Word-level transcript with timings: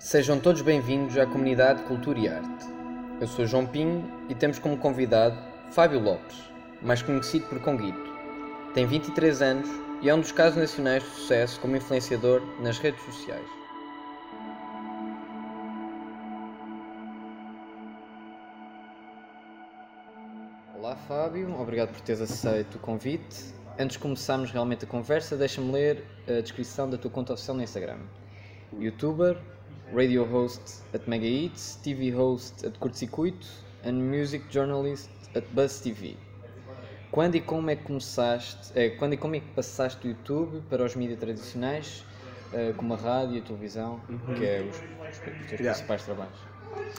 Sejam 0.00 0.40
todos 0.40 0.62
bem-vindos 0.62 1.18
à 1.18 1.26
comunidade 1.26 1.82
Cultura 1.82 2.18
e 2.18 2.26
Arte. 2.26 2.64
Eu 3.20 3.26
sou 3.26 3.46
João 3.46 3.66
Pinho 3.66 4.10
e 4.30 4.34
temos 4.34 4.58
como 4.58 4.78
convidado 4.78 5.36
Fábio 5.72 6.00
Lopes, 6.00 6.38
mais 6.80 7.02
conhecido 7.02 7.46
por 7.48 7.60
Conguito. 7.60 8.10
Tem 8.72 8.86
23 8.86 9.42
anos 9.42 9.68
e 10.00 10.08
é 10.08 10.14
um 10.14 10.20
dos 10.20 10.32
casos 10.32 10.58
nacionais 10.58 11.02
de 11.02 11.08
sucesso 11.10 11.60
como 11.60 11.76
influenciador 11.76 12.40
nas 12.62 12.78
redes 12.78 13.04
sociais. 13.04 13.46
Olá 20.78 20.96
Fábio, 20.96 21.60
obrigado 21.60 21.92
por 21.92 22.00
teres 22.00 22.22
aceito 22.22 22.76
o 22.76 22.78
convite. 22.78 23.54
Antes 23.78 23.98
de 23.98 24.02
começarmos 24.02 24.50
realmente 24.50 24.86
a 24.86 24.88
conversa, 24.88 25.36
deixa-me 25.36 25.70
ler 25.70 26.06
a 26.26 26.40
descrição 26.40 26.88
da 26.88 26.96
tua 26.96 27.10
conta 27.10 27.34
oficial 27.34 27.54
no 27.54 27.62
Instagram. 27.62 27.98
Youtuber, 28.78 29.36
radio 29.92 30.24
host 30.24 30.82
at 30.94 31.06
Mega 31.06 31.26
Eats, 31.26 31.76
TV 31.82 32.10
host 32.10 32.64
at 32.66 32.78
Curto 32.78 32.96
Circuito 32.96 33.46
and 33.84 33.92
music 33.94 34.44
journalist 34.50 35.10
at 35.34 35.44
Buzz 35.52 35.80
TV. 35.80 36.16
Quando 37.10 37.34
e 37.36 37.40
como 37.40 37.70
é 37.70 37.76
que 37.76 37.82
começaste, 37.82 38.70
eh, 38.74 38.90
quando 38.90 39.14
e 39.14 39.16
como 39.16 39.34
é 39.34 39.40
que 39.40 39.48
passaste 39.48 40.00
do 40.02 40.08
YouTube 40.08 40.62
para 40.68 40.84
os 40.84 40.94
mídias 40.94 41.18
tradicionais, 41.18 42.04
eh, 42.52 42.72
como 42.76 42.94
a 42.94 42.96
rádio 42.96 43.36
e 43.36 43.38
a 43.40 43.42
televisão, 43.42 44.00
que 44.36 44.44
é 44.44 44.60
os, 44.62 44.76
os 44.76 45.18
teus 45.18 45.60
Yeah. 45.60 45.72
principais 45.72 46.04
trabalhos? 46.04 46.38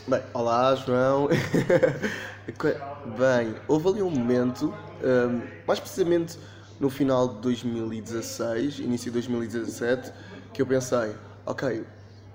Bem, 0.07 0.21
olá 0.33 0.75
João. 0.75 1.29
Bem, 3.17 3.55
houve 3.67 3.87
ali 3.87 4.01
um 4.01 4.09
momento, 4.09 4.73
hum, 5.01 5.41
mais 5.65 5.79
precisamente 5.79 6.37
no 6.79 6.89
final 6.89 7.27
de 7.35 7.41
2016, 7.41 8.79
início 8.79 9.05
de 9.11 9.11
2017, 9.13 10.11
que 10.53 10.61
eu 10.61 10.65
pensei, 10.67 11.15
ok, 11.45 11.85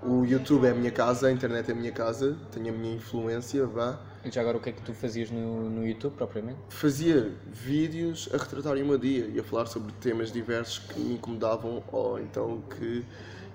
o 0.07 0.25
YouTube 0.25 0.65
é 0.65 0.71
a 0.71 0.73
minha 0.73 0.91
casa, 0.91 1.27
a 1.27 1.31
internet 1.31 1.69
é 1.69 1.73
a 1.73 1.75
minha 1.75 1.91
casa, 1.91 2.37
tenho 2.51 2.73
a 2.73 2.77
minha 2.77 2.95
influência, 2.95 3.65
vá. 3.65 3.99
E 4.23 4.31
já 4.31 4.39
agora 4.39 4.57
o 4.57 4.61
que 4.61 4.69
é 4.69 4.71
que 4.71 4.81
tu 4.81 4.93
fazias 4.93 5.29
no, 5.29 5.69
no 5.69 5.85
YouTube 5.85 6.13
propriamente? 6.13 6.57
Fazia 6.69 7.31
vídeos 7.51 8.29
a 8.33 8.37
retratarem 8.37 8.83
o 8.83 8.85
meu 8.85 8.97
dia 8.97 9.29
e 9.33 9.39
a 9.39 9.43
falar 9.43 9.65
sobre 9.65 9.91
temas 9.99 10.31
diversos 10.31 10.79
que 10.79 10.99
me 10.99 11.15
incomodavam 11.15 11.83
ou 11.91 12.19
então 12.19 12.63
que, 12.77 13.05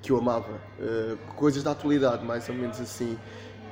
que 0.02 0.12
eu 0.12 0.18
amava. 0.18 0.52
Uh, 0.78 1.16
coisas 1.36 1.62
da 1.62 1.70
atualidade, 1.70 2.22
mais 2.24 2.46
ou 2.50 2.54
menos 2.54 2.78
assim. 2.78 3.18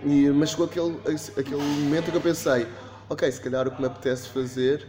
E, 0.02 0.30
mas 0.30 0.50
chegou 0.50 0.64
aquele, 0.64 0.96
aquele 1.36 1.56
momento 1.56 2.10
que 2.10 2.16
eu 2.16 2.20
pensei, 2.20 2.66
ok, 3.10 3.30
se 3.30 3.40
calhar 3.42 3.68
o 3.68 3.70
que 3.70 3.80
me 3.80 3.88
apetece 3.88 4.28
fazer 4.28 4.88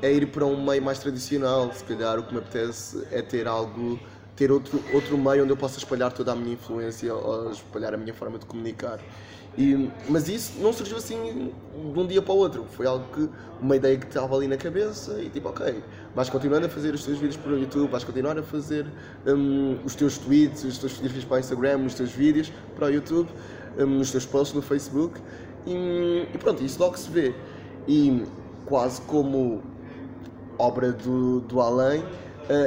é 0.00 0.10
ir 0.10 0.26
para 0.26 0.46
um 0.46 0.64
meio 0.64 0.82
mais 0.82 0.98
tradicional, 0.98 1.70
se 1.74 1.84
calhar 1.84 2.18
o 2.18 2.22
que 2.22 2.32
me 2.32 2.38
apetece 2.38 3.06
é 3.12 3.20
ter 3.20 3.46
algo, 3.46 4.00
ter 4.40 4.50
outro, 4.50 4.82
outro 4.94 5.18
meio 5.18 5.42
onde 5.42 5.52
eu 5.52 5.56
possa 5.56 5.76
espalhar 5.76 6.10
toda 6.10 6.32
a 6.32 6.34
minha 6.34 6.54
influência 6.54 7.14
ou 7.14 7.50
espalhar 7.50 7.92
a 7.92 7.98
minha 7.98 8.14
forma 8.14 8.38
de 8.38 8.46
comunicar. 8.46 8.98
E, 9.58 9.90
mas 10.08 10.30
isso 10.30 10.58
não 10.60 10.72
surgiu 10.72 10.96
assim 10.96 11.52
de 11.92 12.00
um 12.00 12.06
dia 12.06 12.22
para 12.22 12.32
o 12.32 12.38
outro, 12.38 12.64
foi 12.70 12.86
algo 12.86 13.04
que, 13.12 13.28
uma 13.60 13.76
ideia 13.76 13.98
que 13.98 14.06
estava 14.06 14.34
ali 14.34 14.46
na 14.46 14.56
cabeça 14.56 15.20
e 15.20 15.28
tipo, 15.28 15.50
ok, 15.50 15.82
vais 16.14 16.30
continuando 16.30 16.64
a 16.64 16.68
fazer 16.70 16.94
os 16.94 17.04
teus 17.04 17.18
vídeos 17.18 17.36
para 17.36 17.52
o 17.52 17.58
YouTube, 17.58 17.90
vais 17.90 18.02
continuar 18.02 18.38
a 18.38 18.42
fazer 18.42 18.86
hum, 19.26 19.78
os 19.84 19.94
teus 19.94 20.16
tweets, 20.16 20.64
os 20.64 20.78
teus 20.78 20.96
vídeos 20.96 21.24
para 21.24 21.36
o 21.36 21.40
Instagram, 21.40 21.84
os 21.84 21.94
teus 21.94 22.10
vídeos 22.10 22.50
para 22.74 22.86
o 22.86 22.90
YouTube, 22.90 23.28
hum, 23.78 24.00
os 24.00 24.10
teus 24.10 24.24
posts 24.24 24.54
no 24.54 24.62
Facebook 24.62 25.20
e, 25.66 26.26
e 26.32 26.38
pronto, 26.38 26.64
isso 26.64 26.80
logo 26.80 26.96
se 26.96 27.10
vê. 27.10 27.34
E 27.86 28.24
quase 28.64 29.02
como 29.02 29.62
obra 30.56 30.92
do, 30.92 31.40
do 31.40 31.60
além, 31.60 32.02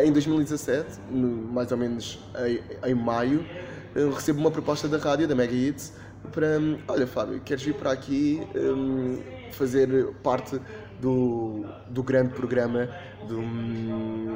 em 0.03 0.11
2017, 0.11 0.99
no- 1.07 1.47
mais 1.52 1.71
ou 1.71 1.77
menos 1.77 2.29
em, 2.83 2.89
em 2.91 2.95
maio, 2.95 3.47
eh, 3.95 4.05
recebo 4.13 4.39
uma 4.39 4.52
proposta 4.52 4.88
da 4.88 4.97
rádio, 4.97 5.27
da 5.27 5.35
Mega 5.35 5.53
Hits, 5.53 5.93
para, 6.31 6.59
hum, 6.59 6.79
olha 6.88 7.05
Fábio, 7.07 7.41
queres 7.41 7.63
vir 7.63 7.73
para 7.75 7.91
aqui 7.91 8.49
hum, 8.55 9.23
fazer 9.49 10.13
parte 10.23 10.59
do, 10.97 11.73
do 11.88 12.01
grande 12.03 12.34
programa 12.34 12.89
do, 13.22 13.41
hum, 13.41 14.34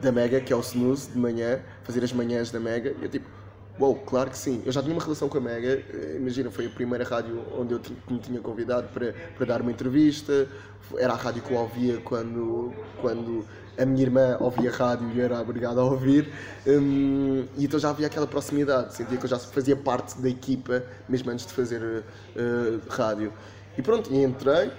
da 0.00 0.12
Mega, 0.12 0.40
que 0.40 0.52
é 0.52 0.56
o 0.56 0.60
Snooze, 0.60 1.10
de 1.10 1.18
manhã, 1.18 1.62
fazer 1.82 2.02
as 2.04 2.12
manhãs 2.12 2.50
da 2.50 2.60
Mega, 2.60 2.94
e 2.98 3.02
eu 3.02 3.08
tipo, 3.08 3.28
Uou, 3.76 3.96
claro 4.04 4.30
que 4.30 4.38
sim. 4.38 4.62
Eu 4.64 4.70
já 4.70 4.80
tinha 4.80 4.94
uma 4.94 5.02
relação 5.02 5.28
com 5.28 5.36
a 5.38 5.40
Mega. 5.40 5.84
eh, 5.88 6.14
Imagina, 6.16 6.48
foi 6.50 6.66
a 6.66 6.70
primeira 6.70 7.02
rádio 7.04 7.44
onde 7.58 7.74
eu 7.74 7.80
me 8.08 8.20
tinha 8.20 8.40
convidado 8.40 8.88
para, 8.90 9.14
para 9.34 9.46
dar 9.46 9.60
uma 9.62 9.72
entrevista. 9.72 10.48
Era 10.96 11.12
a 11.14 11.16
rádio 11.16 11.42
que 11.42 11.50
eu 11.50 11.56
ouvia 11.56 11.98
quando, 12.00 12.76
quando 12.96 13.44
a 13.78 13.84
minha 13.84 14.02
irmã 14.02 14.36
ouvia 14.40 14.70
rádio 14.70 15.10
e 15.10 15.18
eu 15.18 15.24
era 15.24 15.40
obrigado 15.40 15.80
a 15.80 15.84
ouvir. 15.84 16.32
Hum, 16.66 17.46
e 17.56 17.64
então 17.64 17.78
já 17.78 17.90
havia 17.90 18.06
aquela 18.06 18.26
proximidade. 18.26 18.94
Sentia 18.94 19.16
que 19.16 19.24
eu 19.24 19.30
já 19.30 19.38
fazia 19.38 19.76
parte 19.76 20.20
da 20.20 20.28
equipa, 20.28 20.84
mesmo 21.08 21.30
antes 21.30 21.46
de 21.46 21.52
fazer 21.52 22.04
eh, 22.36 22.78
rádio. 22.88 23.32
E 23.76 23.82
pronto, 23.82 24.12
e 24.12 24.22
entrei. 24.22 24.70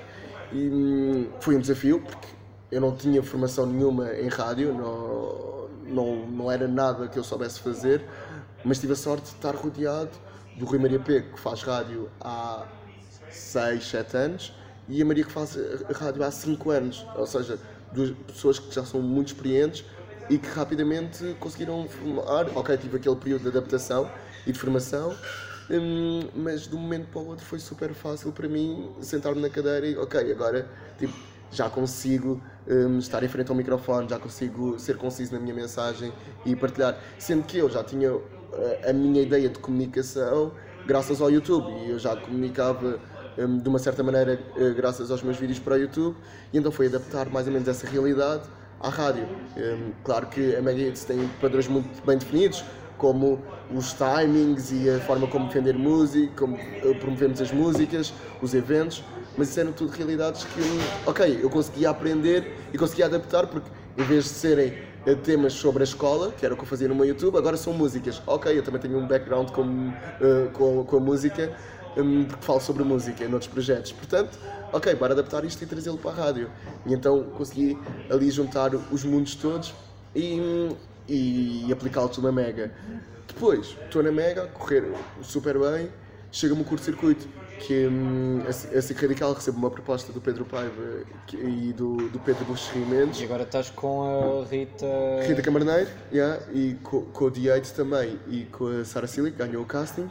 E 0.52 0.70
hum, 0.70 1.30
foi 1.40 1.56
um 1.56 1.60
desafio, 1.60 2.02
porque 2.02 2.28
eu 2.72 2.82
não 2.82 2.96
tinha 2.96 3.22
formação 3.24 3.66
nenhuma 3.66 4.14
em 4.14 4.28
rádio, 4.28 4.74
não, 4.74 5.68
não, 5.86 6.26
não 6.28 6.52
era 6.52 6.68
nada 6.68 7.08
que 7.08 7.18
eu 7.18 7.24
soubesse 7.24 7.60
fazer, 7.60 8.04
mas 8.64 8.80
tive 8.80 8.94
a 8.94 8.96
sorte 8.96 9.24
de 9.24 9.36
estar 9.36 9.56
rodeado 9.56 10.12
do 10.58 10.66
Rui 10.66 10.80
Maria 10.80 11.00
P, 11.00 11.22
que 11.22 11.40
faz 11.40 11.62
rádio 11.62 12.10
há 12.20 12.66
6, 13.30 13.88
7 13.88 14.18
anos, 14.18 14.54
e 14.88 15.02
a 15.02 15.06
Maria 15.06 15.24
que 15.24 15.32
faz 15.32 15.58
eh, 15.58 15.86
rádio 15.92 16.24
há 16.24 16.32
5 16.32 16.70
anos, 16.72 17.06
ou 17.16 17.26
seja, 17.26 17.60
duas 17.96 18.12
pessoas 18.28 18.60
que 18.60 18.74
já 18.74 18.84
são 18.84 19.02
muito 19.02 19.28
experientes 19.28 19.86
e 20.30 20.38
que 20.38 20.48
rapidamente 20.50 21.36
conseguiram 21.40 21.88
formar. 21.88 22.48
Ok, 22.56 22.78
tive 22.78 22.98
aquele 22.98 23.16
período 23.16 23.44
de 23.44 23.48
adaptação 23.50 24.10
e 24.46 24.52
de 24.52 24.60
formação, 24.60 25.16
hum, 25.70 26.22
mas 26.36 26.68
de 26.68 26.76
um 26.76 26.80
momento 26.80 27.08
para 27.08 27.22
o 27.22 27.28
outro 27.28 27.46
foi 27.46 27.60
super 27.60 27.94
fácil 27.94 28.32
para 28.32 28.48
mim 28.48 28.92
sentar-me 29.02 29.42
na 29.42 29.50
cadeira 29.50 29.88
e, 29.88 29.98
ok, 29.98 30.32
agora 30.32 30.70
tipo, 31.00 31.14
já 31.52 31.70
consigo 31.70 32.42
hum, 32.68 33.00
estar 33.00 33.24
em 33.24 33.28
frente 33.28 33.50
ao 33.50 33.56
microfone, 33.56 34.10
já 34.10 34.20
consigo 34.20 34.78
ser 34.78 34.98
conciso 34.98 35.34
na 35.34 35.40
minha 35.40 35.54
mensagem 35.54 36.12
e 36.46 36.56
partilhar. 36.56 36.98
Sendo 37.18 37.44
que 37.44 37.58
eu 37.58 37.70
já 37.70 37.84
tinha 37.84 38.10
eh, 38.54 38.90
a 38.90 38.94
minha 38.94 39.22
ideia 39.22 39.50
de 39.50 39.60
comunicação 39.60 40.52
graças 40.86 41.22
ao 41.22 41.32
YouTube 41.32 41.72
e 41.72 41.90
eu 41.90 42.00
já 42.00 42.16
comunicava 42.16 43.00
de 43.38 43.70
uma 43.70 43.80
certa 43.80 44.02
maneira 44.02 44.40
eh, 44.58 44.70
graças 44.72 45.12
aos 45.12 45.22
meus 45.22 45.38
vídeos 45.38 45.60
para 45.60 45.76
o 45.76 45.78
YouTube 45.78 46.16
e 46.54 46.58
então 46.58 46.72
foi 46.72 46.88
adaptar 46.88 47.30
mais 47.30 47.48
ou 47.48 47.54
menos 47.54 47.68
essa 47.68 47.88
realidade 47.88 48.44
à 48.80 48.90
rádio. 48.90 49.28
Hum, 49.58 49.92
claro 50.04 50.28
que 50.28 50.56
a 50.56 50.62
Mega 50.62 50.82
Hits 50.82 51.04
tem 51.04 51.28
padrões 51.42 51.68
muito 51.68 52.06
bem 52.06 52.18
definidos, 52.18 52.64
como 52.98 53.42
os 53.74 53.94
timings 53.94 54.72
e 54.72 54.90
a 54.90 55.00
forma 55.00 55.28
como 55.28 55.48
defender 55.48 55.78
música, 55.78 56.32
como 56.38 56.56
eh, 56.58 56.94
promovemos 57.00 57.42
as 57.42 57.52
músicas, 57.52 58.14
os 58.42 58.54
eventos, 58.54 59.04
mas 59.38 59.50
isso 59.50 59.60
eram 59.60 59.74
tudo 59.74 59.92
realidades 59.92 60.44
que, 60.46 60.62
hum, 60.62 60.80
ok, 61.06 61.40
eu 61.42 61.50
conseguia 61.50 61.90
aprender 61.90 62.54
e 62.74 62.78
conseguia 62.78 63.06
adaptar, 63.06 63.48
porque 63.48 63.70
em 63.98 64.04
vez 64.04 64.24
de 64.26 64.30
serem 64.30 64.74
eh, 65.06 65.16
temas 65.16 65.54
sobre 65.54 65.84
a 65.84 65.86
escola, 65.86 66.32
que 66.32 66.46
era 66.46 66.54
o 66.54 66.58
que 66.58 66.64
eu 66.64 66.68
fazia 66.68 66.88
no 66.88 66.96
meu 66.96 67.06
YouTube, 67.06 67.38
agora 67.38 67.58
são 67.58 67.74
músicas. 67.74 68.22
Ok, 68.26 68.58
eu 68.58 68.64
também 68.64 68.82
tenho 68.82 68.98
um 68.98 69.08
background 69.08 69.50
com, 69.52 69.94
eh, 70.22 70.50
com, 70.54 70.84
com 70.84 70.98
a 70.98 71.00
música, 71.00 71.54
hum, 71.98 72.26
porque 72.26 72.44
falo 72.46 72.60
sobre 72.60 72.84
música 72.84 73.24
em 73.24 73.32
outros 73.34 73.50
projetos. 73.52 73.92
Portanto, 73.92 74.38
ok, 74.74 74.94
bora 74.96 75.14
adaptar 75.14 75.44
isto 75.46 75.62
e 75.64 75.66
trazê-lo 75.68 75.98
para 75.98 76.12
a 76.12 76.14
rádio. 76.26 76.50
E 76.86 76.94
então 76.94 77.24
consegui 77.38 77.78
ali 78.10 78.30
juntar 78.32 78.74
os 78.76 79.04
mundos 79.04 79.36
todos 79.36 79.74
e, 80.16 80.70
e 81.08 81.72
aplicá-lo 81.72 82.10
tudo 82.10 82.26
na 82.26 82.32
Mega. 82.32 82.72
Depois, 83.28 83.76
estou 83.86 84.02
na 84.04 84.12
Mega, 84.12 84.48
correr 84.48 84.92
super 85.22 85.58
bem, 85.60 85.90
chega-me 86.32 86.62
o 86.62 86.66
curto-circuito, 86.66 87.28
que 87.60 87.88
hum, 87.88 88.44
a 88.46 88.50
a 88.50 88.82
SIC 88.82 89.02
Radical 89.02 89.34
recebe 89.34 89.58
uma 89.58 89.72
proposta 89.72 90.12
do 90.12 90.22
Pedro 90.22 90.46
Paiva 90.46 91.04
e 91.34 91.74
do, 91.74 91.96
do 92.10 92.20
Pedro 92.20 92.46
Mendes. 92.86 93.22
E 93.22 93.24
agora 93.24 93.44
estás 93.44 93.70
com 93.70 94.42
a 94.44 94.46
Rita. 94.46 94.86
Rita 95.26 95.42
Camarneiro, 95.42 95.90
yeah, 96.12 96.42
e 96.54 96.76
co- 96.84 97.02
com, 97.14 97.26
o 97.26 97.32
D8 97.32 97.72
também 97.72 98.20
e 98.28 98.44
com 98.46 98.68
a 98.68 98.86
Sara 98.86 99.08
que 99.08 99.32
ganhou 99.32 99.64
o 99.64 99.66
casting. 99.66 100.08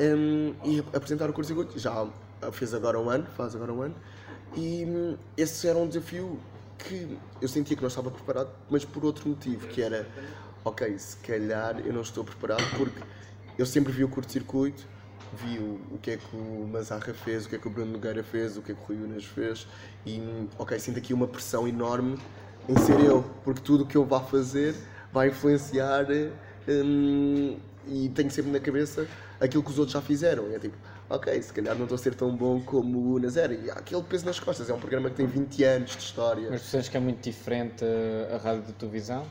Um, 0.00 0.54
e 0.64 0.80
apresentar 0.92 1.30
o 1.30 1.32
curso 1.32 1.48
circuito. 1.48 1.78
Já 1.78 2.06
fez 2.52 2.74
agora 2.74 2.98
um 2.98 3.08
ano, 3.08 3.26
faz 3.36 3.54
agora 3.54 3.72
um 3.72 3.82
ano. 3.82 3.94
E 4.56 4.84
hum, 4.86 5.16
esse 5.36 5.66
era 5.66 5.78
um 5.78 5.88
desafio 5.88 6.38
que 6.78 7.18
eu 7.40 7.48
sentia 7.48 7.76
que 7.76 7.82
não 7.82 7.88
estava 7.88 8.10
preparado, 8.10 8.50
mas 8.68 8.84
por 8.84 9.04
outro 9.04 9.28
motivo, 9.28 9.66
que 9.68 9.82
era, 9.82 10.06
ok, 10.64 10.98
se 10.98 11.16
calhar 11.18 11.80
eu 11.80 11.92
não 11.92 12.02
estou 12.02 12.24
preparado 12.24 12.62
porque 12.76 13.00
eu 13.56 13.66
sempre 13.66 13.92
vi 13.92 14.04
o 14.04 14.08
curto-circuito, 14.08 14.86
vi 15.32 15.58
o, 15.58 15.80
o 15.94 15.98
que 16.00 16.12
é 16.12 16.16
que 16.16 16.36
o 16.36 16.68
Mazarra 16.70 17.14
fez, 17.14 17.46
o 17.46 17.48
que 17.48 17.56
é 17.56 17.58
que 17.58 17.66
o 17.66 17.70
Bruno 17.70 17.92
Nogueira 17.92 18.22
fez, 18.22 18.56
o 18.56 18.62
que 18.62 18.72
é 18.72 18.74
que 18.74 18.80
o 18.80 18.84
Rui 18.84 18.96
Unas 18.96 19.24
fez 19.24 19.66
e, 20.06 20.20
ok, 20.58 20.78
sinto 20.78 20.98
aqui 20.98 21.14
uma 21.14 21.26
pressão 21.26 21.66
enorme 21.66 22.18
em 22.68 22.76
ser 22.78 23.00
eu, 23.00 23.24
porque 23.42 23.60
tudo 23.60 23.84
o 23.84 23.86
que 23.86 23.96
eu 23.96 24.04
vá 24.04 24.20
fazer 24.20 24.74
vai 25.12 25.28
influenciar 25.28 26.06
hum, 26.68 27.58
e 27.86 28.08
tenho 28.10 28.30
sempre 28.30 28.50
na 28.50 28.60
cabeça 28.60 29.06
aquilo 29.40 29.62
que 29.62 29.70
os 29.70 29.78
outros 29.78 29.92
já 29.92 30.00
fizeram. 30.00 30.48
E 30.50 30.54
é 30.54 30.58
tipo, 30.58 30.76
ok, 31.08 31.42
se 31.42 31.52
calhar 31.52 31.74
não 31.74 31.84
estou 31.84 31.96
a 31.96 31.98
ser 31.98 32.14
tão 32.14 32.34
bom 32.34 32.60
como 32.60 33.14
o 33.14 33.18
Nazero. 33.18 33.52
E 33.54 33.70
há 33.70 33.74
aquele 33.74 34.02
peso 34.02 34.24
nas 34.26 34.38
costas, 34.40 34.68
é 34.70 34.74
um 34.74 34.78
programa 34.78 35.10
que 35.10 35.16
tem 35.16 35.26
20 35.26 35.62
anos 35.64 35.90
de 35.92 35.98
história. 36.02 36.48
Mas 36.50 36.62
tu 36.62 36.90
que 36.90 36.96
é 36.96 37.00
muito 37.00 37.22
diferente 37.22 37.84
a- 37.84 38.34
a 38.36 38.38
rádio 38.38 38.62
de 38.62 38.72
televisão? 38.72 39.26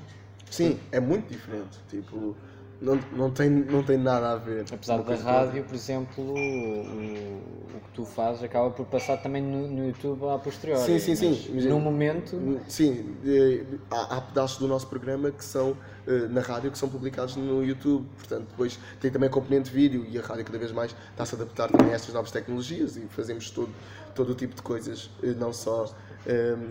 Sim, 0.49 0.79
é 0.91 0.99
muito 0.99 1.27
diferente. 1.31 1.79
Tipo, 1.89 2.35
Não, 2.81 2.99
não, 3.13 3.31
tem, 3.31 3.49
não 3.49 3.81
tem 3.81 3.97
nada 3.97 4.31
a 4.31 4.35
ver. 4.35 4.65
Apesar 4.71 5.01
da 5.01 5.15
rádio, 5.15 5.63
por 5.63 5.75
exemplo, 5.75 6.23
o, 6.23 6.81
o- 6.81 7.63
que 7.85 7.91
tu 7.95 8.05
fazes 8.05 8.43
acaba 8.43 8.69
por 8.71 8.85
passar 8.85 9.17
também 9.17 9.41
no, 9.41 9.67
no 9.67 9.87
YouTube 9.87 10.25
a 10.27 10.37
posteriori. 10.37 10.81
Sim, 10.83 10.99
sim, 10.99 11.15
sim. 11.15 11.51
mas 11.53 11.65
No 11.65 11.79
momento, 11.79 12.59
Sim, 12.67 13.15
eh, 13.25 13.63
há, 13.89 14.17
há 14.17 14.21
pedaços 14.21 14.57
do 14.57 14.67
nosso 14.67 14.87
programa 14.87 15.31
que 15.31 15.43
são 15.45 15.77
eh, 16.07 16.27
na 16.29 16.41
rádio 16.41 16.71
que 16.71 16.77
são 16.77 16.89
publicados 16.89 17.35
no 17.35 17.63
YouTube, 17.63 18.05
portanto 18.17 18.47
depois 18.49 18.79
tem 18.99 19.11
também 19.11 19.29
componente 19.29 19.69
vídeo 19.71 20.05
e 20.09 20.17
a 20.17 20.21
rádio 20.21 20.43
cada 20.45 20.57
vez 20.57 20.71
mais 20.71 20.95
está-se 21.11 21.35
a 21.35 21.37
adaptar 21.37 21.69
também 21.71 21.93
a 21.93 21.95
estas 21.95 22.13
novas 22.13 22.31
tecnologias 22.31 22.97
e 22.97 23.01
fazemos 23.09 23.49
todo, 23.49 23.69
todo 24.15 24.31
o 24.31 24.35
tipo 24.35 24.55
de 24.55 24.61
coisas, 24.61 25.09
eh, 25.21 25.27
não 25.39 25.53
só 25.53 25.85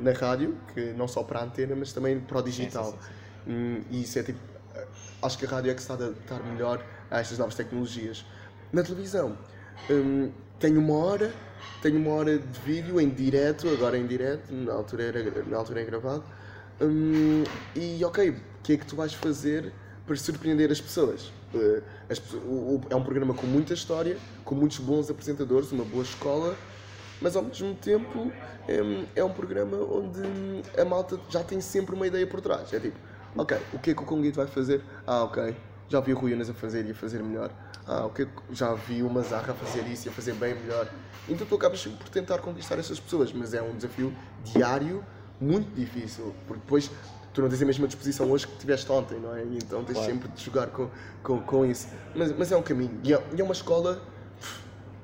na 0.02 0.12
rádio, 0.12 0.56
que 0.72 0.92
não 0.94 1.06
só 1.06 1.22
para 1.22 1.40
a 1.40 1.44
antena, 1.44 1.74
mas 1.76 1.92
também 1.92 2.18
para 2.18 2.38
o 2.38 2.42
digital. 2.42 2.86
sim, 2.92 2.92
sim, 2.92 3.22
Hum, 3.44 3.80
E 3.90 4.02
isso 4.02 4.18
é 4.20 4.22
tipo, 4.22 4.38
acho 5.22 5.38
que 5.38 5.44
a 5.46 5.48
rádio 5.48 5.70
é 5.70 5.74
que 5.74 5.80
está 5.80 5.94
a 5.94 5.96
adaptar 5.96 6.42
melhor 6.44 6.84
a 7.10 7.20
estas 7.20 7.38
novas 7.38 7.54
tecnologias. 7.54 8.24
Na 8.72 8.82
televisão, 8.82 9.38
hum, 9.90 10.32
tenho 10.58 10.80
uma 10.80 10.96
hora, 10.96 11.34
tenho 11.80 11.98
uma 11.98 12.12
hora 12.12 12.38
de 12.38 12.60
vídeo 12.60 13.00
em 13.00 13.08
direto, 13.10 13.68
agora 13.70 13.98
em 13.98 14.06
direto, 14.06 14.52
na 14.52 14.72
altura, 14.72 15.04
era, 15.04 15.44
na 15.44 15.56
altura 15.56 15.82
é 15.82 15.84
gravado. 15.84 16.24
Hum, 16.80 17.44
e 17.74 18.04
ok, 18.04 18.30
o 18.30 18.62
que 18.62 18.72
é 18.74 18.76
que 18.76 18.86
tu 18.86 18.96
vais 18.96 19.14
fazer 19.14 19.72
para 20.06 20.16
surpreender 20.16 20.70
as 20.70 20.80
pessoas? 20.80 21.32
Eh, 21.54 21.82
as 22.10 22.18
o- 22.34 22.76
o- 22.76 22.80
é 22.90 22.96
um 22.96 23.04
programa 23.04 23.34
com 23.34 23.46
muita 23.46 23.74
história, 23.74 24.20
com 24.44 24.54
muitos 24.54 24.78
bons 24.78 25.10
apresentadores, 25.10 25.70
uma 25.72 25.84
boa 25.84 26.02
escola, 26.02 26.58
mas 27.20 27.36
ao 27.36 27.42
mesmo 27.42 27.74
tempo 27.76 28.34
é, 28.66 28.78
é 29.14 29.24
um 29.24 29.32
programa 29.32 29.76
onde 29.78 30.20
hum, 30.20 30.64
a 30.76 30.84
malta 30.84 31.20
já 31.28 31.44
tem 31.44 31.60
sempre 31.60 31.94
uma 31.94 32.06
ideia 32.06 32.26
por 32.26 32.40
trás. 32.40 32.72
É 32.72 32.80
tipo, 32.80 32.98
ok, 33.36 33.58
o 33.72 33.78
que 33.78 33.90
é 33.90 33.94
que 33.94 34.02
o 34.02 34.06
Conguito 34.06 34.36
vai 34.36 34.46
fazer? 34.46 34.82
Ah, 35.06 35.24
ok, 35.24 35.54
já 35.88 36.00
vi 36.00 36.12
o 36.12 36.18
Rui 36.18 36.34
Unas 36.34 36.50
a 36.50 36.54
fazer 36.54 36.86
e 36.86 36.90
a 36.90 36.94
fazer 36.94 37.22
melhor. 37.22 37.50
Ah, 37.86 38.06
o 38.06 38.10
que 38.10 38.22
é 38.22 38.24
que 38.26 38.32
já 38.52 38.72
vi 38.74 39.02
o 39.02 39.10
Mazarra 39.10 39.52
a 39.52 39.54
fazer 39.54 39.86
isso 39.88 40.06
e 40.06 40.10
a 40.10 40.12
fazer 40.12 40.34
bem 40.34 40.54
melhor. 40.54 40.88
Então 41.28 41.46
tu 41.46 41.54
acabas 41.54 41.84
por 41.84 42.08
tentar 42.08 42.38
conquistar 42.38 42.78
essas 42.78 42.98
pessoas, 43.00 43.32
mas 43.32 43.54
é 43.54 43.62
um 43.62 43.74
desafio 43.76 44.12
diário 44.44 45.04
muito 45.40 45.74
difícil, 45.74 46.34
porque 46.46 46.60
depois 46.60 46.90
tu 47.34 47.42
não 47.42 47.48
tens 47.48 47.62
a 47.62 47.64
mesma 47.64 47.86
disposição 47.86 48.30
hoje 48.30 48.46
que 48.46 48.56
tiveste 48.58 48.90
ontem, 48.92 49.18
não 49.18 49.34
é? 49.34 49.42
Então 49.42 49.82
tens 49.84 49.94
Claro. 49.98 50.12
sempre 50.12 50.28
de 50.28 50.44
jogar 50.44 50.68
com, 50.68 50.88
com, 51.22 51.40
com 51.40 51.64
isso. 51.64 51.88
Mas, 52.14 52.36
mas 52.36 52.52
é 52.52 52.56
um 52.56 52.62
caminho 52.62 53.00
e 53.02 53.12
é, 53.12 53.22
e 53.36 53.40
é 53.40 53.44
uma 53.44 53.52
escola 53.52 54.00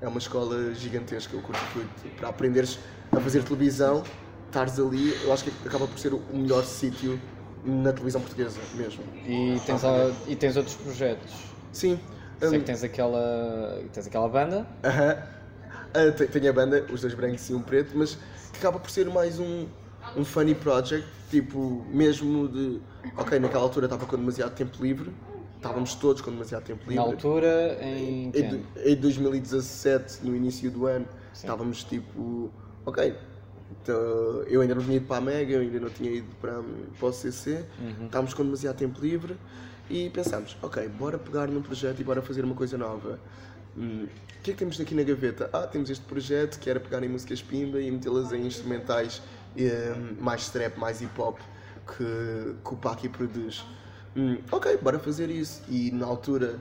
é 0.00 0.06
uma 0.06 0.18
escola 0.18 0.72
gigantesca, 0.74 1.34
eu 1.34 1.42
curto 1.42 1.60
muito. 1.74 2.16
Para 2.16 2.28
aprenderes 2.28 2.78
a 3.10 3.20
fazer 3.20 3.42
televisão, 3.42 4.04
estares 4.46 4.78
ali, 4.78 5.12
eu 5.24 5.32
acho 5.32 5.44
que 5.44 5.52
acaba 5.66 5.86
por 5.88 5.98
ser 5.98 6.14
o 6.14 6.20
melhor 6.32 6.64
sítio 6.64 7.20
na 7.64 7.92
televisão 7.92 8.20
portuguesa 8.20 8.58
mesmo. 8.74 9.02
e 9.26 9.60
tens, 9.66 9.84
a- 9.84 10.10
e 10.26 10.36
tens 10.36 10.56
outros 10.56 10.74
projetos. 10.76 11.32
Sim. 11.72 11.98
Sei 12.38 12.48
hum, 12.48 12.60
que 12.60 12.66
tens 12.66 12.84
aquela, 12.84 13.82
tens 13.92 14.06
aquela 14.06 14.28
banda, 14.28 14.66
aham. 14.84 15.16
Ah, 15.94 16.12
te- 16.12 16.26
tenho 16.26 16.50
a 16.50 16.52
banda, 16.52 16.86
os 16.92 17.00
dois 17.00 17.14
brancos 17.14 17.48
e 17.48 17.54
um 17.54 17.62
preto, 17.62 17.92
mas 17.96 18.14
que 18.52 18.58
acaba 18.58 18.78
por 18.78 18.90
ser 18.90 19.08
mais 19.08 19.40
um, 19.40 19.66
um 20.16 20.24
funny 20.24 20.54
project, 20.54 21.06
tipo, 21.30 21.84
mesmo 21.90 22.46
de. 22.48 22.80
Ok, 23.16 23.38
naquela 23.38 23.62
altura 23.64 23.86
estava 23.86 24.06
com 24.06 24.16
demasiado 24.16 24.54
tempo 24.54 24.80
livre, 24.82 25.10
estávamos 25.56 25.94
todos 25.94 26.20
com 26.22 26.30
demasiado 26.30 26.62
tempo 26.64 26.80
livre. 26.82 26.94
na 26.96 27.02
altura, 27.02 27.78
em. 27.80 28.30
Em, 28.34 28.64
em 28.84 28.96
2017, 28.96 30.24
no 30.24 30.36
início 30.36 30.70
do 30.70 30.86
ano, 30.86 31.06
Sim. 31.32 31.46
estávamos 31.46 31.82
tipo, 31.84 32.52
ok, 32.86 33.14
então, 33.70 33.94
eu 34.46 34.60
ainda 34.60 34.74
não 34.74 34.82
tinha 34.82 34.96
ido 34.96 35.06
para 35.06 35.16
a 35.18 35.20
Mega, 35.20 35.52
eu 35.52 35.60
ainda 35.60 35.80
não 35.80 35.90
tinha 35.90 36.10
ido 36.10 36.28
para, 36.40 36.62
para 36.98 37.08
o 37.08 37.12
CC, 37.12 37.64
Uhum. 37.80 38.06
estávamos 38.06 38.34
com 38.34 38.42
demasiado 38.44 38.76
tempo 38.76 39.00
livre 39.00 39.36
e 39.90 40.08
pensámos, 40.10 40.56
ok, 40.62 40.86
bora 40.88 41.18
pegar 41.18 41.46
num 41.48 41.62
projeto 41.62 42.00
e 42.00 42.04
bora 42.04 42.22
fazer 42.22 42.44
uma 42.44 42.54
coisa 42.54 42.76
nova. 42.78 43.18
Hum, 43.76 44.06
o 44.38 44.42
que 44.42 44.50
é 44.50 44.54
que 44.54 44.58
temos 44.58 44.80
aqui 44.80 44.94
na 44.94 45.02
gaveta? 45.02 45.50
Ah, 45.52 45.66
temos 45.66 45.90
este 45.90 46.04
projeto 46.04 46.58
que 46.58 46.68
era 46.70 46.80
pegar 46.80 47.02
em 47.02 47.08
músicas 47.08 47.42
pimba 47.42 47.80
e 47.80 47.90
metê-las 47.90 48.32
em 48.32 48.46
instrumentais 48.46 49.20
eh, 49.56 49.94
mais 50.20 50.48
trap, 50.48 50.78
mais 50.78 51.00
hip 51.02 51.20
hop 51.20 51.38
que, 51.86 52.04
que 52.64 52.74
o 52.74 52.76
Paki 52.76 53.08
produz. 53.08 53.64
Hum, 54.16 54.38
ok, 54.50 54.76
bora 54.78 54.98
fazer 54.98 55.28
isso. 55.30 55.62
E 55.68 55.90
na 55.90 56.06
altura 56.06 56.56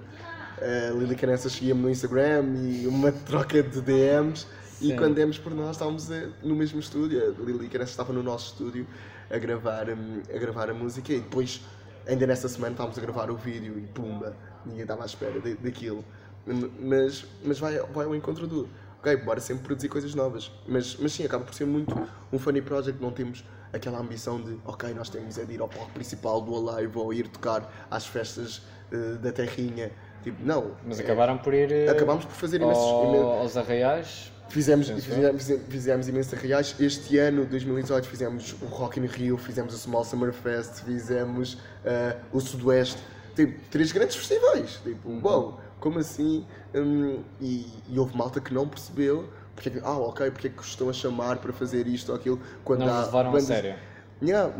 a 0.59 0.91
Lili 0.93 1.15
Canessa 1.15 1.49
seguia-me 1.49 1.81
no 1.81 1.89
Instagram 1.89 2.43
e 2.57 2.87
uma 2.87 3.11
troca 3.25 3.61
de 3.63 3.81
DMs. 3.81 4.47
E 4.81 4.93
quando 4.95 5.15
demos 5.15 5.37
por 5.37 5.53
nós, 5.53 5.71
estávamos 5.71 6.09
eh, 6.11 6.29
no 6.43 6.55
mesmo 6.55 6.79
estúdio. 6.79 7.19
A 7.21 7.41
Lili 7.43 7.67
Canessa 7.67 7.91
estava 7.91 8.13
no 8.13 8.21
nosso 8.21 8.53
estúdio 8.53 8.85
a 9.29 9.37
gravar, 9.37 9.89
hum, 9.89 10.21
a 10.33 10.37
gravar 10.37 10.69
a 10.69 10.73
música 10.73 11.11
e 11.13 11.19
depois, 11.19 11.61
ainda 12.07 12.27
nessa 12.27 12.47
semana, 12.47 12.71
estávamos 12.73 12.97
a 12.97 13.01
gravar 13.01 13.29
o 13.31 13.35
vídeo 13.35 13.77
e 13.79 13.87
pumba, 13.87 14.35
ninguém 14.65 14.83
estava 14.83 15.03
à 15.03 15.05
espera 15.05 15.39
da- 15.39 15.55
daquilo. 15.59 16.03
Hum, 16.47 16.69
Mas, 16.79 17.25
mas 17.43 17.59
vai, 17.59 17.77
vai 17.79 18.05
ao 18.05 18.15
encontro 18.15 18.45
do. 18.47 18.69
Ok, 18.99 19.15
bora 19.17 19.39
sempre 19.39 19.63
produzir 19.63 19.89
coisas 19.89 20.13
novas. 20.15 20.51
Mas, 20.67 20.95
mas 20.99 21.11
sim, 21.13 21.23
acaba 21.25 21.43
por 21.43 21.53
ser 21.53 21.65
muito 21.65 21.95
um 22.31 22.39
funny 22.39 22.61
project. 22.61 23.01
Não 23.01 23.11
temos 23.11 23.43
aquela 23.73 23.99
ambição 23.99 24.41
de, 24.41 24.57
ok, 24.65 24.93
nós 24.93 25.09
temos 25.09 25.37
é 25.37 25.45
de 25.45 25.53
ir 25.53 25.61
ao 25.61 25.67
palco 25.67 25.91
principal 25.91 26.41
do 26.41 26.69
Alive 26.69 26.97
ou 26.97 27.13
ir 27.13 27.27
tocar 27.27 27.87
às 27.91 28.07
festas 28.07 28.61
eh, 28.91 29.17
da 29.21 29.31
Terrinha. 29.31 29.91
Tipo, 30.23 30.43
não. 30.43 30.71
Mas 30.85 30.99
acabaram 30.99 31.37
por 31.37 31.53
ir. 31.53 31.71
eh, 31.71 31.89
Acabámos 31.89 32.25
por 32.25 32.33
fazer 32.33 32.59
imensos. 32.61 32.83
ao- 32.83 33.39
aos 33.39 33.55
arraiais. 33.57 34.31
Fizemos, 34.49 34.89
fizemos, 34.89 35.45
fizemos 35.69 36.07
imensos 36.07 36.33
reais. 36.39 36.75
Este 36.79 37.17
ano, 37.17 37.45
2018, 37.45 38.07
fizemos 38.07 38.55
o 38.61 38.65
Rock 38.65 38.99
in 38.99 39.05
Rio, 39.05 39.37
fizemos 39.37 39.73
o 39.73 39.77
Small 39.77 40.03
Summer 40.05 40.31
Fest, 40.31 40.83
fizemos 40.83 41.57
eh, 41.85 42.15
o 42.31 42.39
Sudoeste. 42.39 43.01
Tipo, 43.35 43.59
três 43.69 43.91
grandes 43.91 44.15
festivais. 44.15 44.79
Tipo, 44.83 45.09
Uhum. 45.09 45.21
uau, 45.23 45.61
como 45.79 45.99
assim? 45.99 46.45
Hum, 46.73 47.21
e, 47.41 47.67
e 47.89 47.99
houve 47.99 48.15
malta 48.17 48.39
que 48.39 48.53
não 48.53 48.67
percebeu. 48.67 49.29
Porque, 49.53 49.69
é 49.69 49.71
que- 49.73 49.79
ah, 49.83 49.97
ok, 49.97 50.31
porque 50.31 50.47
é 50.47 50.49
que 50.51 50.63
estão 50.63 50.89
a 50.89 50.93
chamar 50.93 51.37
para 51.39 51.51
fazer 51.51 51.85
isto 51.87 52.09
ou 52.09 52.15
aquilo? 52.15 52.39
Quando 52.63 52.85
Não 52.85 52.93
há 52.93 53.05
levaram 53.05 53.29
a 53.29 53.33
bandas- 53.33 53.47
sério. 53.47 53.75
Yeah, 54.21 54.51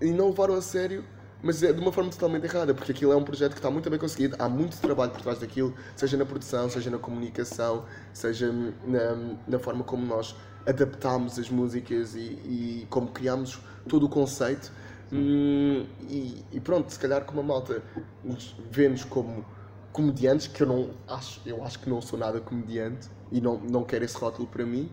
e 0.00 0.10
não 0.10 0.28
levaram 0.30 0.54
a 0.54 0.62
sério, 0.62 1.04
mas 1.42 1.62
é 1.62 1.72
de 1.72 1.80
uma 1.80 1.92
forma 1.92 2.10
totalmente 2.10 2.44
errada, 2.44 2.74
porque 2.74 2.92
aquilo 2.92 3.12
é 3.12 3.16
um 3.16 3.24
projeto 3.24 3.52
que 3.52 3.58
está 3.58 3.70
muito 3.70 3.88
bem 3.88 3.98
conseguido, 3.98 4.36
há 4.38 4.48
muito 4.48 4.76
trabalho 4.78 5.10
por 5.10 5.22
trás 5.22 5.38
daquilo, 5.38 5.74
seja 5.96 6.16
na 6.16 6.26
produção, 6.26 6.68
seja 6.68 6.90
na 6.90 6.98
comunicação, 6.98 7.84
seja 8.12 8.52
na, 8.84 9.36
na 9.46 9.58
forma 9.58 9.84
como 9.84 10.04
nós 10.04 10.34
adaptámos 10.66 11.38
as 11.38 11.48
músicas 11.48 12.14
e, 12.14 12.18
e 12.18 12.86
como 12.90 13.08
criámos 13.08 13.58
todo 13.88 14.06
o 14.06 14.08
conceito. 14.08 14.72
Hum, 15.12 15.86
e, 16.08 16.44
e 16.52 16.60
pronto, 16.60 16.92
se 16.92 16.98
calhar 16.98 17.24
como 17.24 17.40
a 17.40 17.42
malta 17.42 17.82
nos 18.22 18.54
vê-nos 18.70 19.02
como 19.04 19.44
comediantes, 19.92 20.46
que 20.46 20.62
eu 20.62 20.66
não 20.66 20.90
acho, 21.08 21.40
eu 21.44 21.64
acho 21.64 21.80
que 21.80 21.90
não 21.90 22.00
sou 22.00 22.18
nada 22.18 22.40
comediante 22.40 23.08
e 23.32 23.40
não, 23.40 23.58
não 23.58 23.82
quero 23.82 24.04
esse 24.04 24.16
rótulo 24.16 24.46
para 24.46 24.64
mim. 24.64 24.88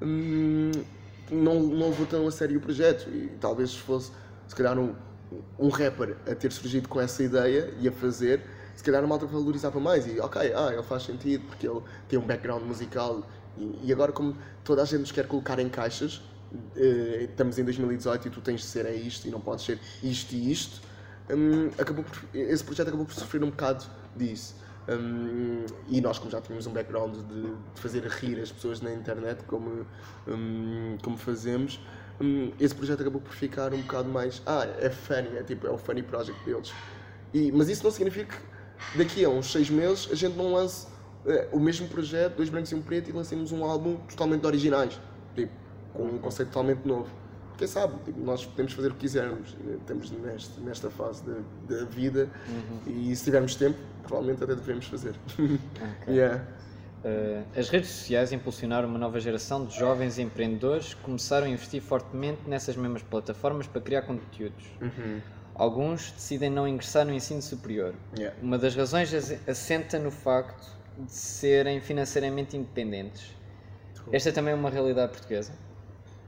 hum, 0.00 0.70
não, 1.30 1.60
não 1.60 1.88
levou 1.88 2.06
tão 2.06 2.26
a 2.26 2.30
sério 2.30 2.58
o 2.58 2.60
projeto 2.60 3.08
e 3.10 3.28
talvez 3.40 3.74
fosse 3.74 4.12
se 4.46 4.54
calhar 4.54 4.78
um, 4.78 4.94
um 5.58 5.68
rapper 5.68 6.16
a 6.30 6.34
ter 6.34 6.52
surgido 6.52 6.88
com 6.88 7.00
essa 7.00 7.22
ideia 7.22 7.72
e 7.80 7.88
a 7.88 7.92
fazer, 7.92 8.40
se 8.74 8.82
calhar 8.82 9.02
a 9.02 9.06
malta 9.06 9.26
valorizava 9.26 9.80
mais 9.80 10.06
e 10.06 10.20
ok, 10.20 10.52
ah, 10.54 10.72
ele 10.72 10.82
faz 10.82 11.04
sentido 11.04 11.44
porque 11.46 11.66
ele 11.66 11.80
tem 12.08 12.18
um 12.18 12.26
background 12.26 12.62
musical 12.62 13.26
e, 13.56 13.80
e 13.84 13.92
agora 13.92 14.12
como 14.12 14.36
toda 14.64 14.82
a 14.82 14.84
gente 14.84 15.00
nos 15.00 15.12
quer 15.12 15.26
colocar 15.26 15.58
em 15.58 15.68
caixas, 15.68 16.22
eh, 16.76 17.26
estamos 17.30 17.58
em 17.58 17.64
2018 17.64 18.28
e 18.28 18.30
tu 18.30 18.40
tens 18.40 18.60
de 18.60 18.66
ser 18.66 18.86
é 18.86 18.94
isto 18.94 19.26
e 19.26 19.30
não 19.30 19.40
podes 19.40 19.64
ser 19.64 19.78
isto 20.02 20.32
e 20.34 20.52
isto, 20.52 20.80
hum, 21.30 21.70
acabou 21.78 22.04
por- 22.04 22.22
esse 22.34 22.62
projeto 22.62 22.88
acabou 22.88 23.06
por 23.06 23.14
sofrer 23.14 23.42
um 23.42 23.50
bocado 23.50 23.84
disso. 24.14 24.54
Hum, 24.88 25.64
e 25.88 26.00
nós, 26.00 26.18
como 26.18 26.30
já 26.30 26.40
tínhamos 26.40 26.66
um 26.66 26.72
background 26.72 27.16
de, 27.16 27.42
de 27.74 27.80
fazer 27.80 28.04
rir 28.06 28.40
as 28.40 28.52
pessoas 28.52 28.80
na 28.80 28.92
internet, 28.92 29.42
como, 29.44 29.84
hum, 30.28 30.96
como 31.02 31.16
fazemos, 31.16 31.80
hum, 32.20 32.52
esse 32.58 32.74
projeto 32.74 33.00
acabou 33.00 33.20
por 33.20 33.32
ficar 33.32 33.72
um 33.72 33.80
bocado 33.82 34.08
mais. 34.08 34.42
Ah, 34.46 34.66
é 34.80 34.90
funny, 34.90 35.36
é 35.36 35.42
tipo, 35.42 35.66
é 35.66 35.70
o 35.70 35.78
funny 35.78 36.02
project 36.02 36.42
deles. 36.44 36.72
E, 37.32 37.50
mas 37.52 37.68
isso 37.68 37.84
não 37.84 37.90
significa 37.90 38.36
que 38.92 38.98
daqui 38.98 39.24
a 39.24 39.28
uns 39.28 39.50
seis 39.50 39.70
meses 39.70 40.08
a 40.10 40.14
gente 40.14 40.36
não 40.36 40.52
lance 40.52 40.86
eh, 41.26 41.48
o 41.52 41.58
mesmo 41.58 41.88
projeto, 41.88 42.36
dois 42.36 42.48
brancos 42.48 42.70
e 42.70 42.74
um 42.74 42.82
preto, 42.82 43.10
e 43.10 43.12
lancemos 43.12 43.52
um 43.52 43.64
álbum 43.64 43.96
totalmente 44.08 44.46
originais, 44.46 45.00
tipo, 45.34 45.52
com 45.92 46.04
um 46.04 46.18
conceito 46.18 46.48
totalmente 46.48 46.86
novo. 46.86 47.08
Quem 47.58 47.66
sabe, 47.66 47.94
tipo, 48.04 48.20
nós 48.20 48.44
podemos 48.44 48.72
fazer 48.74 48.88
o 48.88 48.92
que 48.92 49.00
quisermos, 49.00 49.56
eh, 49.66 49.76
estamos 49.80 50.10
neste, 50.10 50.60
nesta 50.60 50.90
fase 50.90 51.22
da, 51.24 51.38
da 51.74 51.84
vida 51.84 52.30
e 52.86 53.14
se 53.16 53.24
tivermos 53.24 53.56
tempo, 53.56 53.78
provavelmente 54.02 54.44
até 54.44 54.54
devemos 54.54 54.86
fazer. 54.86 55.14
yeah. 56.06 56.44
Eh, 57.06 57.44
as 57.56 57.68
redes 57.68 57.88
sociais 57.90 58.32
impulsionaram 58.32 58.88
uma 58.88 58.98
nova 58.98 59.20
geração 59.20 59.64
de 59.64 59.78
jovens 59.78 60.18
empreendedores 60.18 60.92
que 60.92 61.00
começaram 61.02 61.46
a 61.46 61.48
investir 61.48 61.80
fortemente 61.80 62.40
nessas 62.48 62.74
mesmas 62.74 63.00
plataformas 63.00 63.68
para 63.68 63.80
criar 63.80 64.02
conteúdos. 64.02 64.64
Alguns 65.54 66.10
decidem 66.10 66.50
não 66.50 66.66
ingressar 66.66 67.06
no 67.06 67.12
ensino 67.12 67.40
superior. 67.40 67.94
Yeah. 68.18 68.36
Uma 68.42 68.58
das 68.58 68.74
razões 68.74 69.14
as- 69.14 69.48
assenta 69.48 70.00
no 70.00 70.10
facto 70.10 70.76
de 70.98 71.12
serem 71.12 71.80
financeiramente 71.80 72.56
independentes. 72.56 73.36
Esta 74.10 74.32
também 74.32 74.52
é 74.52 74.56
uma 74.56 74.68
realidade 74.68 75.12
portuguesa. 75.12 75.52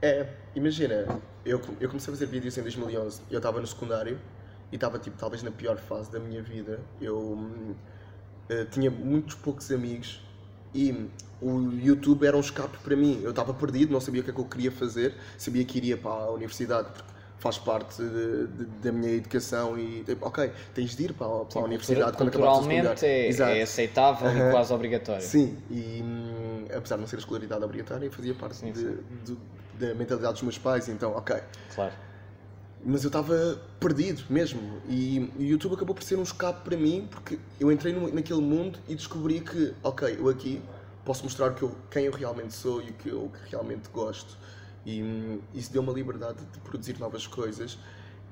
É, 0.01 0.27
imagina, 0.55 1.07
eu, 1.45 1.59
eu 1.81 1.89
comecei 1.89 2.13
a 2.13 2.15
fazer 2.15 2.25
vídeos 2.25 2.57
em 2.57 2.61
2011, 2.61 3.21
eu 3.29 3.37
estava 3.37 3.59
no 3.59 3.67
secundário 3.67 4.17
e 4.71 4.75
estava 4.75 4.97
tipo, 4.97 5.17
talvez 5.17 5.43
na 5.43 5.51
pior 5.51 5.77
fase 5.77 6.09
da 6.09 6.19
minha 6.21 6.41
vida. 6.41 6.79
Eu 7.01 7.37
eh, 8.47 8.65
tinha 8.71 8.89
muitos 8.89 9.35
poucos 9.35 9.69
amigos 9.71 10.21
e 10.73 11.09
o 11.41 11.71
YouTube 11.71 12.25
era 12.25 12.35
um 12.35 12.41
escape 12.41 12.77
para 12.79 12.95
mim. 12.95 13.21
Eu 13.23 13.29
estava 13.31 13.53
perdido, 13.53 13.91
não 13.91 14.01
sabia 14.01 14.21
o 14.21 14.23
que 14.23 14.29
é 14.29 14.33
que 14.33 14.39
eu 14.39 14.45
queria 14.45 14.71
fazer, 14.71 15.15
sabia 15.37 15.63
que 15.65 15.77
iria 15.77 15.97
para 15.97 16.11
a 16.11 16.31
universidade 16.31 16.89
porque 16.89 17.19
faz 17.37 17.57
parte 17.57 18.01
de- 18.03 18.47
de- 18.47 18.65
da 18.65 18.91
minha 18.91 19.13
educação 19.13 19.79
e 19.79 20.03
tipo, 20.03 20.27
ok, 20.27 20.51
tens 20.73 20.95
de 20.95 21.03
ir 21.05 21.13
para, 21.13 21.27
a- 21.27 21.45
para 21.45 21.61
a 21.61 21.63
universidade 21.63 22.17
quando 22.17 22.31
Culturalmente 22.31 23.05
é, 23.05 23.29
é 23.29 23.61
aceitável 23.61 24.27
e 24.29 24.41
Aham. 24.41 24.51
quase 24.51 24.73
obrigatório. 24.73 25.21
Sim, 25.21 25.57
e 25.69 26.01
hum, 26.03 26.65
apesar 26.75 26.95
de 26.95 27.01
não 27.01 27.07
ser 27.07 27.15
a 27.15 27.19
escolaridade 27.19 27.63
obrigatória, 27.63 28.11
fazia 28.11 28.35
parte 28.35 28.57
Sim, 28.57 28.73
de- 28.73 28.81
sim. 29.25 29.37
da 29.79 29.95
mentalidade 29.95 30.33
dos 30.33 30.41
meus 30.43 30.57
pais, 30.57 30.89
então, 30.89 31.11
ok. 31.15 31.37
Claro. 31.73 31.93
Mas 32.85 33.03
eu 33.03 33.07
estava 33.09 33.59
perdido 33.79 34.23
mesmo. 34.29 34.81
E 34.87 35.19
o 35.37 35.41
YouTube 35.43 35.73
acabou 35.73 35.93
por 35.93 36.03
ser 36.03 36.15
um 36.17 36.23
escape 36.23 36.63
para 36.63 36.77
mim, 36.77 37.07
porque 37.11 37.37
eu 37.59 37.71
entrei 37.71 37.93
no- 37.93 38.11
naquele 38.13 38.41
mundo 38.41 38.79
e 38.87 38.95
descobri 38.95 39.41
que, 39.41 39.73
ok, 39.83 40.15
eu 40.17 40.29
aqui 40.29 40.61
posso 41.03 41.23
mostrar 41.23 41.53
que 41.53 41.63
eu, 41.63 41.75
quem 41.91 42.05
eu 42.05 42.13
realmente 42.13 42.53
sou 42.53 42.81
e 42.81 42.89
o 42.89 42.93
que 42.93 43.09
eu 43.09 43.31
que 43.33 43.51
realmente 43.51 43.89
gosto. 43.89 44.37
E 44.85 45.03
hum, 45.03 45.41
isso 45.53 45.71
deu 45.73 45.81
uma 45.81 45.91
liberdade 45.91 46.39
de 46.53 46.59
produzir 46.59 46.97
novas 46.99 47.27
coisas 47.27 47.77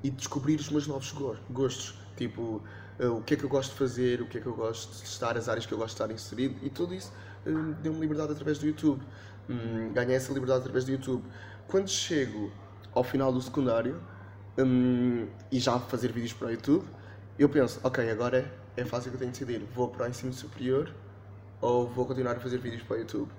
e 0.03 0.09
de 0.09 0.15
descobrir 0.15 0.55
os 0.59 0.69
meus 0.69 0.87
novos 0.87 1.11
go- 1.11 1.35
gostos. 1.49 1.95
Tipo, 2.15 2.61
eh, 2.99 3.07
o 3.07 3.21
que 3.21 3.33
é 3.33 3.37
que 3.37 3.43
eu 3.43 3.49
gosto 3.49 3.71
de 3.71 3.77
fazer, 3.77 4.21
o 4.21 4.27
que 4.27 4.37
é 4.37 4.41
que 4.41 4.47
eu 4.47 4.55
gosto 4.55 4.97
de 4.97 5.03
estar, 5.07 5.37
as 5.37 5.49
áreas 5.49 5.65
que 5.65 5.73
eu 5.73 5.77
gosto 5.77 5.95
de 5.97 6.01
estar 6.03 6.11
inserido 6.13 6.55
e 6.65 6.69
tudo 6.69 6.93
isso 6.93 7.11
hum, 7.45 7.73
deu-me 7.81 7.99
liberdade 7.99 8.31
através 8.31 8.57
do 8.59 8.65
YouTube. 8.65 9.01
Hum, 9.49 9.91
ganhei 9.93 10.15
essa 10.15 10.31
liberdade 10.33 10.61
através 10.61 10.85
do 10.85 10.91
YouTube. 10.91 11.23
Quando 11.67 11.89
chego 11.89 12.51
ao 12.93 13.03
final 13.03 13.31
do 13.31 13.41
secundário, 13.41 14.01
hum, 14.57 15.27
e 15.51 15.59
já 15.59 15.79
fazer 15.79 16.11
vídeos 16.11 16.33
para 16.33 16.47
o 16.47 16.51
YouTube, 16.51 16.85
eu 17.37 17.49
penso, 17.49 17.79
ok, 17.83 18.09
agora 18.09 18.51
é 18.75 18.83
fácil 18.83 19.11
que 19.11 19.15
eu 19.15 19.19
tenho 19.19 19.31
de 19.31 19.39
decidir, 19.39 19.65
vou 19.73 19.89
para 19.89 20.05
o 20.05 20.09
ensino 20.09 20.33
superior 20.33 20.93
ou 21.61 21.87
vou 21.87 22.05
continuar 22.05 22.35
a 22.35 22.39
fazer 22.39 22.57
vídeos 22.59 22.83
para 22.83 22.97
o 22.97 22.99
YouTube. 22.99 23.29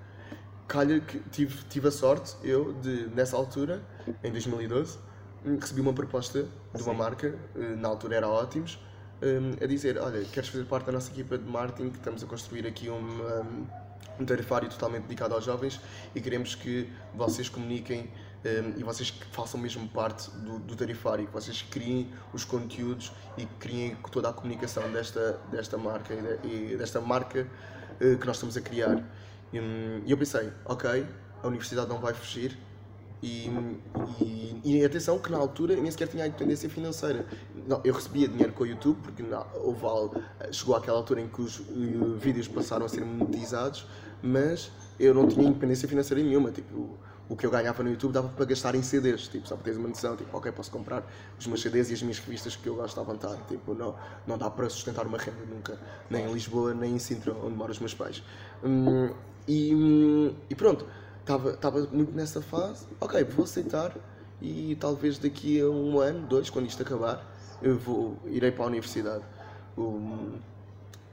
Calha 0.67 0.99
que 0.99 1.19
tive, 1.31 1.63
tive 1.69 1.87
a 1.87 1.91
sorte, 1.91 2.35
eu, 2.43 2.73
de, 2.73 3.07
nessa 3.15 3.35
altura, 3.35 3.81
em 4.23 4.31
2012, 4.31 4.99
hum, 5.45 5.57
recebi 5.59 5.81
uma 5.81 5.93
proposta 5.93 6.43
de 6.73 6.83
uma 6.83 6.93
Sim. 6.93 6.97
marca, 6.97 7.35
eh, 7.55 7.75
na 7.75 7.87
altura 7.87 8.17
era 8.17 8.27
Ótimos, 8.27 8.79
hum, 9.21 9.51
a 9.61 9.65
dizer, 9.65 9.97
olha, 9.97 10.23
queres 10.25 10.49
fazer 10.49 10.65
parte 10.65 10.85
da 10.85 10.91
nossa 10.91 11.11
equipa 11.11 11.37
de 11.37 11.49
marketing, 11.49 11.89
que 11.89 11.97
estamos 11.97 12.23
a 12.23 12.27
construir 12.27 12.67
aqui 12.67 12.87
uma, 12.87 13.45
um 14.19 14.25
tarifário 14.25 14.69
totalmente 14.69 15.03
dedicado 15.03 15.33
aos 15.33 15.45
jovens 15.45 15.79
e 16.13 16.21
queremos 16.21 16.55
que 16.55 16.89
vocês 17.15 17.49
comuniquem 17.49 18.09
um, 18.45 18.79
e 18.79 18.83
vocês 18.83 19.09
façam 19.31 19.59
mesmo 19.59 19.87
parte 19.89 20.29
do, 20.31 20.59
do 20.59 20.75
tarifário, 20.75 21.25
que 21.27 21.33
vocês 21.33 21.61
criem 21.61 22.09
os 22.33 22.43
conteúdos 22.45 23.11
e 23.37 23.45
criem 23.45 23.97
toda 24.11 24.29
a 24.29 24.33
comunicação 24.33 24.91
desta, 24.91 25.39
desta 25.51 25.77
marca 25.77 26.13
e, 26.13 26.47
de- 26.47 26.77
desta 26.77 27.01
marca 27.01 27.47
uh, 28.01 28.17
que 28.17 28.25
nós 28.25 28.37
estamos 28.37 28.55
a 28.57 28.61
criar. 28.61 29.03
E 29.51 29.59
hum, 29.59 30.01
e 30.05 30.11
eu 30.11 30.17
pensei, 30.17 30.51
ok, 30.65 31.05
a 31.43 31.47
universidade 31.47 31.89
não 31.89 31.99
vai 31.99 32.13
fugir. 32.13 32.57
E, 33.21 33.49
e, 34.21 34.61
e 34.63 34.85
atenção 34.85 35.19
que 35.19 35.29
na 35.29 35.37
altura 35.37 35.75
nem 35.75 35.91
sequer 35.91 36.07
tinha 36.07 36.23
a 36.23 36.27
independência 36.27 36.69
financeira. 36.69 37.27
Não, 37.67 37.81
eu 37.83 37.93
recebia 37.93 38.29
dinheiro 38.29 38.53
com 38.53 38.63
o 38.63 38.65
YouTube, 38.67 38.97
porque 39.01 39.21
o 39.61 39.73
Val 39.73 40.13
chegou 40.53 40.73
àquela 40.73 40.97
altura 40.97 41.19
em 41.19 41.27
que 41.27 41.41
os 41.41 41.59
uh, 41.59 42.15
vídeos 42.17 42.47
passaram 42.47 42.85
a 42.85 42.89
ser 42.89 43.03
monetizados, 43.03 43.85
mas 44.23 44.71
eu 44.97 45.13
não 45.13 45.27
tinha 45.27 45.45
independência 45.45 45.85
financeira 45.85 46.23
nenhuma. 46.23 46.49
Tipo, 46.51 46.97
o 47.29 47.35
que 47.35 47.45
eu 47.45 47.51
ganhava 47.51 47.83
no 47.83 47.91
YouTube 47.91 48.11
dava 48.11 48.27
para 48.27 48.43
gastar 48.43 48.73
em 48.73 48.81
CDs, 48.81 49.27
tipo, 49.27 49.47
só 49.47 49.55
para 49.55 49.65
teres 49.65 49.77
uma 49.77 49.87
noção, 49.87 50.17
tipo, 50.17 50.35
ok, 50.35 50.51
posso 50.51 50.71
comprar 50.71 51.03
os 51.37 51.45
meus 51.45 51.61
CDs 51.61 51.91
e 51.91 51.93
as 51.93 52.01
minhas 52.01 52.17
revistas 52.17 52.55
que 52.55 52.67
eu 52.67 52.75
gosto 52.75 52.99
à 52.99 53.03
vontade, 53.03 53.39
tipo, 53.47 53.75
não, 53.75 53.95
não 54.25 54.35
dá 54.35 54.49
para 54.49 54.67
sustentar 54.67 55.05
uma 55.05 55.19
renda 55.19 55.45
nunca, 55.47 55.77
nem 56.09 56.25
em 56.25 56.33
Lisboa, 56.33 56.73
nem 56.73 56.95
em 56.95 56.99
Sintra, 56.99 57.33
onde 57.33 57.55
moram 57.55 57.71
os 57.71 57.79
meus 57.79 57.93
pais. 57.93 58.23
Hum, 58.63 59.13
e, 59.47 59.75
hum, 59.75 60.33
e 60.49 60.55
pronto, 60.55 60.87
estava 61.53 61.81
muito 61.91 62.11
nessa 62.13 62.41
fase, 62.41 62.87
ok, 62.99 63.23
vou 63.25 63.45
aceitar 63.45 63.95
e 64.41 64.75
talvez 64.79 65.19
daqui 65.19 65.61
a 65.61 65.69
um 65.69 65.99
ano, 65.99 66.25
dois, 66.25 66.49
quando 66.49 66.65
isto 66.65 66.81
acabar, 66.81 67.23
eu 67.61 67.77
vou, 67.77 68.17
irei 68.25 68.51
para 68.51 68.63
a 68.63 68.67
universidade. 68.67 69.23
Um, 69.77 70.39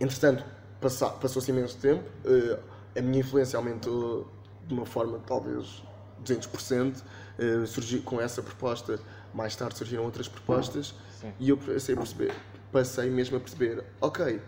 entretanto, 0.00 0.44
passou-se 0.80 1.50
imenso 1.50 1.76
tempo, 1.78 2.04
eh, 2.24 2.58
a 2.98 3.02
minha 3.02 3.20
influência 3.20 3.56
aumentou 3.56 4.26
de 4.66 4.74
uma 4.74 4.86
forma 4.86 5.20
talvez 5.26 5.82
200%, 6.24 7.02
eh, 7.38 7.66
surgi 7.66 7.98
com 7.98 8.20
essa 8.20 8.42
proposta, 8.42 8.98
mais 9.34 9.54
tarde 9.54 9.76
surgiram 9.76 10.04
outras 10.04 10.28
propostas 10.28 10.94
Sim. 11.20 11.32
e 11.38 11.48
eu 11.50 11.56
passei 11.56 11.94
a 11.94 11.98
perceber, 11.98 12.34
passei 12.72 13.10
mesmo 13.10 13.36
a 13.36 13.40
perceber, 13.40 13.84
ok, 14.00 14.40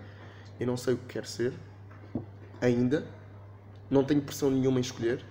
eu 0.58 0.66
não 0.66 0.76
sei 0.76 0.94
o 0.94 0.96
que 0.96 1.06
quero 1.06 1.26
ser, 1.26 1.52
ainda, 2.60 3.04
não 3.90 4.04
tenho 4.04 4.20
pressão 4.22 4.50
nenhuma 4.50 4.78
em 4.78 4.82
escolher, 4.82 5.25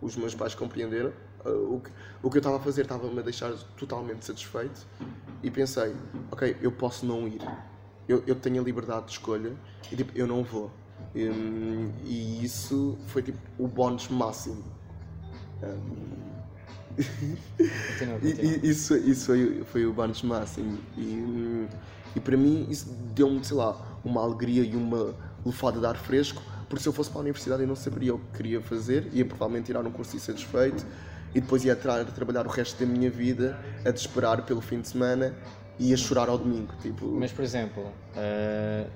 os 0.00 0.16
meus 0.16 0.34
pais 0.34 0.54
compreenderam, 0.54 1.12
eh, 1.44 1.48
o 1.48 1.80
que, 1.80 1.90
o 2.22 2.30
que 2.30 2.36
eu 2.36 2.40
estava 2.40 2.56
a 2.56 2.60
fazer 2.60 2.82
estava-me 2.82 3.18
a 3.18 3.22
deixar 3.22 3.52
totalmente 3.76 4.24
satisfeito 4.24 4.86
e 5.42 5.50
pensei, 5.50 5.94
ok, 6.30 6.56
eu 6.60 6.72
posso 6.72 7.06
não 7.06 7.26
ir, 7.28 7.40
eu, 8.08 8.22
eu 8.26 8.34
tenho 8.34 8.60
a 8.60 8.64
liberdade 8.64 9.06
de 9.06 9.12
escolha 9.12 9.52
e 9.90 9.96
tipo, 9.96 10.16
eu 10.16 10.26
não 10.26 10.42
vou. 10.42 10.70
Hum, 11.14 11.92
e 12.04 12.44
isso 12.44 12.98
foi 13.06 13.22
tipo 13.22 13.38
o 13.58 13.66
bónus 13.66 14.08
máximo. 14.08 14.62
Continua, 17.86 18.18
E, 18.22 18.32
continua. 18.32 18.52
e 18.62 18.68
isso, 18.70 18.96
isso 18.96 19.26
foi, 19.26 19.62
foi 19.64 19.86
o 19.86 19.92
bónus 19.92 20.22
máximo. 20.22 20.78
E, 20.96 21.00
hum, 21.00 21.66
e 22.14 22.20
para 22.20 22.36
mim 22.36 22.66
isso 22.70 22.88
deu-me, 23.14 23.44
sei 23.44 23.56
lá, 23.56 23.76
uma 24.04 24.22
alegria 24.22 24.62
e 24.62 24.74
uma 24.74 25.14
lufada 25.44 25.78
de 25.78 25.86
ar 25.86 25.96
fresco, 25.96 26.42
porque 26.68 26.82
se 26.82 26.88
eu 26.88 26.92
fosse 26.92 27.10
para 27.10 27.20
a 27.20 27.22
universidade 27.22 27.62
eu 27.62 27.68
não 27.68 27.76
saberia 27.76 28.14
o 28.14 28.18
que 28.18 28.36
queria 28.38 28.60
fazer, 28.60 29.08
ia 29.12 29.24
provavelmente 29.24 29.66
tirar 29.66 29.86
um 29.86 29.90
curso 29.90 30.16
insatisfeito 30.16 30.84
e 31.34 31.40
depois 31.40 31.64
ia 31.64 31.76
tra 31.76 32.04
trabalhar 32.04 32.46
o 32.46 32.50
resto 32.50 32.78
da 32.80 32.86
minha 32.90 33.10
vida 33.10 33.58
a 33.84 33.90
desesperar 33.90 34.42
pelo 34.44 34.60
fim 34.60 34.80
de 34.80 34.88
semana 34.88 35.34
e 35.78 35.92
a 35.92 35.96
chorar 35.96 36.28
ao 36.28 36.38
domingo. 36.38 36.72
Tipo, 36.80 37.06
Mas, 37.06 37.30
por 37.32 37.44
exemplo, 37.44 37.92
ah, 38.16 38.86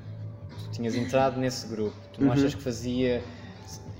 tu 0.64 0.71
tinhas 0.73 0.95
entrado 0.95 1.38
nesse 1.38 1.67
grupo, 1.67 1.95
tu 2.12 2.21
não 2.23 2.29
Uhum. 2.29 2.35
achas 2.35 2.55
que 2.55 2.62
fazia. 2.62 3.23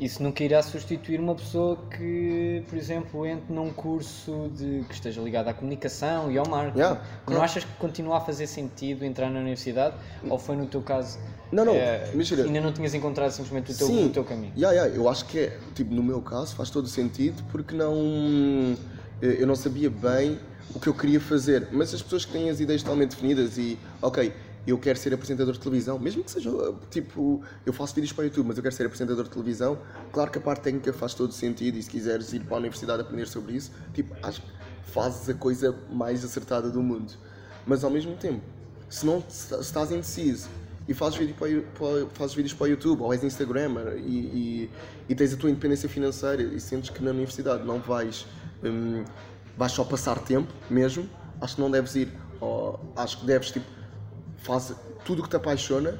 Isso 0.01 0.23
nunca 0.23 0.43
irá 0.43 0.63
substituir 0.63 1.21
uma 1.21 1.35
pessoa 1.35 1.77
que, 1.95 2.63
por 2.71 2.79
exemplo, 2.79 3.27
entre 3.27 3.53
num 3.53 3.71
curso 3.71 4.51
de, 4.57 4.83
que 4.89 4.95
esteja 4.95 5.21
ligado 5.21 5.49
à 5.49 5.53
comunicação 5.53 6.33
e 6.33 6.39
ao 6.39 6.49
marketing? 6.49 6.79
Yeah, 6.79 7.01
Não 7.27 7.35
yeah. 7.35 7.45
achas 7.45 7.65
que 7.65 7.73
continua 7.75 8.17
a 8.17 8.21
fazer 8.21 8.47
sentido 8.47 9.05
entrar 9.05 9.29
na 9.29 9.41
universidade? 9.41 9.95
Ou 10.27 10.39
foi 10.39 10.57
no 10.57 10.65
teu 10.65 10.81
caso. 10.81 11.19
Não, 11.53 11.67
não, 11.67 11.75
imagina. 12.15 12.45
ainda 12.45 12.61
não 12.63 12.73
tinhas 12.73 12.95
encontrado 12.95 13.31
simplesmente 13.33 13.73
o 13.73 13.77
teu, 13.77 13.87
Sim. 13.87 14.07
o 14.07 14.11
teu 14.11 14.25
caminho? 14.25 14.53
Yeah, 14.57 14.75
yeah, 14.75 14.97
eu 14.97 15.07
acho 15.07 15.27
que 15.27 15.39
é, 15.39 15.59
tipo, 15.75 15.93
no 15.93 16.03
meu 16.03 16.23
caso 16.23 16.57
faz 16.57 16.71
todo 16.71 16.89
sentido 16.89 17.43
porque 17.51 17.75
não 17.75 18.77
eh, 19.21 19.37
eu 19.39 19.47
não 19.47 19.55
sabia 19.55 19.91
bem 19.91 20.39
o 20.75 20.81
que 20.81 20.87
eu 20.87 20.95
queria 20.95 21.21
fazer, 21.21 21.69
mas 21.73 21.93
as 21.93 22.01
pessoas 22.01 22.25
que 22.25 22.33
têm 22.33 22.49
as 22.49 22.61
ideias 22.61 22.83
totalmente 22.83 23.11
definidas 23.11 23.59
e 23.59 23.77
ok, 24.01 24.33
eu 24.67 24.79
quero 24.79 24.99
ser 24.99 25.13
apresentador 25.15 25.55
de 25.55 25.61
televisão, 25.61 25.99
mesmo 25.99 26.23
que 26.23 26.31
seja 26.31 26.51
tipo, 26.91 27.43
eu 27.65 27.73
faço 27.73 27.95
vídeos 27.95 28.13
para 28.13 28.23
o 28.23 28.25
YouTube, 28.27 28.47
mas 28.47 28.57
eu 28.57 28.63
quero 28.63 28.75
ser 28.75 28.87
apresentador 28.87 29.25
de 29.25 29.31
televisão, 29.31 29.79
claro 30.13 30.31
que 30.31 30.39
a 30.39 30.41
parte 30.41 30.63
técnica 30.63 30.93
faz 30.93 31.15
todo 31.15 31.33
sentido 31.33 31.79
e 31.79 31.83
se 31.83 31.91
quiseres 31.91 32.33
ir 32.33 32.41
para 32.41 32.57
a 32.57 32.59
universidade 32.59 33.03
aprender 33.03 33.27
sobre 33.27 33.55
isso, 33.55 33.73
tipo, 33.95 34.15
acho 34.23 34.43
que 34.43 34.49
fazes 34.93 35.29
a 35.29 35.35
coisa 35.35 35.75
mais 35.91 36.25
acertada 36.25 36.71
do 36.71 36.83
mundo. 36.83 37.13
Mas 37.67 37.85
ao 37.85 37.91
mesmo 37.91 38.17
tempo, 38.17 38.43
se 38.89 39.07
não 39.07 39.23
se 39.29 39.55
estás 39.61 39.91
indeciso 39.91 40.49
e 40.89 40.95
fazes, 40.95 41.19
vídeo 41.19 41.35
para, 41.35 42.07
fazes 42.15 42.35
vídeos 42.35 42.53
para 42.53 42.65
o 42.65 42.69
YouTube 42.69 43.03
ou 43.03 43.13
és 43.13 43.23
Instagrammer 43.23 43.99
e, 43.99 44.01
e, 44.01 44.71
e 45.09 45.15
tens 45.15 45.33
a 45.33 45.37
tua 45.37 45.51
independência 45.51 45.89
financeira 45.89 46.43
e 46.43 46.59
sentes 46.59 46.91
que 46.91 47.03
na 47.03 47.11
universidade 47.11 47.65
não 47.65 47.79
vais, 47.79 48.27
hum, 48.65 49.05
vais 49.57 49.73
só 49.73 49.85
passar 49.85 50.19
tempo 50.19 50.53
mesmo, 50.69 51.09
acho 51.41 51.55
que 51.55 51.61
não 51.61 51.71
deves 51.71 51.95
ir. 51.95 52.09
Acho 52.97 53.21
que 53.21 53.27
deves, 53.27 53.51
tipo, 53.51 53.67
faz 54.43 54.75
tudo 55.05 55.21
o 55.21 55.23
que 55.23 55.31
te 55.31 55.37
apaixona 55.37 55.99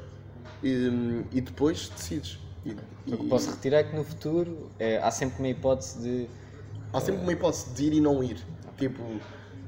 e, 0.63 0.89
hum, 0.89 1.25
e 1.33 1.41
depois 1.41 1.89
decides. 1.89 2.39
E, 2.65 2.73
O 3.07 3.17
que 3.17 3.25
e- 3.27 3.29
posso 3.29 3.51
retirar 3.51 3.79
é 3.79 3.85
que 3.85 3.97
no 3.97 4.05
futuro 4.05 4.71
eh, 4.79 4.99
há 5.03 5.11
sempre 5.11 5.39
uma 5.39 5.49
hipótese 5.49 5.99
de. 6.01 6.29
Há 6.93 7.01
sempre 7.01 7.23
uma 7.23 7.33
hipótese 7.33 7.71
de 7.71 7.85
ir 7.85 7.93
e 7.95 8.01
não 8.01 8.23
ir. 8.23 8.39
Tipo, 8.77 9.03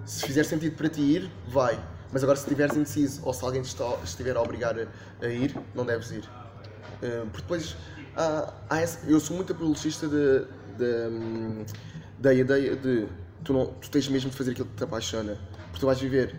se 0.04 0.26
fizer 0.26 0.44
sentido 0.44 0.76
para 0.76 0.88
ti 0.88 1.00
ir, 1.00 1.30
vai. 1.48 1.78
Mas 2.12 2.22
agora 2.22 2.36
se 2.36 2.44
estiveres 2.44 2.76
indeciso 2.76 3.22
ou 3.24 3.32
se 3.32 3.42
alguém 3.44 3.62
te 3.62 3.68
está- 3.68 3.96
estiver 4.04 4.36
a 4.36 4.42
obrigar 4.42 4.74
a, 4.78 4.86
a 5.24 5.28
ir, 5.28 5.56
não 5.74 5.84
deves 5.86 6.10
ir. 6.10 6.24
Uh, 7.02 7.24
porque 7.26 7.42
depois 7.42 7.76
há, 8.16 8.52
há 8.68 8.80
essa- 8.80 8.98
eu 9.08 9.18
sou 9.20 9.34
muito 9.36 9.52
apologista 9.52 10.06
de- 10.08 10.44
de, 10.76 11.08
hum, 11.08 11.64
da 12.18 12.34
ideia 12.34 12.76
de 12.76 13.06
tu, 13.44 13.52
não, 13.52 13.66
tu 13.66 13.90
tens 13.90 14.08
mesmo 14.08 14.30
de 14.30 14.36
fazer 14.36 14.50
aquilo 14.52 14.68
que 14.68 14.76
te 14.76 14.84
apaixona. 14.84 15.38
Porque 15.68 15.80
tu 15.80 15.86
vais 15.86 15.98
viver 16.00 16.34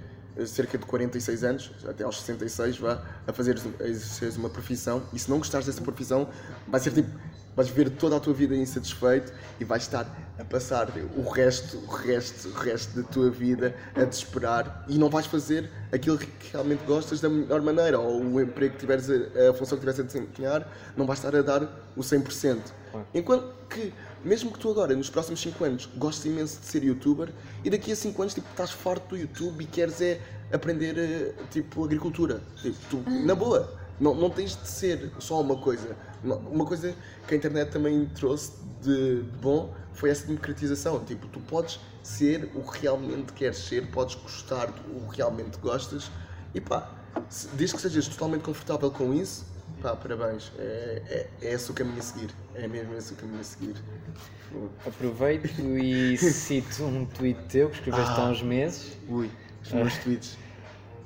cerca 0.46 0.78
de 0.78 0.86
46 0.86 1.44
anos, 1.44 1.72
até 1.88 2.04
aos 2.04 2.20
66, 2.22 2.78
vá, 2.78 3.04
a 3.28 3.34
fazer 3.34 3.58
a 3.80 3.84
exerceres 3.84 4.38
uma 4.38 4.50
profissão. 4.50 5.04
E 5.14 5.20
se 5.20 5.30
não 5.30 5.38
gostares 5.38 5.68
dessa 5.68 5.82
profissão, 5.82 6.28
vai 6.68 6.80
ser 6.80 6.92
tipo, 6.92 7.10
vais 7.56 7.70
viver 7.70 7.92
toda 7.92 8.18
a 8.18 8.20
tua 8.20 8.34
vida 8.34 8.56
insatisfeito 8.56 9.32
e 9.60 9.64
vais 9.64 9.84
estar 9.84 10.08
a 10.40 10.44
passar 10.44 10.90
o 11.16 11.30
resto, 11.30 11.78
o 11.78 11.88
resto, 11.88 12.50
o 12.50 12.54
resto 12.54 13.02
da 13.02 13.08
tua 13.08 13.30
vida 13.30 13.76
a 13.96 14.06
te 14.06 14.14
esperar 14.14 14.84
e 14.88 14.98
não 14.98 15.10
vais 15.10 15.28
fazer 15.28 15.70
aquilo 15.92 16.18
que 16.18 16.28
realmente 16.52 16.84
gostas 16.86 17.22
da 17.22 17.30
melhor 17.30 17.62
maneira, 17.62 18.00
ou 18.00 18.24
o 18.24 18.42
emprego 18.42 18.74
que 18.74 18.80
tiveres, 18.80 19.10
a, 19.10 19.50
a 19.50 19.54
função 19.54 19.78
que 19.78 19.86
tiveres 19.86 20.00
a 20.00 20.04
desempenhar, 20.04 20.68
não 20.98 21.06
vais 21.06 21.20
estar 21.20 21.36
a 21.36 21.42
dar 21.42 21.64
o 21.96 22.02
100%. 22.02 22.60
Enquanto 23.14 23.54
que, 23.70 23.94
mesmo 24.24 24.52
que 24.52 24.60
tu 24.60 24.70
agora, 24.70 24.96
nos 24.96 25.10
próximos 25.10 25.42
5 25.42 25.64
anos, 25.64 25.90
gostes 25.98 26.26
imenso 26.26 26.60
de 26.60 26.66
ser 26.66 26.84
youtuber 26.84 27.30
e 27.64 27.70
daqui 27.70 27.92
a 27.92 27.96
5 27.96 28.22
anos 28.22 28.34
tipo, 28.34 28.50
estás 28.50 28.72
farto 28.72 29.10
do 29.10 29.18
YouTube 29.18 29.64
e 29.64 29.68
queres 29.68 30.02
é 30.02 30.20
aprender 30.52 30.98
eh, 30.98 31.34
tipo 31.52 31.84
agricultura, 31.84 32.42
tipo, 32.62 32.78
tu, 32.90 33.10
na 33.10 33.36
boa, 33.36 33.74
não, 34.00 34.14
não 34.14 34.30
tens 34.30 34.56
de 34.56 34.68
ser 34.68 35.12
só 35.20 35.42
uma 35.42 35.58
coisa. 35.58 35.96
Uma 36.24 36.66
coisa 36.66 36.96
que 37.28 37.34
a 37.34 37.38
internet 37.38 37.72
também 37.72 38.06
trouxe 38.16 38.54
de 38.82 39.24
bom 39.42 39.74
foi 39.94 40.10
essa 40.10 40.26
democratização. 40.26 41.04
Tipo, 41.04 41.28
tu 41.28 41.40
podes 41.42 41.80
ser 42.02 42.50
o 42.56 42.62
que 42.62 42.82
realmente 42.82 43.34
queres 43.34 43.58
ser, 43.58 43.90
podes 43.92 44.16
gostar 44.16 44.68
do 44.68 45.10
que 45.10 45.18
realmente 45.18 45.58
gostas 45.58 46.10
e 46.54 46.62
pá, 46.62 46.90
desde 47.54 47.76
que 47.76 47.82
sejas 47.82 48.08
totalmente 48.08 48.44
confortável 48.44 48.92
com 48.92 49.14
isso, 49.14 49.46
pá, 49.84 49.96
parabéns. 49.96 50.52
É, 50.58 51.02
é, 51.08 51.28
é 51.42 51.54
esse 51.54 51.70
o 51.70 51.74
caminho 51.74 52.00
a 52.00 52.02
seguir. 52.02 52.30
É 52.56 52.68
mesmo 52.68 52.96
esse 52.96 53.14
o 53.14 53.16
caminho 53.18 53.42
a 53.42 53.44
seguir. 53.44 53.76
Aproveito 54.88 55.62
e 55.62 56.18
cito 56.18 56.84
um 56.86 57.06
tweet 57.06 57.40
teu 57.50 57.70
que 57.70 57.76
escreveste 57.76 58.14
ah, 58.18 58.22
há 58.22 58.30
uns 58.30 58.42
meses. 58.42 58.98
Ui, 59.10 59.30
os 59.62 59.72
meus 59.74 59.98
tweets. 59.98 60.38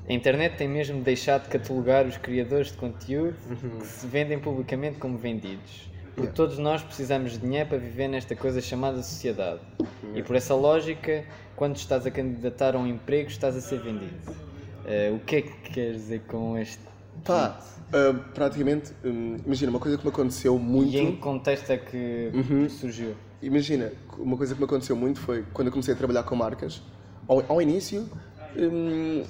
A 0.07 0.13
internet 0.13 0.55
tem 0.57 0.69
mesmo 0.69 1.01
deixado 1.01 1.43
de 1.43 1.49
catalogar 1.49 2.05
os 2.05 2.15
criadores 2.17 2.71
de 2.71 2.77
conteúdo 2.77 3.35
uhum. 3.49 3.79
que 3.79 3.87
se 3.87 4.07
vendem 4.07 4.39
publicamente 4.39 4.99
como 4.99 5.17
vendidos. 5.17 5.89
Porque 6.09 6.21
yeah. 6.21 6.35
todos 6.35 6.57
nós 6.57 6.81
precisamos 6.81 7.33
de 7.33 7.39
dinheiro 7.39 7.69
para 7.69 7.77
viver 7.77 8.07
nesta 8.07 8.35
coisa 8.35 8.61
chamada 8.61 9.03
sociedade. 9.03 9.59
Yeah. 10.01 10.19
E 10.19 10.23
por 10.23 10.35
essa 10.35 10.55
lógica, 10.55 11.25
quando 11.55 11.75
estás 11.75 12.05
a 12.05 12.11
candidatar 12.11 12.75
a 12.75 12.79
um 12.79 12.87
emprego, 12.87 13.29
estás 13.29 13.55
a 13.55 13.61
ser 13.61 13.79
vendido. 13.79 14.31
Uh, 14.31 15.15
o 15.15 15.19
que 15.19 15.35
é 15.35 15.41
que 15.41 15.71
queres 15.71 15.97
dizer 15.97 16.21
com 16.27 16.57
este 16.57 16.81
Pá, 17.23 17.59
uh, 17.89 18.13
praticamente, 18.33 18.93
um, 19.03 19.37
imagina, 19.45 19.71
uma 19.71 19.79
coisa 19.79 19.97
que 19.97 20.03
me 20.03 20.09
aconteceu 20.09 20.57
muito. 20.57 20.93
E 20.93 20.97
em 20.99 21.11
que 21.13 21.17
contexto 21.17 21.69
é 21.71 21.77
que 21.77 22.31
uhum. 22.33 22.69
surgiu? 22.69 23.15
Imagina, 23.41 23.91
uma 24.17 24.35
coisa 24.35 24.53
que 24.53 24.59
me 24.59 24.65
aconteceu 24.65 24.95
muito 24.95 25.19
foi 25.19 25.43
quando 25.53 25.67
eu 25.67 25.71
comecei 25.71 25.93
a 25.93 25.97
trabalhar 25.97 26.23
com 26.23 26.35
marcas. 26.35 26.81
Ao, 27.27 27.43
ao 27.47 27.61
início, 27.61 28.09
um, 28.57 29.23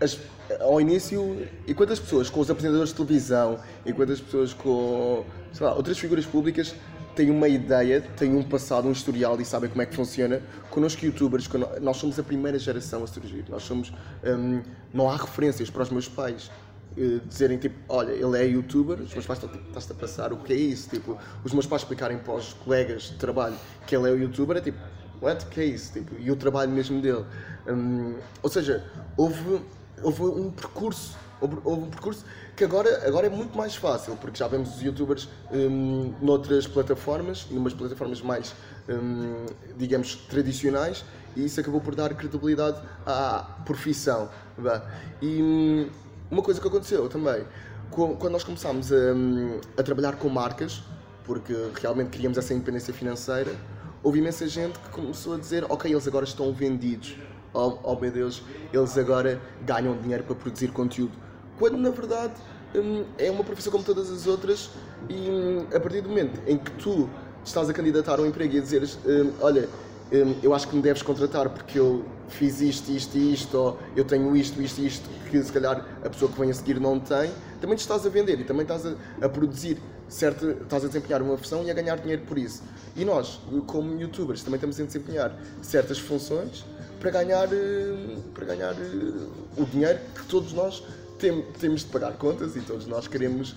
as, 0.00 0.18
ao 0.60 0.80
início, 0.80 1.46
enquanto 1.66 1.92
as 1.92 1.98
pessoas 1.98 2.30
com 2.30 2.40
os 2.40 2.50
apresentadores 2.50 2.90
de 2.90 2.96
televisão, 2.96 3.58
enquanto 3.84 4.12
as 4.12 4.20
pessoas 4.20 4.54
com 4.54 5.24
sei 5.52 5.66
lá, 5.66 5.74
outras 5.74 5.98
figuras 5.98 6.24
públicas 6.24 6.74
têm 7.14 7.30
uma 7.30 7.48
ideia, 7.48 8.00
têm 8.00 8.34
um 8.34 8.42
passado, 8.42 8.88
um 8.88 8.92
historial 8.92 9.40
e 9.40 9.44
sabem 9.44 9.70
como 9.70 9.80
é 9.82 9.86
que 9.86 9.94
funciona, 9.94 10.42
connosco 10.70 11.04
youtubers, 11.04 11.48
nós 11.80 11.96
somos 11.96 12.18
a 12.18 12.22
primeira 12.22 12.58
geração 12.58 13.04
a 13.04 13.06
surgir. 13.06 13.44
Nós 13.48 13.62
somos. 13.62 13.92
Um, 14.24 14.62
não 14.92 15.08
há 15.08 15.16
referências 15.16 15.70
para 15.70 15.82
os 15.82 15.90
meus 15.90 16.08
pais. 16.08 16.50
Uh, 16.96 17.20
dizerem 17.26 17.58
tipo, 17.58 17.74
olha, 17.88 18.12
ele 18.12 18.38
é 18.38 18.46
youtuber, 18.46 19.00
os 19.00 19.12
meus 19.12 19.26
pais 19.26 19.42
estão 19.42 19.50
tipo, 19.50 19.66
estás-te 19.66 19.90
a 19.90 19.94
passar, 19.96 20.32
o 20.32 20.36
que 20.36 20.52
é 20.52 20.56
isso? 20.56 20.90
Tipo, 20.90 21.18
os 21.42 21.52
meus 21.52 21.66
pais 21.66 21.82
explicarem 21.82 22.18
para 22.18 22.34
os 22.34 22.52
colegas 22.52 23.02
de 23.04 23.16
trabalho 23.16 23.56
que 23.86 23.96
ele 23.96 24.08
é 24.08 24.14
youtuber, 24.14 24.56
é 24.56 24.60
tipo, 24.60 24.78
what? 25.20 25.44
Que 25.46 25.60
é 25.60 25.64
isso? 25.64 25.92
Tipo, 25.92 26.14
e 26.20 26.30
o 26.30 26.36
trabalho 26.36 26.70
mesmo 26.70 27.00
dele. 27.00 27.24
Um, 27.66 28.14
ou 28.42 28.48
seja, 28.48 28.84
houve 29.16 29.60
houve 30.02 30.22
um 30.22 30.50
percurso, 30.50 31.16
houve, 31.40 31.56
houve, 31.64 31.82
um 31.82 31.90
percurso 31.90 32.24
que 32.56 32.64
agora, 32.64 33.06
agora 33.06 33.26
é 33.26 33.30
muito 33.30 33.56
mais 33.56 33.74
fácil, 33.74 34.16
porque 34.16 34.38
já 34.38 34.46
vemos 34.46 34.76
os 34.76 34.82
youtubers 34.82 35.28
um, 35.50 36.14
noutras 36.20 36.66
plataformas, 36.66 37.46
numas 37.50 37.74
plataformas 37.74 38.20
mais, 38.20 38.54
um, 38.88 39.46
digamos, 39.76 40.14
tradicionais, 40.14 41.04
e 41.36 41.44
isso 41.44 41.58
acabou 41.58 41.80
por 41.80 41.94
dar 41.94 42.14
credibilidade 42.14 42.80
à 43.04 43.58
profissão. 43.64 44.28
E 45.20 45.90
uma 46.30 46.42
coisa 46.42 46.60
que 46.60 46.66
aconteceu 46.66 47.08
também, 47.08 47.44
quando 47.90 48.30
nós 48.30 48.44
começámos 48.44 48.92
a, 48.92 48.96
a 49.76 49.82
trabalhar 49.82 50.16
com 50.16 50.28
marcas, 50.28 50.82
porque 51.24 51.54
realmente 51.80 52.10
queríamos 52.10 52.36
essa 52.38 52.52
independência 52.52 52.92
financeira, 52.92 53.54
houve 54.02 54.18
imensa 54.18 54.46
gente 54.48 54.78
que 54.78 54.88
começou 54.90 55.34
a 55.34 55.38
dizer: 55.38 55.64
Ok, 55.68 55.90
eles 55.90 56.06
agora 56.06 56.24
estão 56.24 56.52
vendidos 56.52 57.16
oh, 57.54 57.78
oh 57.82 57.96
meu 57.96 58.10
Deus, 58.10 58.42
eles 58.72 58.98
agora 58.98 59.40
ganham 59.64 59.96
dinheiro 59.96 60.24
para 60.24 60.34
produzir 60.34 60.70
conteúdo. 60.72 61.12
Quando 61.58 61.78
na 61.78 61.90
verdade 61.90 62.34
hum, 62.74 63.04
é 63.16 63.30
uma 63.30 63.44
profissão 63.44 63.72
como 63.72 63.84
todas 63.84 64.10
as 64.10 64.26
outras 64.26 64.70
e 65.08 65.14
hum, 65.14 65.66
a 65.74 65.80
partir 65.80 66.02
do 66.02 66.08
momento 66.08 66.40
em 66.46 66.58
que 66.58 66.70
tu 66.72 67.08
estás 67.44 67.70
a 67.70 67.72
candidatar 67.72 68.20
um 68.20 68.26
emprego 68.26 68.54
e 68.54 68.58
a 68.58 68.60
dizeres 68.60 68.98
hum, 69.06 69.32
olha, 69.40 69.68
eu 70.42 70.54
acho 70.54 70.68
que 70.68 70.76
me 70.76 70.82
deves 70.82 71.02
contratar 71.02 71.48
porque 71.48 71.78
eu 71.78 72.04
fiz 72.28 72.60
isto, 72.60 72.90
isto 72.90 73.16
e 73.16 73.32
isto, 73.32 73.56
ou 73.56 73.78
eu 73.96 74.04
tenho 74.04 74.34
isto, 74.36 74.60
isto 74.60 74.80
e 74.80 74.86
isto, 74.86 75.08
que 75.30 75.42
se 75.42 75.52
calhar 75.52 75.84
a 76.04 76.08
pessoa 76.08 76.30
que 76.30 76.38
vem 76.38 76.50
a 76.50 76.54
seguir 76.54 76.80
não 76.80 77.00
tem, 77.00 77.30
também 77.60 77.76
te 77.76 77.80
estás 77.80 78.04
a 78.06 78.08
vender 78.08 78.40
e 78.40 78.44
também 78.44 78.62
estás 78.62 78.86
a, 78.86 78.94
a 79.22 79.28
produzir, 79.28 79.78
certo, 80.08 80.50
estás 80.50 80.84
a 80.84 80.88
desempenhar 80.88 81.22
uma 81.22 81.36
função 81.36 81.64
e 81.64 81.70
a 81.70 81.74
ganhar 81.74 81.96
dinheiro 81.96 82.22
por 82.22 82.38
isso. 82.38 82.62
E 82.96 83.04
nós, 83.04 83.40
como 83.66 84.00
youtubers, 84.00 84.42
também 84.42 84.56
estamos 84.56 84.78
a 84.78 84.84
desempenhar 84.84 85.36
certas 85.62 85.98
funções 85.98 86.64
para 87.00 87.10
ganhar, 87.10 87.48
eh, 87.52 88.16
para 88.32 88.44
ganhar 88.44 88.72
eh, 88.72 89.56
o 89.56 89.64
dinheiro 89.64 89.98
que 90.14 90.26
todos 90.26 90.52
nós 90.52 90.82
temos 91.58 91.82
de 91.82 91.86
pagar 91.86 92.12
contas 92.14 92.54
e 92.54 92.60
todos 92.60 92.86
nós 92.86 93.08
queremos 93.08 93.56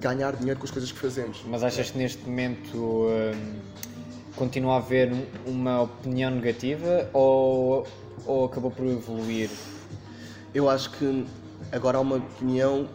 ganhar 0.00 0.34
dinheiro 0.34 0.58
com 0.58 0.64
as 0.64 0.70
coisas 0.70 0.90
que 0.90 0.98
fazemos. 0.98 1.44
Mas 1.46 1.62
achas 1.62 1.90
que 1.90 1.98
neste 1.98 2.24
momento 2.24 3.06
continua 4.36 4.74
a 4.74 4.76
haver 4.76 5.12
uma 5.46 5.82
opinião 5.82 6.30
negativa 6.30 7.08
ou, 7.12 7.86
ou 8.24 8.44
acabou 8.44 8.70
por 8.70 8.86
evoluir? 8.86 9.50
Eu 10.54 10.70
acho 10.70 10.90
que 10.92 11.26
agora 11.72 11.98
há 11.98 12.00
uma 12.00 12.16
opinião. 12.16 12.88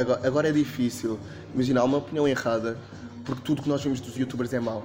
Agora, 0.00 0.26
agora 0.26 0.48
é 0.48 0.52
difícil. 0.52 1.18
Imagina, 1.54 1.80
há 1.80 1.84
uma 1.84 1.98
opinião 1.98 2.26
errada 2.26 2.78
porque 3.24 3.42
tudo 3.42 3.62
que 3.62 3.68
nós 3.68 3.82
vemos 3.82 4.00
dos 4.00 4.16
youtubers 4.16 4.52
é 4.52 4.60
mau. 4.60 4.82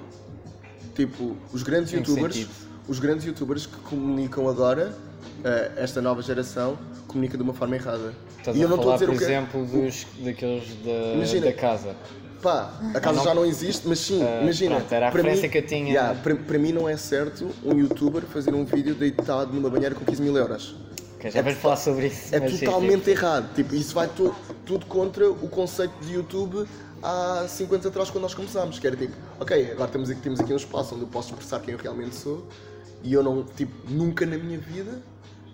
Tipo, 0.96 1.38
os 1.54 1.64
grandes 1.64 1.94
youtubers. 1.94 2.36
Sentido? 2.36 2.68
os 2.88 3.00
grandes 3.00 3.26
youtubers 3.26 3.66
que 3.66 3.78
comunicam 3.78 4.48
agora, 4.48 4.96
uh, 5.40 5.80
esta 5.80 6.02
nova 6.02 6.22
geração, 6.22 6.78
comunica 7.08 7.38
de 7.38 7.44
uma 7.44 7.54
forma 7.54 7.76
errada. 7.76 8.14
Estás 8.38 8.56
e 8.56 8.62
eu 8.62 8.70
não 8.70 8.78
estou 8.78 8.92
a 8.92 8.96
dizer 8.96 9.08
por 9.08 9.16
o 9.16 9.18
que... 9.18 9.24
exemplo, 9.24 9.66
dos, 9.66 10.08
daqueles 10.20 10.84
da, 10.84 11.14
imagina, 11.16 11.46
da 11.48 11.54
casa. 11.54 11.96
Pá, 12.42 12.72
a 12.94 13.00
casa 13.00 13.18
não... 13.18 13.24
já 13.24 13.34
não 13.34 13.46
existe, 13.46 13.88
mas 13.88 14.00
sim, 14.00 14.24
uh, 14.24 14.44
imagina. 14.44 14.76
Pronto, 14.76 14.94
era 14.94 15.08
a 15.08 15.10
referência 15.10 15.44
mim, 15.44 15.50
que 15.50 15.58
eu 15.58 15.66
tinha. 15.66 15.90
Yeah, 15.90 16.20
para, 16.20 16.36
para 16.36 16.60
mim 16.60 16.72
não 16.72 16.88
é 16.88 16.96
certo 16.96 17.50
um 17.64 17.78
youtuber 17.78 18.24
fazer 18.24 18.54
um 18.54 18.64
vídeo 18.64 18.94
deitado 18.94 19.54
numa 19.54 19.70
banheira 19.70 19.96
com 19.96 20.06
15 20.06 20.22
mil 20.22 20.38
euros. 20.38 20.76
Okay, 21.18 21.32
já 21.32 21.40
é 21.40 21.56
falar 21.56 21.78
sobre 21.78 22.08
isso. 22.08 22.36
É 22.36 22.40
totalmente 22.40 23.06
sim, 23.06 23.12
errado. 23.12 23.54
Tipo, 23.56 23.74
isso 23.74 23.96
vai 23.96 24.08
tu, 24.08 24.36
tudo 24.66 24.86
contra 24.86 25.28
o 25.30 25.50
conceito 25.50 25.94
de 26.02 26.14
YouTube 26.14 26.68
há 27.02 27.46
5 27.48 27.74
anos 27.74 27.88
atrás 27.88 28.10
quando 28.12 28.22
nós 28.22 28.36
começámos. 28.36 28.78
Que 28.78 28.86
era 28.86 28.96
tipo, 28.96 29.14
ok, 29.40 29.72
agora 29.72 29.90
temos 29.90 30.10
aqui, 30.10 30.22
temos 30.22 30.40
aqui 30.40 30.54
um 30.54 30.58
espaço 30.58 30.94
onde 30.94 31.04
eu 31.06 31.08
posso 31.08 31.30
expressar 31.30 31.60
quem 31.60 31.74
eu 31.74 31.80
realmente 31.80 32.16
sou 32.16 32.48
e 33.04 33.14
eu 33.14 33.24
não, 33.24 33.44
tipo, 33.44 33.74
nunca 33.90 34.26
na 34.26 34.38
minha 34.38 34.58
vida 34.58 35.02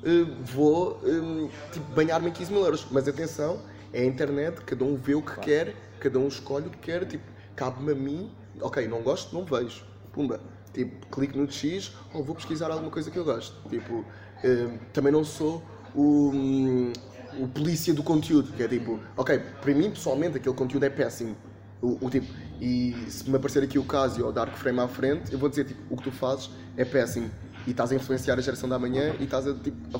uh, 0.03 0.43
vou 0.43 0.99
um, 1.03 1.49
tipo, 1.71 1.85
banhar-me 1.93 2.29
em 2.29 2.31
15 2.31 2.51
mil 2.51 2.63
euros. 2.63 2.85
Mas 2.91 3.07
atenção, 3.07 3.59
é 3.93 4.01
a 4.01 4.05
internet, 4.05 4.61
cada 4.65 4.83
um 4.83 4.95
vê 4.95 5.15
o 5.15 5.21
que 5.21 5.27
claro. 5.27 5.41
quer, 5.41 5.75
cada 6.03 6.19
um 6.19 6.27
escolhe 6.27 6.67
o 6.67 6.69
que 6.69 6.79
quer, 6.79 7.05
tipo, 7.05 7.23
cabe-me 7.55 7.93
a 7.93 7.95
mim, 7.95 8.29
ok, 8.59 8.85
não 8.87 9.01
gosto, 9.01 9.33
não 9.33 9.45
vejo. 9.45 9.85
Pumba. 10.11 10.39
Tipo, 10.73 11.07
clico 11.07 11.37
no 11.37 11.49
X 11.49 11.93
ou 12.13 12.23
vou 12.23 12.35
pesquisar 12.35 12.69
alguma 12.69 12.91
coisa 12.91 13.09
que 13.09 13.17
eu 13.17 13.23
gosto. 13.23 13.55
Tipo, 13.69 13.99
uh, 13.99 14.79
também 14.91 15.13
não 15.13 15.23
sou 15.23 15.63
o, 15.95 16.31
um, 16.33 16.93
o 17.39 17.47
polícia 17.47 17.93
do 17.93 18.03
conteúdo, 18.03 18.51
que 18.51 18.63
é 18.63 18.67
tipo, 18.67 18.99
ok, 19.15 19.39
para 19.39 19.73
mim 19.73 19.89
pessoalmente 19.91 20.37
aquele 20.37 20.55
conteúdo 20.55 20.83
é 20.83 20.89
péssimo. 20.89 21.35
O, 21.81 22.05
o, 22.05 22.09
tipo, 22.09 22.27
e 22.59 22.95
se 23.09 23.29
me 23.29 23.35
aparecer 23.35 23.63
aqui 23.63 23.77
o 23.77 23.83
caso 23.83 24.25
ou 24.25 24.31
Dark 24.31 24.55
Frame 24.55 24.79
à 24.79 24.87
frente, 24.87 25.31
eu 25.31 25.39
vou 25.39 25.49
dizer 25.49 25.65
tipo, 25.65 25.81
o 25.93 25.97
que 25.97 26.03
tu 26.03 26.11
fazes 26.11 26.49
é 26.75 26.83
péssimo 26.83 27.29
e 27.65 27.71
estás 27.71 27.91
a 27.91 27.95
influenciar 27.95 28.37
a 28.37 28.41
geração 28.41 28.67
da 28.67 28.77
manhã 28.77 29.15
e 29.19 29.23
estás 29.23 29.47
a, 29.47 29.53
tipo, 29.53 29.77
a, 29.97 29.99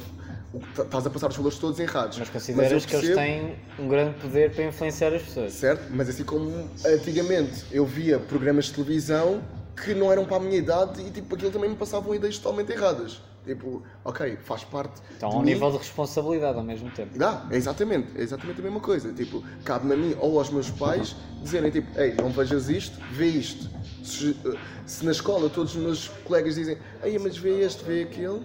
estás 0.78 1.06
a 1.06 1.10
passar 1.10 1.30
os 1.30 1.36
valores 1.36 1.58
todos 1.58 1.80
errados. 1.80 2.18
Mas 2.18 2.30
consideras 2.30 2.72
mas 2.72 2.86
percebo, 2.86 3.02
que 3.02 3.08
eles 3.08 3.16
têm 3.16 3.56
um 3.80 3.88
grande 3.88 4.20
poder 4.20 4.52
para 4.52 4.66
influenciar 4.66 5.14
as 5.14 5.22
pessoas. 5.22 5.54
Certo, 5.54 5.92
mas 5.92 6.10
assim 6.10 6.24
como 6.24 6.70
antigamente 6.86 7.66
eu 7.72 7.86
via 7.86 8.20
programas 8.20 8.66
de 8.66 8.74
televisão 8.74 9.42
que 9.76 9.94
não 9.94 10.12
eram 10.12 10.26
para 10.26 10.38
a 10.38 10.40
minha 10.40 10.58
idade 10.58 11.02
e 11.02 11.10
tipo, 11.10 11.34
aquilo 11.36 11.52
também 11.52 11.70
me 11.70 11.76
passavam 11.76 12.14
ideias 12.14 12.38
totalmente 12.38 12.72
erradas. 12.72 13.22
Tipo, 13.46 13.84
ok, 14.06 14.38
faz 14.42 14.64
parte. 14.64 15.02
Então, 15.18 15.30
ao 15.30 15.44
nível 15.44 15.70
de 15.72 15.78
responsabilidade 15.78 16.58
ao 16.58 16.64
mesmo 16.64 16.90
tempo. 16.92 17.18
Dá, 17.18 17.46
é 17.52 17.58
exatamente, 17.58 18.18
é 18.18 18.22
exatamente 18.22 18.60
a 18.62 18.64
mesma 18.64 18.80
coisa. 18.80 19.12
Tipo, 19.12 19.44
cabe-me 19.66 19.94
a 19.94 19.98
mim 19.98 20.16
ou 20.20 20.40
aos 20.40 20.50
meus 20.50 20.70
pais 20.70 21.14
dizerem, 21.42 21.70
tipo, 21.70 21.88
ei, 22.00 22.14
não 22.14 22.30
vejas 22.30 22.70
isto, 22.70 22.98
vê 23.12 23.28
isto. 23.28 23.70
Se, 24.02 24.38
se 24.86 25.04
na 25.04 25.12
escola 25.12 25.50
todos 25.50 25.76
os 25.76 25.82
meus 25.82 26.08
colegas 26.24 26.56
dizem, 26.56 26.78
ei, 27.04 27.20
mas 27.20 27.38
vê 27.38 27.62
este, 27.62 27.84
vê 27.84 28.04
aquele, 28.04 28.42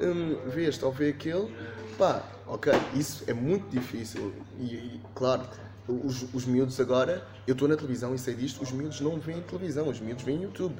hum, 0.00 0.36
vê 0.46 0.66
este 0.66 0.84
ou 0.84 0.92
vê 0.92 1.10
aquele, 1.10 1.54
pá, 1.98 2.22
ok, 2.46 2.72
isso 2.94 3.24
é 3.26 3.34
muito 3.34 3.68
difícil. 3.68 4.32
E, 4.58 4.64
e 4.64 5.00
claro, 5.14 5.42
os, 5.88 6.34
os 6.34 6.46
miúdos 6.46 6.80
agora, 6.80 7.26
eu 7.46 7.52
estou 7.52 7.68
na 7.68 7.76
televisão 7.76 8.14
e 8.14 8.18
sei 8.18 8.34
disto, 8.34 8.62
os 8.62 8.72
miúdos 8.72 9.00
não 9.00 9.18
veem 9.18 9.40
televisão, 9.42 9.88
os 9.88 10.00
miúdos 10.00 10.24
veem 10.24 10.42
YouTube. 10.42 10.76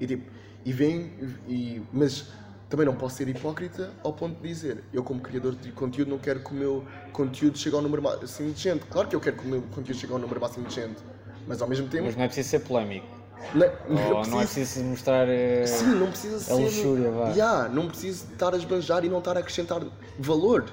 E 0.00 0.06
tipo, 0.06 0.30
e 0.64 0.72
vem, 0.72 1.12
e, 1.48 1.82
mas 1.92 2.28
também 2.68 2.86
não 2.86 2.94
posso 2.94 3.16
ser 3.16 3.28
hipócrita 3.28 3.90
ao 4.02 4.12
ponto 4.12 4.40
de 4.40 4.48
dizer, 4.48 4.82
eu 4.92 5.04
como 5.04 5.20
criador 5.20 5.54
de 5.54 5.70
conteúdo 5.72 6.08
não 6.08 6.18
quero 6.18 6.40
que 6.40 6.50
o 6.52 6.54
meu 6.54 6.84
conteúdo 7.12 7.58
chegue 7.58 7.76
ao 7.76 7.82
número 7.82 8.02
máximo 8.02 8.52
de 8.52 8.60
gente. 8.60 8.84
Claro 8.86 9.08
que 9.08 9.14
eu 9.14 9.20
quero 9.20 9.36
que 9.36 9.44
o 9.44 9.48
meu 9.48 9.62
conteúdo 9.62 9.94
chegue 9.94 10.12
ao 10.12 10.18
número 10.18 10.40
máximo 10.40 10.66
de 10.66 10.74
gente, 10.74 11.02
mas 11.46 11.60
ao 11.60 11.68
mesmo 11.68 11.88
tempo... 11.88 12.04
Mas 12.04 12.16
não 12.16 12.24
é 12.24 12.26
preciso 12.26 12.48
ser 12.48 12.60
polémico. 12.60 13.21
Não, 13.54 14.16
Ou 14.16 14.26
não 14.26 14.40
é 14.40 14.44
preciso 14.44 14.84
mostrar 14.84 15.26
uh, 15.28 15.66
Sim, 15.66 15.94
não 15.96 16.08
precisa 16.08 16.36
a 16.36 16.40
ser. 16.40 16.54
luxúria, 16.54 17.10
vá. 17.10 17.28
Yeah, 17.30 17.68
não 17.68 17.88
preciso 17.88 18.24
estar 18.32 18.54
a 18.54 18.56
esbanjar 18.56 19.04
e 19.04 19.08
não 19.08 19.18
estar 19.18 19.36
a 19.36 19.40
acrescentar 19.40 19.82
valor. 20.18 20.64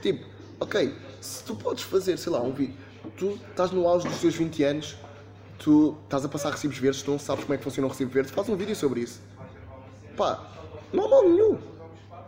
Tipo, 0.00 0.24
ok, 0.60 0.94
se 1.20 1.42
tu 1.44 1.54
podes 1.54 1.84
fazer, 1.84 2.16
sei 2.16 2.32
lá, 2.32 2.40
um 2.40 2.52
vídeo, 2.52 2.74
tu 3.16 3.38
estás 3.50 3.70
no 3.72 3.86
auge 3.86 4.08
dos 4.08 4.18
teus 4.20 4.34
20 4.34 4.62
anos, 4.64 4.96
tu 5.58 5.96
estás 6.04 6.24
a 6.24 6.28
passar 6.28 6.50
recibos 6.52 6.78
verdes, 6.78 7.02
tu 7.02 7.10
não 7.10 7.18
sabes 7.18 7.44
como 7.44 7.54
é 7.54 7.58
que 7.58 7.64
funciona 7.64 7.86
um 7.86 7.90
recibo 7.90 8.10
verde, 8.10 8.30
faz 8.32 8.48
um 8.48 8.56
vídeo 8.56 8.76
sobre 8.76 9.00
isso. 9.00 9.20
Pá, 10.16 10.42
não 10.92 11.04
há 11.04 11.08
mal 11.08 11.28
nenhum. 11.28 11.58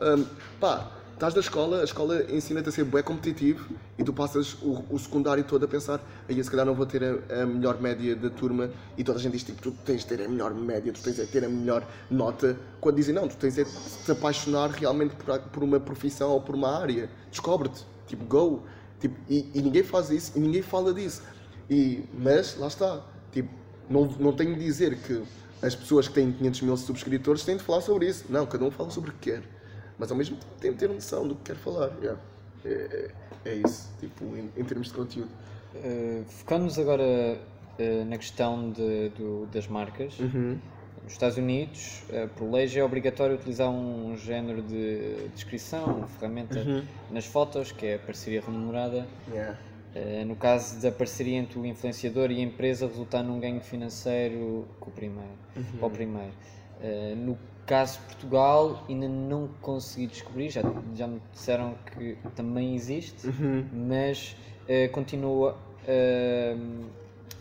Hum, 0.03 0.27
pá, 0.61 0.91
estás 1.21 1.35
na 1.35 1.41
escola, 1.41 1.83
a 1.83 1.85
escola 1.85 2.25
ensina-te 2.33 2.71
a 2.71 2.73
ser 2.73 2.83
bué 2.83 3.03
competitivo 3.03 3.75
e 3.99 4.03
tu 4.03 4.11
passas 4.11 4.55
o, 4.63 4.83
o 4.89 4.99
secundário 4.99 5.45
todo 5.45 5.67
a 5.67 5.69
pensar 5.69 6.01
aí 6.27 6.43
se 6.43 6.51
calhar 6.51 6.65
não 6.65 6.75
vou 6.75 6.87
ter 6.87 7.05
a, 7.05 7.43
a 7.43 7.47
melhor 7.47 7.79
média 7.79 8.17
da 8.17 8.31
turma 8.31 8.71
e 8.97 9.05
toda 9.05 9.19
a 9.19 9.21
gente 9.21 9.33
diz 9.33 9.43
tipo, 9.43 9.61
tu 9.61 9.71
tens 9.85 10.01
de 10.01 10.07
ter 10.07 10.25
a 10.25 10.29
melhor 10.31 10.55
média, 10.55 10.91
tu 10.91 11.03
tens 11.03 11.17
de 11.17 11.27
ter 11.27 11.45
a 11.45 11.49
melhor 11.51 11.87
nota, 12.11 12.57
quando 12.81 12.97
dizem 12.97 13.15
não, 13.15 13.29
tu 13.29 13.37
tens 13.37 13.57
de 13.57 13.67
te 13.67 14.11
apaixonar 14.11 14.71
realmente 14.71 15.15
por, 15.15 15.39
por 15.39 15.63
uma 15.63 15.79
profissão 15.79 16.31
ou 16.31 16.41
por 16.41 16.55
uma 16.55 16.75
área, 16.81 17.11
descobre-te, 17.31 17.85
tipo, 18.07 18.25
go, 18.25 18.63
tipo, 18.99 19.15
e, 19.29 19.51
e 19.53 19.61
ninguém 19.61 19.83
faz 19.83 20.09
isso 20.09 20.33
e 20.37 20.41
ninguém 20.41 20.63
fala 20.63 20.95
disso. 20.95 21.23
E, 21.69 22.03
mas, 22.19 22.57
lá 22.57 22.69
está, 22.69 23.05
tipo, 23.31 23.51
não, 23.91 24.07
não 24.19 24.33
tenho 24.33 24.55
de 24.55 24.65
dizer 24.65 24.97
que 24.97 25.23
as 25.61 25.75
pessoas 25.75 26.09
que 26.09 26.15
têm 26.15 26.33
500 26.33 26.63
mil 26.63 26.77
subscritores 26.79 27.45
têm 27.45 27.59
de 27.59 27.63
falar 27.63 27.83
sobre 27.83 28.09
isso. 28.09 28.25
Não, 28.31 28.47
cada 28.47 28.65
um 28.65 28.71
fala 28.71 28.91
sobre 28.91 29.11
o 29.11 29.13
que 29.13 29.33
quer. 29.33 29.60
Mas 30.01 30.11
ao 30.11 30.17
mesmo 30.17 30.37
tempo 30.37 30.55
tem 30.59 30.73
de 30.73 30.79
ter 30.79 30.89
noção 30.89 31.29
do 31.29 31.35
que 31.35 31.53
quer 31.53 31.57
falar. 31.57 31.91
Yeah. 32.01 32.19
É, 32.65 33.11
é, 33.45 33.51
é 33.51 33.55
isso, 33.57 33.91
tipo, 34.01 34.25
em, 34.35 34.51
em 34.57 34.65
termos 34.65 34.89
de 34.89 34.95
conteúdo. 34.95 35.31
Uh, 35.75 36.25
Focando-nos 36.27 36.79
agora 36.79 37.39
uh, 37.79 38.05
na 38.07 38.17
questão 38.17 38.71
de, 38.71 39.11
do, 39.11 39.47
das 39.53 39.69
marcas. 39.69 40.19
Uhum. 40.19 40.59
Nos 41.05 41.13
Estados 41.13 41.37
Unidos, 41.37 42.03
uh, 42.09 42.29
por 42.29 42.51
lei, 42.51 42.67
já 42.67 42.81
é 42.81 42.85
obrigatório 42.85 43.37
utilizar 43.37 43.69
um 43.71 44.17
género 44.17 44.63
de 44.63 45.29
descrição, 45.35 45.85
uma 45.85 46.07
ferramenta 46.09 46.59
Uhum. 46.59 46.83
nas 47.11 47.27
fotos, 47.27 47.71
que 47.73 47.87
é 47.87 47.95
a 47.97 47.99
parceria 47.99 48.41
remunerada. 48.41 49.07
Yeah. 49.31 49.59
Uh, 49.95 50.25
no 50.25 50.37
caso 50.37 50.81
da 50.81 50.91
parceria 50.91 51.37
entre 51.37 51.59
o 51.59 51.67
influenciador 51.67 52.31
e 52.31 52.41
a 52.41 52.43
empresa, 52.43 52.87
resultar 52.87 53.23
num 53.23 53.39
ganho 53.39 53.61
financeiro 53.61 54.67
com 54.81 54.89
o 54.89 54.93
primeiro, 54.93 55.35
para 55.79 55.87
o 55.87 55.91
primeiro. 55.91 56.33
Uh, 56.81 57.17
no 57.17 57.39
caso 57.71 58.01
Portugal, 58.01 58.85
ainda 58.89 59.09
não 59.09 59.47
consegui 59.63 60.09
descobrir, 60.09 60.51
já, 60.51 60.61
já 60.97 61.07
me 61.07 61.23
disseram 61.33 61.77
que 61.93 62.19
também 62.35 62.75
existe, 62.75 63.29
mas 63.73 64.37
uh, 64.65 64.91
continua 64.91 65.53
uh, 65.53 66.85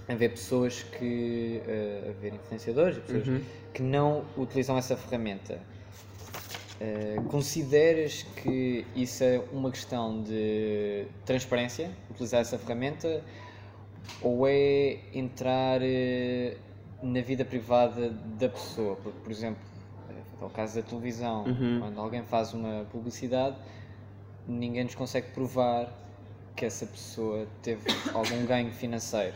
a 0.08 0.14
haver 0.14 0.30
pessoas 0.30 0.84
que. 0.84 1.64
Uh, 1.66 2.08
a 2.08 2.10
haver 2.12 2.36
influenciadores 2.36 2.98
e 2.98 3.00
pessoas 3.00 3.42
que 3.74 3.82
não 3.82 4.24
utilizam 4.38 4.78
essa 4.78 4.96
ferramenta. 4.96 5.60
Uh, 6.80 7.24
consideras 7.24 8.22
que 8.22 8.86
isso 8.96 9.24
é 9.24 9.42
uma 9.52 9.72
questão 9.72 10.22
de 10.22 11.08
transparência, 11.26 11.90
utilizar 12.12 12.42
essa 12.42 12.60
ferramenta, 12.60 13.24
ou 14.22 14.48
é 14.48 15.00
entrar 15.12 15.82
na 17.02 17.22
vida 17.22 17.44
privada 17.44 18.12
da 18.40 18.48
pessoa? 18.48 18.96
Porque, 18.96 19.20
por 19.22 19.32
exemplo, 19.32 19.69
é 20.42 20.46
o 20.46 20.50
caso 20.50 20.76
da 20.76 20.82
televisão, 20.82 21.46
quando 21.80 22.00
alguém 22.00 22.24
faz 22.24 22.54
uma 22.54 22.86
publicidade, 22.92 23.56
ninguém 24.48 24.84
nos 24.84 24.96
consegue 24.96 25.32
provar 25.32 25.92
que 26.56 26.66
essa 26.66 26.86
pessoa 26.86 27.48
teve 27.62 27.84
algum 28.14 28.46
ganho 28.46 28.72
financeiro. 28.72 29.36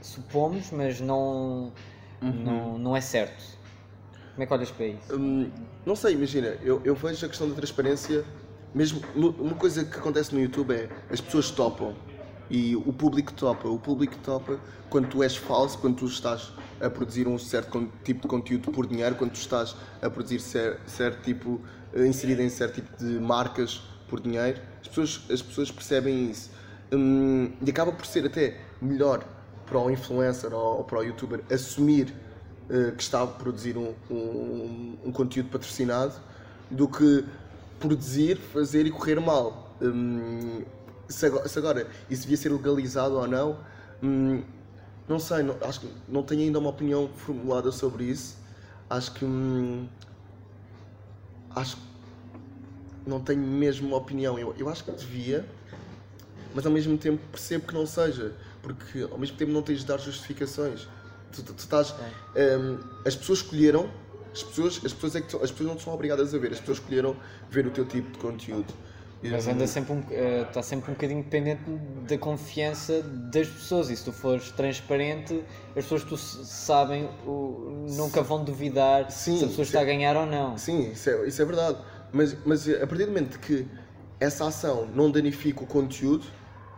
Supomos, 0.00 0.70
mas 0.70 1.00
não, 1.00 1.72
não, 2.20 2.78
não 2.78 2.96
é 2.96 3.00
certo. 3.00 3.42
Como 4.32 4.42
é 4.42 4.46
que 4.46 4.52
olhas 4.52 4.70
para 4.70 4.86
isso? 4.86 5.16
Hum, 5.16 5.50
não 5.86 5.94
sei, 5.94 6.14
imagina, 6.14 6.48
eu, 6.62 6.80
eu 6.84 6.94
vejo 6.94 7.24
a 7.24 7.28
questão 7.28 7.48
da 7.48 7.54
transparência, 7.54 8.24
mesmo 8.74 9.00
uma 9.14 9.54
coisa 9.54 9.84
que 9.84 9.96
acontece 9.96 10.34
no 10.34 10.40
YouTube 10.40 10.74
é 10.74 10.88
as 11.10 11.20
pessoas 11.20 11.50
topam 11.50 11.94
e 12.50 12.76
o 12.76 12.92
público 12.92 13.32
topa. 13.32 13.68
O 13.68 13.78
público 13.78 14.16
topa 14.22 14.58
quando 14.90 15.08
tu 15.08 15.22
és 15.22 15.36
falso, 15.36 15.78
quando 15.78 15.96
tu 15.96 16.06
estás 16.06 16.52
a 16.80 16.90
produzir 16.90 17.26
um 17.26 17.38
certo 17.38 17.90
tipo 18.04 18.22
de 18.22 18.28
conteúdo 18.28 18.70
por 18.70 18.86
dinheiro, 18.86 19.14
quando 19.14 19.32
tu 19.32 19.40
estás 19.40 19.74
a 20.02 20.10
produzir 20.10 20.40
cer- 20.40 20.78
certo 20.86 21.22
tipo, 21.22 21.60
eh, 21.92 22.06
inserido 22.06 22.42
em 22.42 22.48
certo 22.48 22.74
tipo 22.74 22.96
de 22.96 23.18
marcas 23.20 23.82
por 24.08 24.20
dinheiro, 24.20 24.60
as 24.80 24.88
pessoas, 24.88 25.22
as 25.30 25.42
pessoas 25.42 25.70
percebem 25.70 26.30
isso. 26.30 26.50
Hum, 26.92 27.52
e 27.64 27.70
acaba 27.70 27.92
por 27.92 28.06
ser 28.06 28.26
até 28.26 28.60
melhor 28.80 29.24
para 29.66 29.78
o 29.78 29.90
influencer 29.90 30.52
ou, 30.52 30.84
para 30.84 30.98
o 30.98 31.02
youtuber 31.02 31.40
assumir 31.50 32.14
eh, 32.68 32.92
que 32.96 33.02
está 33.02 33.22
a 33.22 33.26
produzir 33.26 33.76
um, 33.76 33.94
um, 34.10 34.98
um 35.06 35.12
conteúdo 35.12 35.48
patrocinado 35.50 36.14
do 36.70 36.86
que 36.86 37.24
produzir, 37.80 38.36
fazer 38.36 38.86
e 38.86 38.90
correr 38.90 39.20
mal. 39.20 39.74
Hum, 39.80 40.62
se, 41.08 41.26
agora, 41.26 41.48
se 41.48 41.58
agora 41.58 41.86
isso 42.10 42.22
devia 42.22 42.36
ser 42.36 42.50
legalizado 42.50 43.14
ou 43.14 43.26
não, 43.26 43.58
hum, 44.02 44.42
não 45.08 45.18
sei, 45.18 45.42
não, 45.42 45.56
acho 45.62 45.80
que 45.80 45.88
não 46.08 46.22
tenho 46.22 46.42
ainda 46.42 46.58
uma 46.58 46.70
opinião 46.70 47.08
formulada 47.16 47.70
sobre 47.72 48.04
isso. 48.04 48.36
Acho 48.88 49.12
que. 49.12 49.24
hum, 49.24 49.86
acho 51.54 51.76
que 51.76 51.82
não 53.06 53.20
tenho 53.20 53.40
mesmo 53.40 53.88
uma 53.88 53.96
opinião. 53.96 54.38
Eu, 54.38 54.54
eu 54.58 54.68
acho 54.68 54.84
que 54.84 54.92
devia, 54.92 55.44
mas 56.54 56.64
ao 56.64 56.72
mesmo 56.72 56.96
tempo 56.96 57.20
percebo 57.30 57.66
que 57.66 57.74
não 57.74 57.86
seja, 57.86 58.32
porque 58.62 59.02
ao 59.10 59.18
mesmo 59.18 59.36
tempo 59.36 59.52
não 59.52 59.62
tens 59.62 59.80
de 59.80 59.86
dar 59.86 59.98
justificações. 59.98 60.88
Tu, 61.32 61.42
tu- 61.42 61.52
tu 61.52 61.58
estás, 61.58 61.92
hum, 61.92 62.78
as 63.04 63.16
pessoas 63.16 63.40
escolheram, 63.40 63.90
as 64.32 64.42
pessoas, 64.42 64.80
as, 64.84 64.92
pessoas 64.92 65.16
é 65.16 65.20
que, 65.20 65.36
as 65.36 65.50
pessoas 65.50 65.68
não 65.68 65.78
são 65.78 65.92
obrigadas 65.92 66.34
a 66.34 66.38
ver, 66.38 66.52
as 66.52 66.60
pessoas 66.60 66.78
escolheram 66.78 67.16
ver 67.50 67.66
o 67.66 67.70
teu 67.70 67.84
tipo 67.84 68.10
de 68.10 68.18
conteúdo. 68.18 68.72
Mas 69.30 69.48
anda 69.48 69.66
sempre 69.66 69.92
um, 69.94 70.02
eh, 70.10 70.44
está 70.46 70.62
sempre 70.62 70.90
um 70.90 70.94
bocadinho 70.94 71.22
dependente 71.22 71.62
da 72.08 72.18
confiança 72.18 73.02
das 73.02 73.48
pessoas 73.48 73.88
e 73.90 73.96
se 73.96 74.04
tu 74.04 74.12
fores 74.12 74.50
transparente, 74.50 75.42
as 75.68 75.84
pessoas 75.84 76.04
tu 76.04 76.14
s- 76.14 76.44
sabem, 76.44 77.08
nunca 77.26 78.22
vão 78.22 78.44
duvidar 78.44 79.10
Sim, 79.10 79.38
se 79.38 79.44
a 79.44 79.48
pessoa 79.48 79.64
está 79.64 79.80
a 79.80 79.84
ganhar 79.84 80.16
ou 80.16 80.26
não. 80.26 80.58
Sim, 80.58 80.90
isso 80.92 81.08
é, 81.10 81.26
isso 81.26 81.40
é 81.40 81.44
verdade. 81.44 81.78
Mas, 82.12 82.36
mas 82.44 82.68
a 82.68 82.86
partir 82.86 83.04
do 83.06 83.12
momento 83.12 83.38
que 83.40 83.66
essa 84.20 84.46
ação 84.46 84.86
não 84.94 85.10
danifica 85.10 85.62
o 85.64 85.66
conteúdo, 85.66 86.26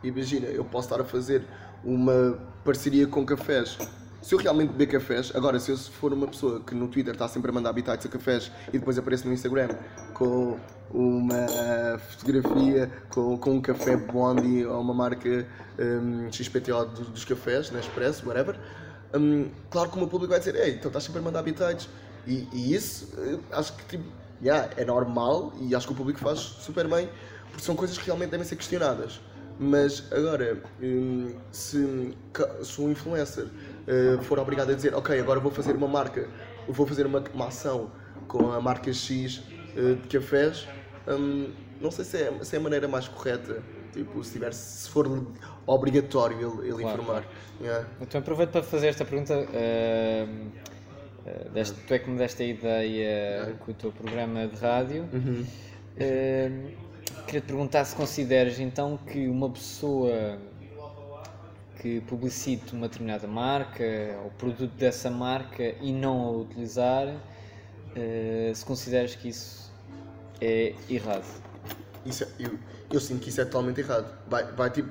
imagina, 0.03 0.47
eu 0.47 0.65
posso 0.65 0.87
estar 0.89 1.01
a 1.01 1.05
fazer 1.05 1.43
uma 1.85 2.39
parceria 2.65 3.07
com 3.07 3.25
cafés. 3.27 3.77
Se 4.23 4.35
eu 4.35 4.39
realmente 4.39 4.71
beber 4.73 4.87
cafés, 4.87 5.31
agora 5.37 5.59
se 5.61 5.71
eu 5.71 5.77
for 5.77 6.13
uma 6.13 6.27
pessoa 6.27 6.61
que 6.61 6.75
no 6.75 6.89
Twitter 6.89 7.13
está 7.13 7.29
sempre 7.29 7.51
a 7.51 7.55
mandar 7.55 7.71
habitats 7.71 8.05
a 8.07 8.09
cafés 8.09 8.51
e 8.69 8.79
depois 8.79 8.99
aparece 8.99 9.25
no 9.27 9.33
Instagram 9.33 9.69
com 10.17 10.59
uma 10.91 11.47
fotografia 11.99 12.91
com, 13.11 13.37
com 13.37 13.51
um 13.57 13.61
café 13.61 13.99
Bondi 13.99 14.65
ou 14.65 14.81
uma 14.81 14.95
marca 14.95 15.47
hum, 15.79 16.33
XPTO 16.33 16.87
dos, 16.87 17.09
dos 17.09 17.25
cafés, 17.25 17.71
na 17.71 17.81
Expresso, 17.81 18.27
whatever, 18.27 18.59
hum, 19.15 19.51
claro 19.69 19.91
que 19.91 19.97
o 19.97 19.99
meu 19.99 20.09
público 20.09 20.31
vai 20.31 20.39
dizer, 20.39 20.55
ei, 20.55 20.71
então 20.71 20.89
estás 20.89 21.05
sempre 21.05 21.21
a 21.21 21.23
mandar 21.23 21.41
habitats. 21.41 21.87
E, 22.27 22.49
e 22.51 22.75
isso, 22.75 23.13
eh, 23.19 23.39
acho 23.53 23.75
que 23.75 23.85
tipo, 23.85 24.05
yeah, 24.43 24.71
é 24.77 24.85
normal 24.87 25.53
e 25.61 25.75
acho 25.75 25.87
que 25.87 25.93
o 25.93 25.97
público 25.97 26.19
faz 26.19 26.39
super 26.39 26.89
bem, 26.89 27.11
porque 27.51 27.63
são 27.63 27.77
coisas 27.77 27.99
que 27.99 28.07
realmente 28.07 28.31
devem 28.31 28.47
ser 28.47 28.57
questionadas. 28.57 29.21
Mas 29.59 30.03
agora, 30.11 30.63
hum, 30.83 31.35
se, 31.53 32.17
se 32.63 32.81
um 32.81 32.91
influencer 32.91 33.49
eh, 33.87 34.19
for 34.23 34.39
obrigado 34.39 34.71
a 34.71 34.75
dizer, 34.75 34.95
ok, 34.95 35.21
agora 35.21 35.41
vou 35.41 35.53
fazer 35.53 35.77
uma 35.77 35.89
marca, 35.89 36.27
vou 36.67 36.87
fazer 36.87 37.05
uma, 37.05 37.23
uma 37.35 37.49
ação 37.49 37.91
com 38.27 38.51
a 38.53 38.61
marca 38.61 38.93
X 38.93 39.43
eh, 39.51 39.56
de 39.77 40.09
cafés, 40.09 40.69
hum, 41.09 41.53
não 41.81 41.91
sei 41.91 42.05
se 42.05 42.17
é, 42.23 42.45
se 42.45 42.57
é 42.57 42.59
a 42.59 42.63
maneira 42.63 42.89
mais 42.89 43.09
correta. 43.09 43.63
Tipo, 43.93 44.23
se, 44.23 44.33
tiver, 44.33 44.53
se 44.53 44.91
for 44.91 45.07
obrigatório 45.67 46.37
ele, 46.37 46.69
ele 46.69 46.83
Claro, 46.83 47.01
informar. 47.01 47.25
Yeah. 47.61 47.89
Então 48.01 48.21
aproveito 48.21 48.51
para 48.51 48.63
fazer 48.63 48.89
esta 48.89 49.05
pergunta. 49.05 49.33
ehm, 49.55 50.49
eh, 51.27 51.49
deste- 51.53 51.81
tu 51.87 51.95
é 51.95 51.99
que 51.99 52.11
me 52.11 52.19
deste 52.19 52.43
a 52.43 52.47
ideia 52.47 53.57
com 53.61 53.71
o 53.71 53.75
teu 53.75 53.91
programa 53.93 54.47
de 54.49 54.57
rádio. 54.57 55.09
Ehm, 55.99 56.73
queria 57.27 57.41
te 57.41 57.47
perguntar 57.47 57.85
se 57.85 57.97
consideras 57.97 58.59
então 58.61 58.99
que 58.99 59.29
uma 59.29 59.49
pessoa 59.51 60.39
que 61.81 62.01
publicite 62.03 62.73
uma 62.75 62.89
determinada 62.89 63.27
marca 63.27 63.85
ou 64.25 64.31
produto 64.31 64.73
dessa 64.77 65.11
marca 65.11 65.63
e 65.81 65.93
não 65.93 66.27
a 66.27 66.31
utilizar, 66.33 67.07
eh, 67.95 68.53
se 68.55 68.65
consideras 68.65 69.15
que 69.15 69.29
isso 69.29 69.66
é 70.41 70.75
errado. 70.89 71.25
Isso 72.05 72.25
é- 72.25 72.29
eu, 72.39 72.59
eu 72.93 73.01
sinto 73.01 73.21
que 73.21 73.29
isso 73.29 73.41
é 73.41 73.45
totalmente 73.45 73.81
errado. 73.81 74.13
Vai, 74.29 74.45
vai 74.53 74.71
tipo 74.71 74.91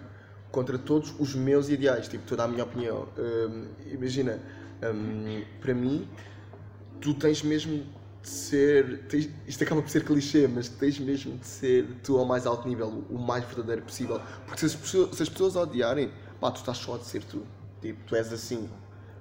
contra 0.52 0.78
todos 0.78 1.14
os 1.20 1.36
meus 1.36 1.70
ideais, 1.70 2.08
tipo 2.08 2.26
toda 2.26 2.44
a 2.44 2.48
minha 2.48 2.64
opinião. 2.64 3.08
Hum, 3.18 3.68
imagina, 3.92 4.40
hum, 4.84 5.44
para 5.62 5.74
mim, 5.74 6.08
tu 7.02 7.14
tens 7.14 7.42
mesmo 7.44 7.86
de 8.22 8.30
ser. 8.30 9.00
Tens, 9.10 9.30
isto 9.48 9.64
acaba 9.64 9.82
por 9.82 9.90
ser 9.90 10.04
clichê, 10.04 10.48
mas 10.48 10.70
tens 10.70 11.00
mesmo 11.00 11.38
de 11.38 11.46
ser 11.46 11.88
tu 12.04 12.18
ao 12.18 12.26
mais 12.26 12.46
alto 12.46 12.68
nível, 12.68 13.04
o 13.10 13.18
mais 13.18 13.44
verdadeiro 13.46 13.82
possível. 13.84 14.20
Porque 14.46 14.60
se 14.62 14.66
as 14.68 14.76
pessoas, 14.76 15.16
se 15.16 15.24
as 15.24 15.30
pessoas 15.30 15.56
odiarem, 15.56 16.12
pá, 16.40 16.52
tu 16.52 16.58
estás 16.58 16.78
só 16.78 16.96
a 16.96 17.00
ser 17.00 17.24
tu. 17.24 17.44
Tipo, 17.82 18.00
tu 18.06 18.16
és 18.16 18.32
assim. 18.32 18.70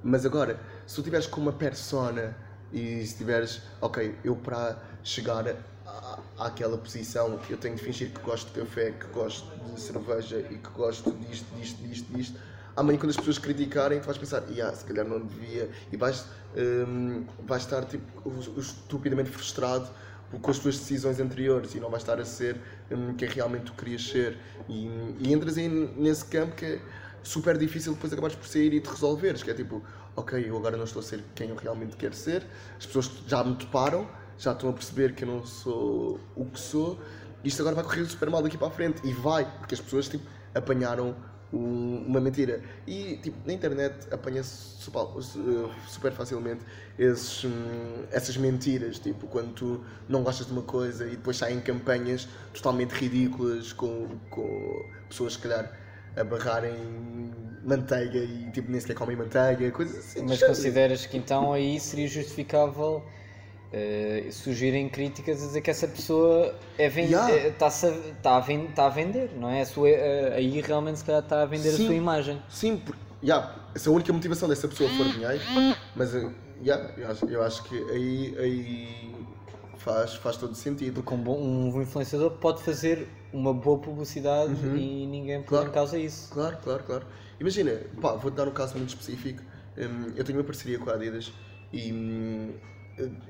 Mas 0.02 0.24
agora, 0.26 0.58
se 0.86 0.94
tu 0.94 1.00
estiveres 1.00 1.26
com 1.26 1.40
uma 1.40 1.52
persona 1.52 2.36
e 2.72 3.04
se 3.06 3.16
tiveres, 3.16 3.62
ok, 3.80 4.14
eu 4.24 4.36
para 4.36 4.78
chegar 5.02 5.46
à, 5.48 5.54
àquela 6.38 6.76
posição, 6.78 7.38
eu 7.48 7.56
tenho 7.56 7.76
de 7.76 7.82
fingir 7.82 8.10
que 8.10 8.20
gosto 8.20 8.52
de 8.52 8.60
café, 8.60 8.92
que 8.92 9.06
gosto 9.08 9.46
de 9.72 9.80
cerveja 9.80 10.38
e 10.38 10.58
que 10.58 10.70
gosto 10.70 11.10
disto, 11.12 11.46
disto, 11.56 11.82
disto, 11.82 12.12
disto. 12.12 12.40
Amanhã, 12.76 12.98
quando 12.98 13.10
as 13.10 13.16
pessoas 13.16 13.38
criticarem, 13.38 14.00
tu 14.00 14.06
vais 14.06 14.18
pensar, 14.18 14.42
yeah, 14.50 14.74
se 14.74 14.84
calhar 14.84 15.06
não 15.06 15.20
devia, 15.20 15.70
e 15.92 15.96
vais, 15.96 16.24
hum, 16.56 17.24
vais 17.46 17.62
estar 17.62 17.84
tipo, 17.84 18.04
estupidamente 18.58 19.30
frustrado 19.30 19.88
com 20.42 20.50
as 20.50 20.58
tuas 20.58 20.76
decisões 20.76 21.20
anteriores 21.20 21.74
e 21.76 21.80
não 21.80 21.88
vais 21.88 22.02
estar 22.02 22.18
a 22.18 22.24
ser 22.24 22.60
hum, 22.90 23.14
quem 23.14 23.28
realmente 23.28 23.66
tu 23.66 23.74
querias 23.74 24.02
ser. 24.02 24.36
E, 24.68 24.86
e 25.20 25.32
entras 25.32 25.56
aí 25.56 25.68
nesse 25.68 26.24
campo 26.24 26.56
que 26.56 26.64
é 26.64 26.80
super 27.22 27.56
difícil 27.56 27.94
depois 27.94 28.12
acabares 28.12 28.36
por 28.36 28.46
sair 28.46 28.72
e 28.74 28.80
te 28.80 28.88
resolveres, 28.88 29.42
que 29.42 29.50
é 29.50 29.54
tipo, 29.54 29.82
ok, 30.16 30.44
eu 30.48 30.56
agora 30.56 30.76
não 30.76 30.84
estou 30.84 31.00
a 31.00 31.02
ser 31.02 31.22
quem 31.34 31.50
eu 31.50 31.56
realmente 31.56 31.96
quero 31.96 32.14
ser, 32.14 32.44
as 32.76 32.86
pessoas 32.86 33.10
já 33.26 33.44
me 33.44 33.54
toparam, 33.54 34.08
já 34.38 34.52
estão 34.52 34.70
a 34.70 34.72
perceber 34.72 35.14
que 35.14 35.24
eu 35.24 35.28
não 35.28 35.44
sou 35.44 36.20
o 36.36 36.44
que 36.44 36.58
sou, 36.58 36.98
isto 37.42 37.60
agora 37.60 37.76
vai 37.76 37.84
correr 37.84 38.04
super 38.06 38.30
mal 38.30 38.42
daqui 38.42 38.56
para 38.56 38.68
a 38.68 38.70
frente, 38.70 39.06
e 39.06 39.12
vai, 39.12 39.44
porque 39.58 39.74
as 39.74 39.80
pessoas 39.80 40.08
tipo, 40.08 40.24
apanharam 40.54 41.14
um, 41.52 42.04
uma 42.06 42.20
mentira. 42.20 42.62
E 42.86 43.16
tipo, 43.22 43.36
na 43.46 43.52
internet 43.52 44.06
apanha-se 44.10 44.82
super, 44.82 45.06
super, 45.86 46.12
facilmente 46.12 46.64
esses, 46.98 47.44
hum, 47.44 48.04
essas 48.10 48.36
mentiras, 48.36 48.98
tipo, 48.98 49.26
quando 49.26 49.52
tu 49.52 49.84
não 50.08 50.22
gostas 50.22 50.46
de 50.46 50.52
uma 50.52 50.62
coisa 50.62 51.06
e 51.06 51.10
depois 51.10 51.36
saem 51.36 51.60
campanhas 51.60 52.28
totalmente 52.52 52.92
ridículas 52.92 53.72
com, 53.72 54.08
com 54.30 54.90
pessoas, 55.08 55.34
se 55.34 55.38
calhar, 55.38 55.70
a 56.16 56.24
barrarem 56.24 56.74
manteiga 57.64 58.18
e 58.18 58.50
tipo 58.52 58.70
nem 58.70 58.80
sequer 58.80 58.94
comem 58.94 59.16
manteiga, 59.16 59.70
coisas 59.70 59.98
assim. 59.98 60.22
Mas 60.22 60.42
consideras 60.42 61.06
que 61.06 61.16
então 61.16 61.52
aí 61.52 61.80
seria 61.80 62.06
justificável 62.06 63.02
uh, 63.74 64.32
surgirem 64.32 64.88
críticas 64.88 65.42
a 65.42 65.46
dizer 65.46 65.60
que 65.60 65.70
essa 65.70 65.88
pessoa 65.88 66.54
é 66.78 66.86
está 66.86 67.00
yeah. 67.00 67.32
Eh, 67.32 67.50
tá 67.50 67.66
a, 67.66 68.22
tá 68.22 68.86
a, 68.86 68.88
vender, 68.90 69.30
não 69.36 69.50
é? 69.50 69.62
A 69.62 69.66
sua, 69.66 69.88
uh, 69.88 70.34
aí 70.34 70.60
realmente 70.60 71.00
se 71.00 71.04
calhar 71.04 71.22
está 71.22 71.42
a 71.42 71.46
vender 71.46 71.72
sim, 71.72 71.84
a 71.84 71.86
sua 71.86 71.94
imagem. 71.94 72.42
Sim, 72.48 72.76
porque, 72.76 73.00
yeah, 73.22 73.54
se 73.74 73.88
a 73.88 73.92
única 73.92 74.12
motivação 74.12 74.48
dessa 74.48 74.68
pessoa 74.68 74.88
for 74.90 75.06
dinheiro, 75.08 75.40
mas 75.96 76.12
yeah, 76.62 76.92
eu, 76.96 77.10
acho, 77.10 77.26
eu 77.26 77.42
acho 77.42 77.64
que 77.64 77.76
aí, 77.90 78.34
aí 78.38 79.14
faz, 79.78 80.14
faz 80.14 80.36
todo 80.36 80.54
sentido. 80.54 81.02
Porque 81.02 81.14
um, 81.14 81.22
bom, 81.22 81.38
um 81.38 81.82
influenciador 81.82 82.30
pode 82.32 82.62
fazer 82.62 83.06
uma 83.32 83.52
boa 83.52 83.78
publicidade 83.78 84.52
uhum. 84.52 84.76
e 84.76 85.06
ninguém 85.06 85.38
põe 85.38 85.48
claro, 85.48 85.68
em 85.68 85.72
causa 85.72 85.98
isso. 85.98 86.32
Claro, 86.32 86.56
claro, 86.62 86.82
claro. 86.84 87.06
Imagina, 87.38 87.80
pá, 88.00 88.12
vou-te 88.12 88.34
dar 88.34 88.48
um 88.48 88.52
caso 88.52 88.76
muito 88.76 88.90
específico. 88.90 89.42
Um, 89.76 90.12
eu 90.16 90.24
tenho 90.24 90.38
uma 90.38 90.44
parceria 90.44 90.78
com 90.78 90.88
a 90.88 90.94
Adidas 90.94 91.32
e 91.72 91.92
um, 91.92 92.54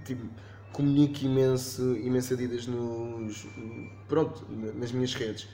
tipo, 0.05 0.29
comunico 0.73 1.25
imenso, 1.25 1.97
imenso 1.97 2.35
Adidas 2.35 2.67
nos, 2.67 3.47
pronto, 4.09 4.45
nas 4.75 4.93
minhas 4.93 5.15
redes. 5.15 5.49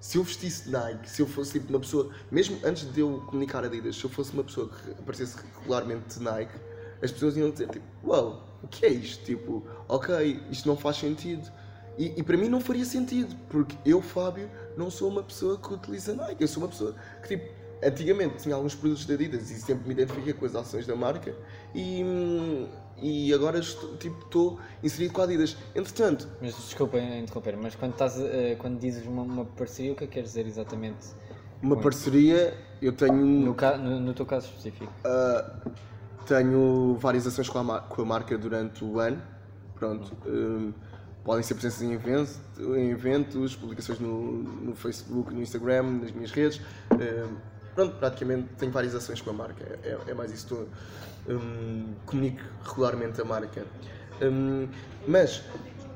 Se 0.00 0.18
eu 0.18 0.22
vestisse 0.22 0.70
Nike, 0.70 1.08
se 1.08 1.22
eu 1.22 1.26
fosse 1.26 1.52
tipo 1.58 1.70
uma 1.70 1.80
pessoa, 1.80 2.10
mesmo 2.30 2.58
antes 2.64 2.92
de 2.92 3.00
eu 3.00 3.22
comunicar 3.26 3.64
Adidas, 3.64 3.96
se 3.96 4.04
eu 4.04 4.10
fosse 4.10 4.32
uma 4.32 4.44
pessoa 4.44 4.68
que 4.68 4.90
aparecesse 4.90 5.36
regularmente 5.60 6.18
de 6.18 6.24
Nike, 6.24 6.52
as 7.02 7.10
pessoas 7.10 7.36
iam 7.36 7.50
dizer 7.50 7.68
tipo, 7.68 7.84
uau, 8.06 8.24
wow, 8.24 8.42
o 8.62 8.68
que 8.68 8.84
é 8.84 8.90
isto? 8.90 9.24
Tipo, 9.24 9.66
ok, 9.88 10.42
isto 10.50 10.68
não 10.68 10.76
faz 10.76 10.96
sentido 10.96 11.50
e, 11.96 12.12
e, 12.16 12.22
para 12.22 12.36
mim 12.36 12.48
não 12.48 12.60
faria 12.60 12.84
sentido, 12.84 13.34
porque 13.48 13.76
eu, 13.86 14.02
Fábio, 14.02 14.50
não 14.76 14.90
sou 14.90 15.08
uma 15.08 15.22
pessoa 15.22 15.56
que 15.56 15.72
utiliza 15.72 16.14
Nike. 16.14 16.42
Eu 16.42 16.48
sou 16.48 16.62
uma 16.62 16.68
pessoa 16.68 16.94
que, 17.22 17.36
tipo, 17.36 17.48
antigamente 17.82 18.42
tinha 18.42 18.54
alguns 18.54 18.74
produtos 18.74 19.06
da 19.06 19.14
Adidas 19.14 19.50
e 19.50 19.60
sempre 19.60 19.86
me 19.86 19.94
identifiquei 19.94 20.32
com 20.32 20.44
as 20.44 20.54
ações 20.54 20.86
da 20.86 20.96
marca 20.96 21.34
e, 21.74 22.02
e 23.04 23.34
agora 23.34 23.58
estou, 23.58 23.96
tipo, 23.98 24.18
estou 24.24 24.58
inserido 24.82 25.12
com 25.12 25.20
a 25.20 25.24
Adidas. 25.24 25.58
Entretanto. 25.74 26.26
Mas 26.40 26.56
desculpa 26.56 26.98
interromper, 26.98 27.54
mas 27.54 27.74
quando, 27.74 27.92
estás, 27.92 28.16
uh, 28.16 28.56
quando 28.58 28.80
dizes 28.80 29.06
uma, 29.06 29.20
uma, 29.20 29.44
parceria, 29.44 29.92
o 29.92 29.94
que 29.94 30.04
é 30.04 30.06
que 30.06 30.14
queres 30.14 30.30
dizer 30.30 30.46
exatamente? 30.46 31.08
Uma 31.62 31.76
parceria, 31.76 32.56
eu 32.80 32.94
tenho. 32.94 33.14
No, 33.14 33.54
no, 33.54 34.00
no 34.00 34.14
teu 34.14 34.24
caso 34.24 34.46
específico? 34.46 34.90
Uh, 35.04 35.70
tenho 36.26 36.96
várias 36.98 37.26
ações 37.26 37.46
com 37.46 37.58
a, 37.58 37.80
com 37.80 38.00
a 38.00 38.04
marca 38.06 38.38
durante 38.38 38.82
o 38.82 38.98
ano. 38.98 39.20
Pronto. 39.74 40.10
Uh, 40.26 40.72
podem 41.22 41.42
ser 41.42 41.54
presenças 41.54 41.82
em 41.82 41.92
eventos, 41.92 42.38
em 42.58 42.90
eventos 42.90 43.54
publicações 43.54 43.98
no, 43.98 44.32
no, 44.32 44.74
Facebook, 44.74 45.34
no 45.34 45.42
Instagram, 45.42 45.82
nas 46.00 46.10
minhas 46.10 46.30
redes. 46.30 46.56
Uh, 46.90 47.36
pronto, 47.74 47.96
praticamente 47.96 48.48
tenho 48.58 48.72
várias 48.72 48.94
ações 48.94 49.20
com 49.20 49.28
a 49.28 49.34
marca, 49.34 49.78
é, 49.82 49.98
é 50.06 50.14
mais 50.14 50.32
isso. 50.32 50.44
Estou, 50.44 50.68
um, 51.28 51.94
comunico 52.06 52.42
regularmente 52.64 53.20
a 53.20 53.24
marca. 53.24 53.66
Um, 54.22 54.68
mas, 55.06 55.42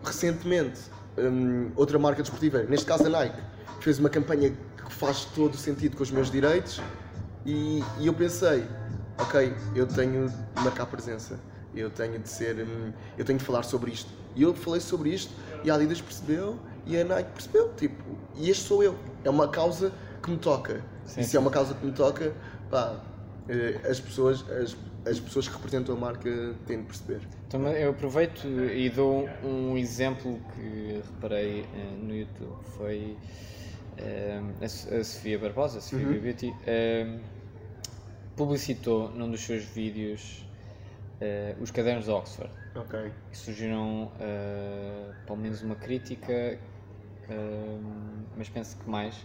recentemente, 0.04 0.80
um, 1.16 1.70
outra 1.76 1.98
marca 1.98 2.22
desportiva, 2.22 2.62
neste 2.64 2.86
caso 2.86 3.06
a 3.06 3.08
Nike, 3.08 3.40
fez 3.80 3.98
uma 3.98 4.10
campanha 4.10 4.50
que 4.50 4.92
faz 4.92 5.24
todo 5.24 5.54
o 5.54 5.58
sentido 5.58 5.96
com 5.96 6.02
os 6.02 6.10
meus 6.10 6.30
direitos 6.30 6.80
e, 7.44 7.82
e 7.98 8.06
eu 8.06 8.14
pensei, 8.14 8.66
ok, 9.18 9.54
eu 9.74 9.86
tenho 9.86 10.28
de 10.28 10.62
marcar 10.62 10.86
presença 10.86 11.38
eu 11.74 11.90
tenho 11.90 12.18
de 12.18 12.28
ser, 12.28 12.56
hum, 12.56 12.92
eu 13.16 13.24
tenho 13.24 13.38
de 13.38 13.44
falar 13.44 13.62
sobre 13.62 13.90
isto. 13.90 14.10
E 14.34 14.42
eu 14.42 14.54
falei 14.54 14.80
sobre 14.80 15.10
isto 15.10 15.32
e 15.64 15.70
a 15.70 15.74
Adidas 15.74 16.00
percebeu 16.00 16.58
e 16.86 16.98
a 16.98 17.04
Nike 17.04 17.30
percebeu, 17.32 17.72
tipo, 17.76 18.02
e 18.36 18.50
este 18.50 18.64
sou 18.64 18.82
eu. 18.82 18.96
É 19.24 19.30
uma 19.30 19.48
causa 19.48 19.92
que 20.22 20.30
me 20.30 20.38
toca. 20.38 20.82
Sim. 21.04 21.20
E 21.20 21.24
se 21.24 21.36
é 21.36 21.40
uma 21.40 21.50
causa 21.50 21.74
que 21.74 21.84
me 21.84 21.92
toca, 21.92 22.32
pá, 22.70 23.00
eh, 23.48 23.80
as 23.88 24.00
pessoas, 24.00 24.44
as, 24.50 24.76
as 25.06 25.18
pessoas 25.20 25.48
que 25.48 25.54
representam 25.54 25.96
a 25.96 25.98
marca 25.98 26.54
têm 26.66 26.78
de 26.78 26.84
perceber. 26.84 27.20
Então 27.46 27.66
eu 27.68 27.90
aproveito 27.90 28.46
e 28.46 28.90
dou 28.90 29.28
um 29.42 29.76
exemplo 29.76 30.38
que 30.54 31.00
reparei 31.12 31.60
eh, 31.62 31.96
no 32.02 32.14
YouTube. 32.14 32.56
Foi 32.76 33.16
eh, 33.96 34.40
a 34.60 35.04
Sofia 35.04 35.38
Barbosa, 35.38 35.78
a 35.78 35.80
Sofia 35.80 36.06
uhum. 36.06 36.20
Beauty, 36.20 36.52
publicitou 38.36 39.10
num 39.10 39.28
dos 39.28 39.40
seus 39.40 39.64
vídeos 39.64 40.46
uh, 41.20 41.60
os 41.60 41.70
cadernos 41.72 42.04
de 42.04 42.10
Oxford. 42.12 42.50
Ok. 42.76 43.12
Que 43.30 43.36
surgiram, 43.36 44.04
uh, 44.04 45.14
pelo 45.26 45.38
menos 45.38 45.60
uma 45.62 45.74
crítica, 45.74 46.58
uh, 47.28 47.80
mas 48.36 48.48
penso 48.48 48.76
que 48.76 48.88
mais, 48.88 49.16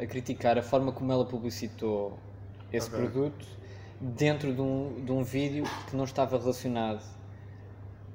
a 0.00 0.06
criticar 0.06 0.58
a 0.58 0.62
forma 0.62 0.92
como 0.92 1.10
ela 1.10 1.24
publicitou 1.24 2.18
esse 2.72 2.88
okay. 2.88 3.00
produto 3.00 3.46
dentro 4.00 4.54
de 4.54 4.60
um, 4.60 5.04
de 5.04 5.12
um 5.12 5.22
vídeo 5.22 5.64
que 5.88 5.96
não 5.96 6.04
estava 6.04 6.38
relacionado 6.38 7.02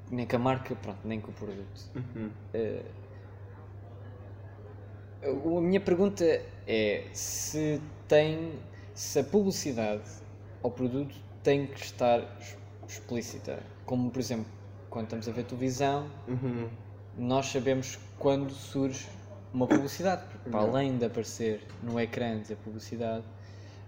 nem 0.09 0.27
com 0.27 0.35
a 0.35 0.39
marca, 0.39 0.75
pronto, 0.75 0.99
nem 1.05 1.21
com 1.21 1.31
o 1.31 1.33
produto. 1.33 1.89
Uhum. 1.95 2.31
a 5.23 5.61
minha 5.61 5.79
pergunta 5.79 6.25
é 6.67 7.05
se 7.13 7.81
tem 8.07 8.59
se 8.93 9.19
a 9.19 9.23
publicidade 9.23 10.03
ao 10.61 10.69
produto 10.69 11.15
tem 11.41 11.65
que 11.65 11.79
estar 11.79 12.21
explícita. 12.87 13.59
Como, 13.85 14.11
por 14.11 14.19
exemplo, 14.19 14.45
quando 14.89 15.05
estamos 15.05 15.27
a 15.27 15.31
ver 15.31 15.45
televisão, 15.45 16.09
uhum. 16.27 16.69
nós 17.17 17.47
sabemos 17.47 17.97
quando 18.19 18.51
surge 18.51 19.07
uma 19.53 19.65
publicidade. 19.65 20.23
Para 20.49 20.59
além 20.59 20.97
de 20.97 21.05
aparecer 21.05 21.65
no 21.81 21.99
ecrã 21.99 22.39
dizer 22.39 22.57
publicidade, 22.57 23.23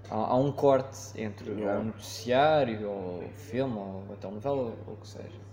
há, 0.10 0.16
há, 0.16 0.36
um 0.36 0.52
corte 0.52 0.98
entre 1.16 1.52
yeah. 1.52 1.80
o 1.80 1.86
noticiário, 1.86 2.88
ou 2.88 3.24
o 3.24 3.30
filme, 3.34 3.76
ou 3.76 4.04
a 4.12 4.16
telenovela, 4.16 4.56
ou, 4.56 4.78
ou 4.88 4.94
o 4.94 4.98
que 4.98 5.08
seja. 5.08 5.44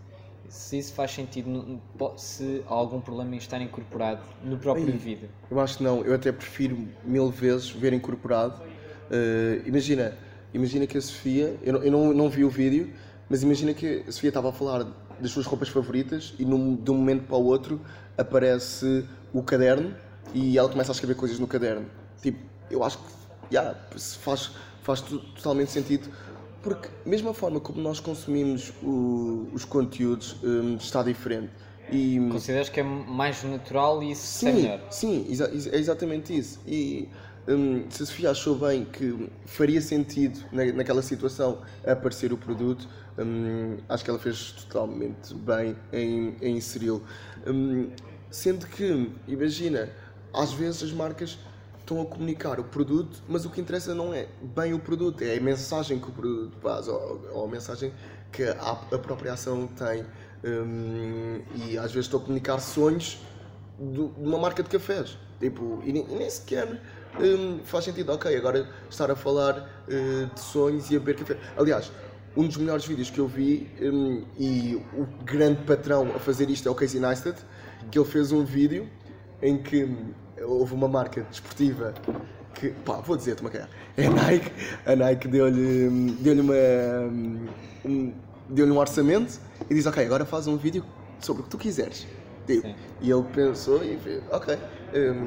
Se 0.49 0.79
isso 0.79 0.93
faz 0.95 1.13
sentido, 1.13 1.81
se 2.17 2.65
há 2.67 2.75
algum 2.75 3.01
problema 3.01 3.35
em 3.35 3.39
estar 3.39 3.61
incorporado 3.61 4.23
no 4.43 4.59
próprio 4.59 4.87
Ai, 4.87 4.99
vídeo. 4.99 5.29
Eu 5.49 5.61
acho 5.61 5.79
que 5.79 5.85
não, 5.85 6.03
eu 6.03 6.13
até 6.13 6.33
prefiro 6.33 6.89
mil 7.05 7.31
vezes 7.31 7.71
ver 7.71 7.93
incorporado. 7.93 8.61
Uh, 8.61 9.67
imagina, 9.67 10.17
imagina 10.53 10.89
que 10.89 10.99
a 10.99 11.01
Sofia, 11.01 11.57
eu 11.63 11.73
não, 11.73 11.83
eu 11.85 11.93
não, 11.93 12.13
não 12.13 12.29
vi 12.29 12.45
o 12.45 12.51
vídeo, 12.51 12.93
mas 13.29 13.45
imagina 13.45 13.73
que 13.73 14.05
a 14.09 14.11
Sofia 14.11 14.31
estava 14.31 14.49
a 14.49 14.53
falar 14.53 14.85
das 15.21 15.31
suas 15.31 15.47
roupas 15.47 15.69
favoritas 15.69 16.35
e 16.37 16.45
num, 16.45 16.75
de 16.75 16.91
um 16.91 16.97
momento 16.97 17.27
para 17.27 17.37
o 17.37 17.45
outro 17.45 17.81
aparece 18.19 19.07
o 19.33 19.43
caderno 19.43 19.95
e 20.35 20.59
ela 20.59 20.69
começa 20.69 20.91
a 20.91 20.95
escrever 20.95 21.15
coisas 21.15 21.39
no 21.39 21.47
caderno. 21.47 21.87
Tipo, 22.21 22.39
eu 22.71 22.83
acho 22.83 22.99
que 22.99 23.20
yeah, 23.51 23.75
faz, 24.21 24.51
faz 24.83 25.01
totalmente 25.01 25.71
sentido 25.71 26.09
porque 26.63 26.89
mesmo 27.07 27.31
a 27.31 27.35
forma 27.35 27.59
como 27.61 27.81
nós 27.81 28.01
consumimos 28.01 28.73
o, 28.83 29.49
os 29.53 29.65
conteúdos 29.65 30.37
um, 30.43 30.77
está 30.77 31.03
diferente. 31.03 31.51
E, 31.91 32.19
Consideras 32.31 32.69
que 32.69 32.81
é 32.81 32.83
mais 32.83 33.43
natural 33.43 34.03
e 34.03 34.13
isso 34.13 34.49
é 34.49 34.53
sim, 34.53 34.53
melhor? 34.53 34.81
sim, 34.91 35.27
exa- 35.29 35.51
é 35.73 35.77
exatamente 35.79 36.37
isso. 36.37 36.61
E 36.67 37.09
hum, 37.49 37.85
se 37.91 38.03
a 38.03 38.07
Sofia 38.07 38.31
achou 38.31 38.55
bem 38.57 38.85
que 38.85 39.29
faria 39.47 39.81
sentido 39.81 40.39
na, 40.53 40.65
naquela 40.67 41.03
situação 41.03 41.63
aparecer 41.85 42.33
o 42.33 42.37
produto, 42.37 42.89
hum, 43.19 43.79
acho 43.89 44.05
que 44.05 44.11
ela 44.11 44.19
fez 44.19 44.53
totalmente 44.53 45.35
bem 45.35 45.77
em, 45.93 46.37
em 46.43 46.57
inseri-lo. 46.59 47.03
Hum, 47.47 47.91
sendo 48.31 48.67
que, 48.67 49.11
imagina, 49.27 49.89
às 50.33 50.53
vezes 50.53 50.83
as 50.85 50.93
marcas 50.93 51.39
estão 51.91 52.01
a 52.01 52.07
comunicar 52.07 52.61
o 52.61 52.65
produto, 52.65 53.21
mas 53.29 53.45
o 53.45 53.51
que 53.51 53.61
interessa 53.61 53.93
não 53.95 54.15
é 54.15 54.29
bem 54.55 54.73
o 54.73 54.79
produto, 54.79 55.23
é 55.23 55.37
a 55.37 55.41
mensagem 55.41 55.99
que 55.99 56.09
o 56.09 56.13
produto 56.13 56.57
faz, 56.63 56.87
ou, 56.87 57.21
ou 57.33 57.45
a 57.45 57.49
mensagem 57.49 57.93
que 58.31 58.45
a, 58.45 58.53
a 58.93 58.99
própria 58.99 59.33
ação 59.33 59.67
tem. 59.67 60.07
Hum, 60.45 61.43
e 61.57 61.77
às 61.77 61.93
vezes 61.93 62.07
estou 62.07 62.21
a 62.21 62.23
comunicar 62.23 62.59
sonhos 62.61 63.21
do- 63.79 64.09
de 64.09 64.23
uma 64.25 64.39
marca 64.39 64.63
de 64.63 64.69
cafés. 64.71 65.19
Tipo, 65.41 65.83
e, 65.85 65.93
nem- 65.93 66.07
nem 66.07 66.31
sequer 66.31 66.81
hum, 67.21 67.59
faz 67.65 67.85
sentido, 67.87 68.13
ok, 68.13 68.35
agora 68.37 68.69
estar 68.89 69.11
a 69.11 69.17
falar 69.17 69.69
eh, 69.89 70.29
de 70.33 70.41
sonhos 70.41 70.91
e 70.91 70.97
a 70.97 70.99
beber 71.01 71.17
café. 71.17 71.39
Aliás, 71.57 71.91
um 72.37 72.47
dos 72.47 72.57
melhores 72.57 72.85
vídeos 72.87 73.11
que 73.11 73.19
eu 73.19 73.27
vi, 73.27 73.69
hum, 73.83 74.25
e 74.39 74.77
o 74.95 75.07
grande 75.25 75.63
patrão 75.65 76.13
a 76.15 76.19
fazer 76.21 76.49
isto 76.51 76.69
é 76.69 76.71
o 76.71 76.75
Casey 76.75 77.01
Neistat, 77.01 77.37
que 77.91 77.99
ele 77.99 78.07
fez 78.09 78.31
um 78.31 78.45
vídeo 78.45 78.89
em 79.43 79.59
que 79.59 79.89
houve 80.55 80.75
uma 80.75 80.89
marca 80.89 81.23
desportiva 81.23 81.95
que, 82.55 82.71
pá, 82.71 82.95
vou 82.97 83.17
dizer-te 83.17 83.41
uma 83.41 83.51
cara, 83.51 83.69
é 83.97 84.07
a 84.07 84.11
Nike, 84.11 84.53
a 84.87 84.97
Nike 84.97 85.29
deu-lhe 85.29 85.89
hum, 85.89 86.17
deu-lhe 86.21 86.41
uma, 86.41 86.55
hum, 86.55 87.47
um, 87.85 88.13
deu-lhe 88.49 88.73
um 88.73 88.79
orçamento 88.79 89.41
e 89.69 89.75
diz, 89.75 89.87
ok, 89.87 90.05
agora 90.05 90.25
faz 90.25 90.47
um 90.47 90.57
vídeo 90.57 90.85
sobre 91.21 91.43
o 91.43 91.45
que 91.45 91.51
tu 91.51 91.59
quiseres. 91.59 92.07
Tipo, 92.47 92.67
Sim. 92.67 92.75
e 93.01 93.11
ele 93.11 93.23
pensou 93.35 93.85
e 93.85 93.97
fez, 93.99 94.23
ok, 94.31 94.59
hum, 94.95 95.27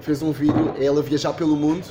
fez 0.00 0.22
um 0.22 0.32
vídeo, 0.32 0.74
é 0.78 0.84
ela 0.84 1.02
viajar 1.02 1.32
pelo 1.32 1.56
mundo 1.56 1.86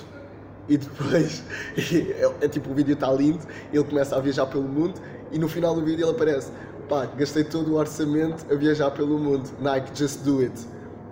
e 0.67 0.77
depois 0.77 1.43
e 1.75 2.11
é, 2.11 2.45
é 2.45 2.47
tipo 2.47 2.71
o 2.71 2.73
vídeo 2.73 2.93
está 2.93 3.11
lindo, 3.11 3.39
ele 3.73 3.83
começa 3.83 4.15
a 4.15 4.19
viajar 4.19 4.45
pelo 4.45 4.63
mundo 4.63 4.99
e 5.31 5.37
no 5.37 5.47
final 5.47 5.75
do 5.75 5.83
vídeo 5.83 6.05
ele 6.05 6.15
aparece, 6.15 6.51
pá, 6.87 7.05
gastei 7.05 7.43
todo 7.43 7.73
o 7.73 7.75
orçamento 7.75 8.45
a 8.51 8.55
viajar 8.55 8.91
pelo 8.91 9.17
mundo, 9.19 9.49
Nike, 9.59 9.97
just 9.97 10.23
do 10.23 10.39
it. 10.39 10.53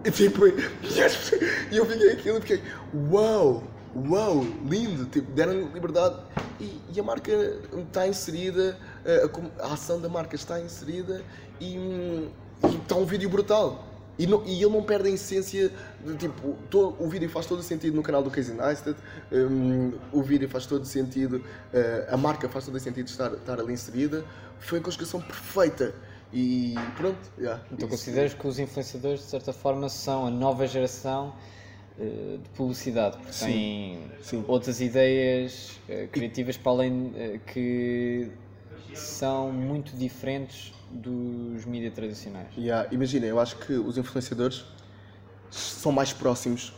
E 0.08 0.12
tipo, 0.12 0.48
e 0.48 1.76
eu 1.76 1.86
fiquei 1.86 2.12
aquilo 2.14 2.38
e 2.38 2.42
fiquei, 2.42 2.64
uau, 3.12 3.62
uau, 3.94 4.46
lindo, 4.66 5.06
tipo, 5.08 5.30
deram 5.34 5.68
liberdade 5.74 6.16
e, 6.62 6.80
e 6.96 7.00
a 7.00 7.04
marca 7.04 7.30
está 7.86 8.08
inserida, 8.08 8.78
a, 9.06 9.66
a 9.66 9.70
a 9.70 9.74
ação 9.74 10.00
da 10.00 10.08
marca 10.08 10.34
está 10.34 10.62
inserida 10.62 11.22
e, 11.60 11.78
hum, 11.78 12.30
está 12.82 12.96
um 12.96 13.04
vídeo 13.06 13.30
brutal. 13.30 13.84
E, 14.18 14.26
não- 14.26 14.44
e 14.46 14.64
ele 14.64 14.72
não 14.74 14.82
perde 14.82 15.10
a 15.10 15.12
essência, 15.12 15.72
de, 16.06 16.16
tipo, 16.16 16.54
to- 16.70 16.96
o 16.98 17.10
vídeo 17.10 17.30
faz 17.30 17.46
todo 17.46 17.60
o 17.60 17.64
sentido 17.64 17.94
no 17.96 18.02
canal 18.02 18.24
do 18.24 18.32
Casey 18.32 18.56
Neistat, 18.56 18.96
hum, 19.30 19.92
o 20.14 20.24
vídeo 20.24 20.48
faz 20.50 20.66
todo 20.66 20.84
o 20.84 20.86
sentido, 20.86 21.44
eh, 21.74 22.08
a 22.10 22.16
marca 22.16 22.48
faz 22.48 22.64
todo 22.66 22.76
o 22.76 22.80
sentido 22.80 23.08
estar, 23.08 23.34
estar 23.34 23.60
ali 23.60 23.74
inserida, 23.74 24.24
foi 24.58 24.80
a 24.80 24.82
conjugação 24.82 25.20
perfeita. 25.20 25.94
E 26.34 26.76
pronto, 26.96 27.18
yeah, 27.40 27.64
Então 27.72 27.88
consideras 27.88 28.34
que 28.34 28.46
os 28.48 28.60
influenciadores, 28.60 29.22
de 29.22 29.28
certa 29.28 29.54
forma, 29.54 29.88
são 29.88 30.28
a 30.28 30.30
nova 30.30 30.68
geração 30.68 31.34
eh, 32.00 32.38
de 32.44 32.50
publicidade, 32.50 33.18
porque 33.18 33.34
Sim, 33.34 33.46
têm 33.46 34.12
sim. 34.22 34.46
outras 34.48 34.82
ideias 34.82 35.80
eh, 35.88 36.08
criativas 36.12 36.58
para 36.58 36.72
além 36.72 37.14
eh, 37.16 37.40
que 37.48 38.30
são 38.94 39.52
muito 39.52 39.96
diferentes 39.96 40.74
dos 40.92 41.66
mídias 41.66 41.94
tradicionais. 41.94 42.50
Yeah, 42.58 42.88
imagina, 42.92 43.26
eu 43.26 43.40
acho 43.40 43.58
que 43.58 43.74
os 43.74 43.98
influenciadores 43.98 44.66
são 45.50 45.92
mais 45.92 46.12
próximos 46.14 46.74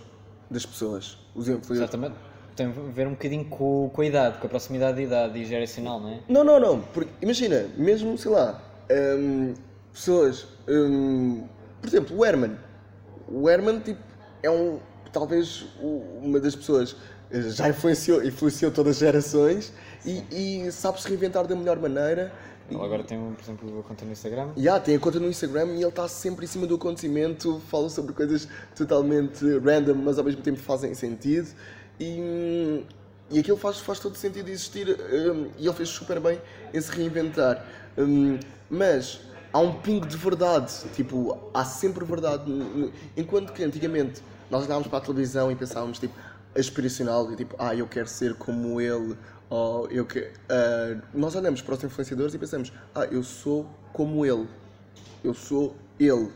das 0.50 0.66
pessoas. 0.66 1.18
Os 1.36 1.48
influenciadores. 1.48 1.82
Exatamente. 1.82 2.16
Tem 2.56 2.68
a 2.68 2.70
ver 2.70 3.08
um 3.08 3.12
bocadinho 3.12 3.46
com, 3.46 3.90
com 3.94 4.02
a 4.02 4.06
idade, 4.06 4.38
com 4.38 4.48
a 4.48 4.50
proximidade 4.50 4.98
de 4.98 5.04
idade 5.04 5.40
e 5.40 5.46
geracional, 5.46 6.00
não 6.00 6.10
é? 6.10 6.20
Não, 6.28 6.44
não, 6.44 6.60
não. 6.60 6.82
Porque, 6.82 7.12
imagina, 7.22 7.68
mesmo, 7.78 8.18
sei 8.18 8.32
lá, 8.32 8.62
hum, 8.92 9.54
pessoas. 9.94 10.48
hum, 10.68 11.48
por 11.82 11.88
exemplo, 11.88 12.18
o 12.18 12.26
Herman. 12.26 12.58
O 13.28 13.50
Herman, 13.50 13.80
tipo, 13.80 14.02
é 14.44 14.50
um. 14.50 14.80
Talvez 15.12 15.66
uma 16.22 16.40
das 16.40 16.56
pessoas. 16.56 16.96
Já 17.32 17.70
influenciou, 17.70 18.24
influenciou 18.24 18.72
todas 18.72 18.96
as 18.96 19.00
gerações 19.00 19.72
e, 20.04 20.66
e 20.66 20.72
sabe 20.72 21.00
se 21.00 21.08
reinventar 21.08 21.46
da 21.46 21.56
melhor 21.56 21.78
maneira. 21.78 22.32
Ele 22.70 22.84
agora 22.84 23.04
tem, 23.04 23.20
por 23.34 23.44
exemplo, 23.44 23.80
a 23.80 23.84
conta 23.84 24.06
no 24.06 24.12
Instagram. 24.12 24.50
Yeah, 24.56 24.84
tem 24.84 24.96
a 24.96 25.00
conta 25.00 25.20
no 25.20 25.28
Instagram 25.28 25.74
e 25.74 25.78
ele 25.78 25.88
está 25.88 26.08
sempre 26.08 26.46
em 26.46 26.48
cima 26.48 26.68
do 26.68 26.76
acontecimento, 26.76 27.60
fala 27.68 27.90
sobre 27.90 28.14
coisas 28.14 28.48
totalmente 28.76 29.44
random, 29.60 29.96
mas 29.96 30.20
ao 30.20 30.24
mesmo 30.24 30.42
tempo 30.42 30.60
fazem 30.60 30.94
sentido. 30.94 31.50
E, 32.00 32.86
e 33.32 33.40
aquilo 33.40 33.58
faz, 33.58 33.80
faz 33.80 34.00
todo 34.00 34.16
sentido 34.16 34.50
existir 34.50 34.88
e 35.58 35.66
ele 35.66 35.74
fez 35.74 35.90
super 35.90 36.20
bem 36.20 36.40
em 36.74 36.80
se 36.80 36.92
reinventar. 36.92 37.66
Hum, 38.00 38.40
mas 38.70 39.20
há 39.52 39.60
um 39.60 39.74
pingo 39.82 40.06
de 40.08 40.16
verdade, 40.16 40.72
tipo, 40.96 41.38
há 41.54 41.66
sempre 41.66 42.06
verdade. 42.06 42.44
Enquanto 43.18 43.52
que 43.52 43.64
antigamente 43.64 44.22
nós 44.50 44.64
olhávamos 44.66 44.88
para 44.88 45.00
a 45.00 45.02
televisão 45.02 45.52
e 45.52 45.56
pensávamos, 45.56 46.00
tipo, 46.00 46.14
aspiracional 46.58 47.32
e 47.32 47.36
tipo, 47.36 47.56
ah, 47.60 47.76
eu 47.76 47.86
quero 47.88 48.08
ser 48.08 48.34
como 48.36 48.80
ele, 48.80 49.18
ou 49.50 49.88
eu 49.92 50.06
que 50.06 50.32
ah, 50.50 50.98
Nós 51.14 51.36
olhamos 51.36 51.62
para 51.62 51.76
os 51.76 51.84
influenciadores 51.84 52.34
e 52.34 52.38
pensamos, 52.38 52.72
ah, 52.96 53.06
eu 53.06 53.22
sou 53.22 53.68
como 53.92 54.26
ele, 54.26 54.48
eu 55.24 55.34
sou 55.34 55.76
ele. 56.00 56.32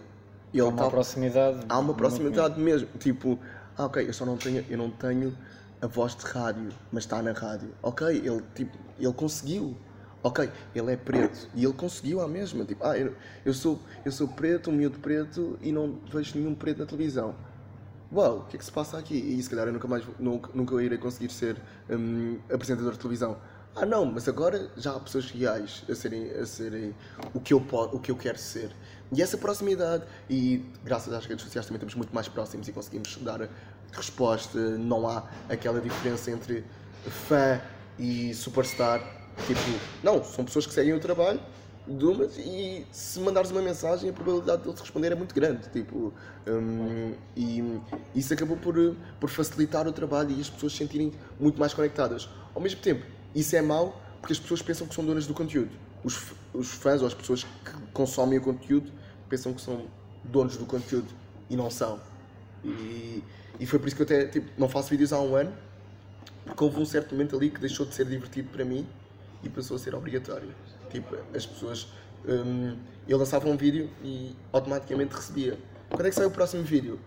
E 0.53 0.59
Há 0.59 0.63
ele 0.63 0.69
uma 0.73 0.83
tá- 0.83 0.89
proximidade. 0.89 1.59
há 1.69 1.79
uma 1.79 1.93
proximidade 1.93 2.59
mesmo, 2.59 2.87
tipo, 2.99 3.39
ah, 3.77 3.85
ok, 3.85 4.07
eu 4.07 4.13
só 4.13 4.25
não 4.25 4.35
tenho, 4.37 4.65
eu 4.69 4.77
não 4.77 4.89
tenho 4.91 5.35
a 5.81 5.87
voz 5.87 6.15
de 6.15 6.25
rádio, 6.25 6.69
mas 6.91 7.03
está 7.05 7.21
na 7.21 7.31
rádio. 7.31 7.69
Ok, 7.81 8.05
ele 8.07 8.43
tipo, 8.53 8.77
ele 8.99 9.13
conseguiu. 9.13 9.75
Ok, 10.23 10.49
ele 10.73 10.93
é 10.93 10.95
preto 10.95 11.49
e 11.53 11.65
ele 11.65 11.73
conseguiu 11.73 12.21
a 12.21 12.27
mesma, 12.29 12.63
tipo, 12.63 12.81
ah, 12.85 12.97
eu, 12.97 13.53
sou 13.53 13.77
eu 14.05 14.11
sou 14.11 14.25
preto, 14.25 14.69
um 14.69 14.73
miúdo 14.73 14.97
preto 14.99 15.59
e 15.61 15.69
não 15.69 15.99
vejo 16.09 16.37
nenhum 16.39 16.55
preto 16.55 16.79
na 16.79 16.85
televisão. 16.85 17.35
Uau, 18.11 18.37
o 18.37 18.43
que 18.45 18.55
é 18.55 18.59
que 18.59 18.63
se 18.63 18.71
passa 18.71 18.97
aqui? 18.97 19.15
E 19.15 19.43
se 19.43 19.49
calhar 19.49 19.67
eu 19.67 19.73
nunca 19.73 19.87
mais 19.87 20.05
nunca, 20.17 20.49
nunca 20.53 20.81
irei 20.81 20.97
conseguir 20.97 21.29
ser 21.29 21.57
hum, 21.89 22.39
apresentador 22.49 22.93
de 22.93 22.99
televisão. 22.99 23.37
Ah 23.75 23.85
não, 23.85 24.05
mas 24.05 24.29
agora 24.29 24.69
já 24.77 24.95
há 24.95 24.99
pessoas 24.99 25.29
reais 25.31 25.83
a 25.89 25.95
serem, 25.95 26.29
a 26.31 26.45
serem 26.45 26.95
o, 27.33 27.39
que 27.41 27.53
eu 27.53 27.57
o 27.91 27.99
que 27.99 28.11
eu 28.11 28.15
quero 28.15 28.37
ser. 28.37 28.71
E 29.11 29.21
essa 29.21 29.37
proximidade, 29.37 30.05
e 30.29 30.63
graças 30.85 31.11
às 31.11 31.25
redes 31.25 31.43
sociais 31.43 31.65
também 31.65 31.77
estamos 31.77 31.95
muito 31.95 32.13
mais 32.13 32.29
próximos 32.29 32.67
e 32.67 32.71
conseguimos 32.71 33.17
dar 33.17 33.49
resposta, 33.91 34.59
não 34.77 35.07
há 35.07 35.27
aquela 35.49 35.81
diferença 35.81 36.31
entre 36.31 36.63
fã 37.27 37.59
e 37.99 38.33
superstar. 38.33 39.22
Tipo, 39.47 39.59
não, 40.03 40.23
são 40.23 40.45
pessoas 40.45 40.65
que 40.65 40.73
seguem 40.73 40.93
o 40.93 40.99
trabalho 40.99 41.39
de 41.85 42.05
umas 42.05 42.37
e 42.37 42.85
se 42.91 43.19
mandares 43.19 43.51
uma 43.51 43.61
mensagem 43.61 44.09
a 44.09 44.13
probabilidade 44.13 44.61
de 44.63 44.69
eles 44.69 44.79
responder 44.79 45.11
é 45.11 45.15
muito 45.15 45.35
grande. 45.35 45.67
Tipo, 45.69 46.13
hum, 46.47 47.13
e 47.35 47.81
isso 48.15 48.33
acabou 48.33 48.57
por, 48.57 48.75
por 49.19 49.29
facilitar 49.29 49.87
o 49.87 49.91
trabalho 49.91 50.31
e 50.31 50.39
as 50.39 50.49
pessoas 50.49 50.71
se 50.71 50.77
sentirem 50.77 51.11
muito 51.39 51.59
mais 51.59 51.73
conectadas. 51.73 52.29
Ao 52.55 52.61
mesmo 52.61 52.79
tempo, 52.79 53.05
isso 53.35 53.55
é 53.55 53.61
mau 53.61 54.01
porque 54.21 54.33
as 54.33 54.39
pessoas 54.39 54.61
pensam 54.61 54.87
que 54.87 54.95
são 54.95 55.05
donas 55.05 55.27
do 55.27 55.33
conteúdo. 55.33 55.71
Os, 56.03 56.33
os 56.53 56.69
fãs 56.69 57.01
ou 57.01 57.07
as 57.07 57.13
pessoas 57.13 57.43
que 57.43 57.71
consomem 57.91 58.39
o 58.39 58.41
conteúdo 58.41 58.91
pensam 59.27 59.53
que 59.53 59.61
são 59.61 59.85
donos 60.23 60.55
do 60.55 60.65
conteúdo 60.65 61.07
e 61.49 61.55
não 61.55 61.69
são. 61.69 61.99
E, 62.63 63.21
e 63.59 63.65
foi 63.65 63.77
por 63.77 63.87
isso 63.87 63.95
que 63.95 64.01
eu 64.01 64.05
até 64.05 64.25
tipo, 64.27 64.49
não 64.57 64.69
faço 64.69 64.89
vídeos 64.89 65.11
há 65.11 65.19
um 65.19 65.35
ano 65.35 65.51
porque 66.45 66.63
houve 66.63 66.79
um 66.79 66.85
certo 66.85 67.13
momento 67.13 67.35
ali 67.35 67.49
que 67.49 67.59
deixou 67.59 67.85
de 67.85 67.93
ser 67.93 68.05
divertido 68.05 68.49
para 68.49 68.63
mim 68.63 68.87
e 69.43 69.49
passou 69.49 69.75
a 69.75 69.79
ser 69.79 69.93
obrigatório. 69.93 70.53
Tipo, 70.89 71.17
as 71.35 71.45
pessoas. 71.45 71.87
hum, 72.25 72.77
eu 73.07 73.17
lançava 73.17 73.47
um 73.49 73.57
vídeo 73.57 73.89
e 74.01 74.35
automaticamente 74.51 75.13
recebia. 75.13 75.59
Quando 75.89 76.05
é 76.05 76.09
que 76.09 76.15
sai 76.15 76.25
o 76.25 76.31
próximo 76.31 76.63
vídeo? 76.63 76.99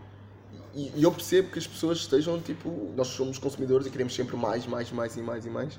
E, 0.75 0.92
e 0.94 1.03
eu 1.03 1.11
percebo 1.11 1.51
que 1.51 1.59
as 1.59 1.66
pessoas 1.66 1.99
estejam 1.99 2.40
tipo. 2.40 2.92
Nós 2.94 3.09
somos 3.09 3.38
consumidores 3.38 3.87
e 3.87 3.90
queremos 3.90 4.14
sempre 4.14 4.37
mais, 4.37 4.66
mais, 4.66 4.92
mais 4.92 5.16
e 5.16 5.22
mais 5.22 5.46
e 5.46 5.51
mais, 5.51 5.79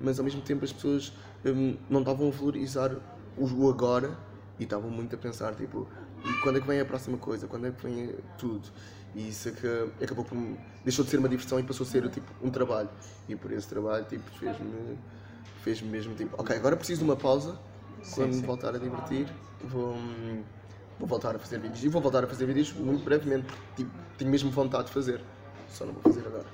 mas 0.00 0.18
ao 0.18 0.24
mesmo 0.24 0.42
tempo 0.42 0.64
as 0.64 0.72
pessoas 0.72 1.12
hum, 1.44 1.76
não 1.88 2.00
estavam 2.00 2.28
a 2.28 2.30
valorizar 2.30 2.94
o, 3.38 3.68
agora 3.68 4.16
e 4.58 4.64
estavam 4.64 4.90
muito 4.90 5.14
a 5.14 5.18
pensar 5.18 5.54
tipo. 5.54 5.88
Quando 6.42 6.56
é 6.56 6.60
que 6.60 6.66
vem 6.66 6.80
a 6.80 6.84
próxima 6.84 7.18
coisa? 7.18 7.46
Quando 7.46 7.66
é 7.66 7.70
que 7.70 7.86
vem 7.86 8.14
tudo? 8.38 8.66
E 9.14 9.28
isso 9.28 9.48
é 9.48 9.52
que 9.52 10.04
acabou 10.04 10.24
por. 10.24 10.36
deixou 10.82 11.04
de 11.04 11.10
ser 11.10 11.18
uma 11.18 11.28
diversão 11.28 11.58
e 11.60 11.62
passou 11.62 11.86
a 11.86 11.88
ser 11.88 12.08
tipo, 12.10 12.30
um 12.42 12.50
trabalho. 12.50 12.88
E 13.28 13.36
por 13.36 13.52
esse 13.52 13.68
trabalho 13.68 14.04
tipo, 14.06 14.30
fez-me 14.38 14.98
fez-me 15.64 15.88
mesmo 15.88 16.14
tipo, 16.14 16.34
ok, 16.40 16.54
agora 16.54 16.76
preciso 16.76 17.00
de 17.00 17.04
uma 17.04 17.16
pausa. 17.16 17.58
Quando 18.14 18.28
me 18.28 18.34
sim. 18.40 18.46
voltar 18.46 18.74
a 18.74 18.78
divertir, 18.78 19.26
vou, 19.62 19.94
vou 20.98 21.08
voltar 21.08 21.34
a 21.34 21.38
fazer 21.38 21.58
vídeos. 21.58 21.82
E 21.82 21.88
vou 21.88 22.02
voltar 22.02 22.22
a 22.22 22.26
fazer 22.26 22.44
vídeos 22.44 22.70
muito 22.74 23.02
brevemente, 23.02 23.46
tipo, 23.74 23.90
tenho 24.18 24.30
mesmo 24.30 24.50
vontade 24.50 24.88
de 24.88 24.92
fazer. 24.92 25.22
Só 25.70 25.86
não 25.86 25.94
vou 25.94 26.02
fazer 26.02 26.26
agora. 26.26 26.44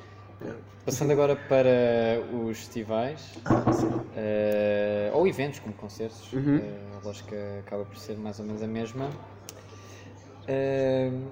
É. 0.46 0.54
Passando 0.84 1.10
agora 1.10 1.34
para 1.34 1.68
os 2.46 2.56
festivais, 2.58 3.34
Ah, 3.44 3.64
eh, 4.16 5.10
ou 5.12 5.26
eventos 5.26 5.58
como 5.58 5.74
concertos, 5.74 6.32
Uhum. 6.32 6.56
eh, 6.58 6.80
a 7.02 7.04
lógica 7.04 7.36
acaba 7.66 7.84
por 7.84 7.96
ser 7.98 8.16
mais 8.16 8.38
ou 8.38 8.46
menos 8.46 8.62
a 8.62 8.66
mesma. 8.68 9.10
Uh, 10.48 11.28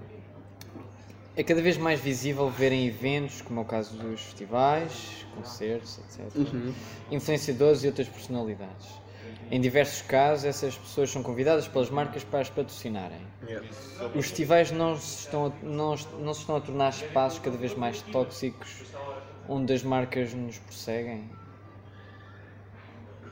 é 1.39 1.43
cada 1.45 1.63
vez 1.63 1.77
mais 1.79 2.01
visível 2.01 2.51
ver 2.51 2.73
em 2.73 2.87
eventos, 2.87 3.41
como 3.43 3.61
é 3.61 3.63
o 3.63 3.67
caso 3.67 3.97
dos 3.97 4.21
festivais, 4.21 5.25
concertos, 5.37 5.99
etc., 5.99 6.37
Uhum. 6.37 6.75
influenciadores 7.11 7.83
e 7.85 7.87
outras 7.87 8.09
personalidades. 8.09 8.87
Em 9.51 9.61
diversos 9.61 10.03
casos, 10.03 10.45
essas 10.45 10.77
pessoas 10.77 11.11
são 11.11 11.23
convidadas 11.23 11.67
pelas 11.69 11.91
marcas 11.91 12.25
para 12.25 12.41
as 12.41 12.51
patrocinarem. 12.51 13.21
Yeah. 13.47 13.67
Os 14.15 14.27
festivais 14.27 14.71
não 14.73 14.97
se 14.97 15.21
estão 15.21 15.47
a, 15.47 15.65
não, 15.65 15.95
não 16.19 16.35
se 16.35 16.41
estão 16.41 16.57
a 16.57 16.61
tornar 16.61 16.91
espaços 16.91 17.39
cada 17.39 17.57
vez 17.57 17.75
mais 17.75 18.03
tóxicos 18.03 18.85
onde 19.49 19.73
as 19.73 19.83
marcas 19.83 20.35
nos 20.35 20.59
perseguem. 20.59 21.25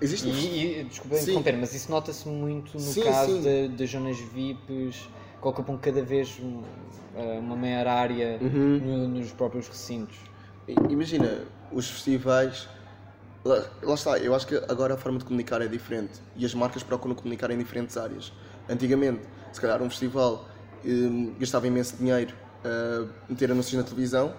Existe 0.01 0.29
E, 0.29 0.81
e 0.81 0.85
desculpa 0.85 1.19
interromper, 1.19 1.57
mas 1.57 1.75
isso 1.75 1.91
nota-se 1.91 2.29
muito 2.29 2.75
no 2.75 2.81
Sim, 2.81 3.03
caso 3.03 3.41
das 3.77 3.91
zonas 3.91 4.19
VIPs, 4.19 5.09
que 5.41 5.49
ocupam 5.49 5.77
cada 5.79 6.03
vez 6.03 6.39
um, 6.41 6.63
eh, 7.17 7.39
uma 7.39 7.57
maior 7.57 7.87
área 7.87 8.39
Uhum. 8.41 8.79
no- 8.83 9.09
nos 9.09 9.33
próprios 9.33 9.69
recintos. 9.69 10.17
Imagina, 10.89 11.43
os 11.73 11.89
festivais. 11.89 12.69
Lá, 13.45 13.65
lá 13.83 13.95
está, 13.95 14.19
eu 14.19 14.35
acho 14.35 14.47
que 14.47 14.57
agora 14.69 14.95
a 14.95 14.97
forma 14.97 15.19
de 15.19 15.25
comunicar 15.25 15.63
é 15.63 15.69
diferente 15.69 16.21
e 16.35 16.45
as 16.45 16.53
marcas 16.53 16.83
procuram 16.83 17.15
comunicar 17.15 17.51
em 17.51 17.59
diferentes 17.59 17.97
áreas. 17.97 18.33
Antigamente, 18.69 19.23
se 19.53 19.61
calhar 19.61 19.81
um 19.81 19.89
festival 19.89 20.45
hum, 20.85 21.33
gastava 21.39 21.67
imenso 21.69 21.97
dinheiro 21.97 22.35
a 22.65 23.07
meter 23.31 23.53
anúncios 23.53 23.75
na 23.81 23.85
televisão 23.85 24.35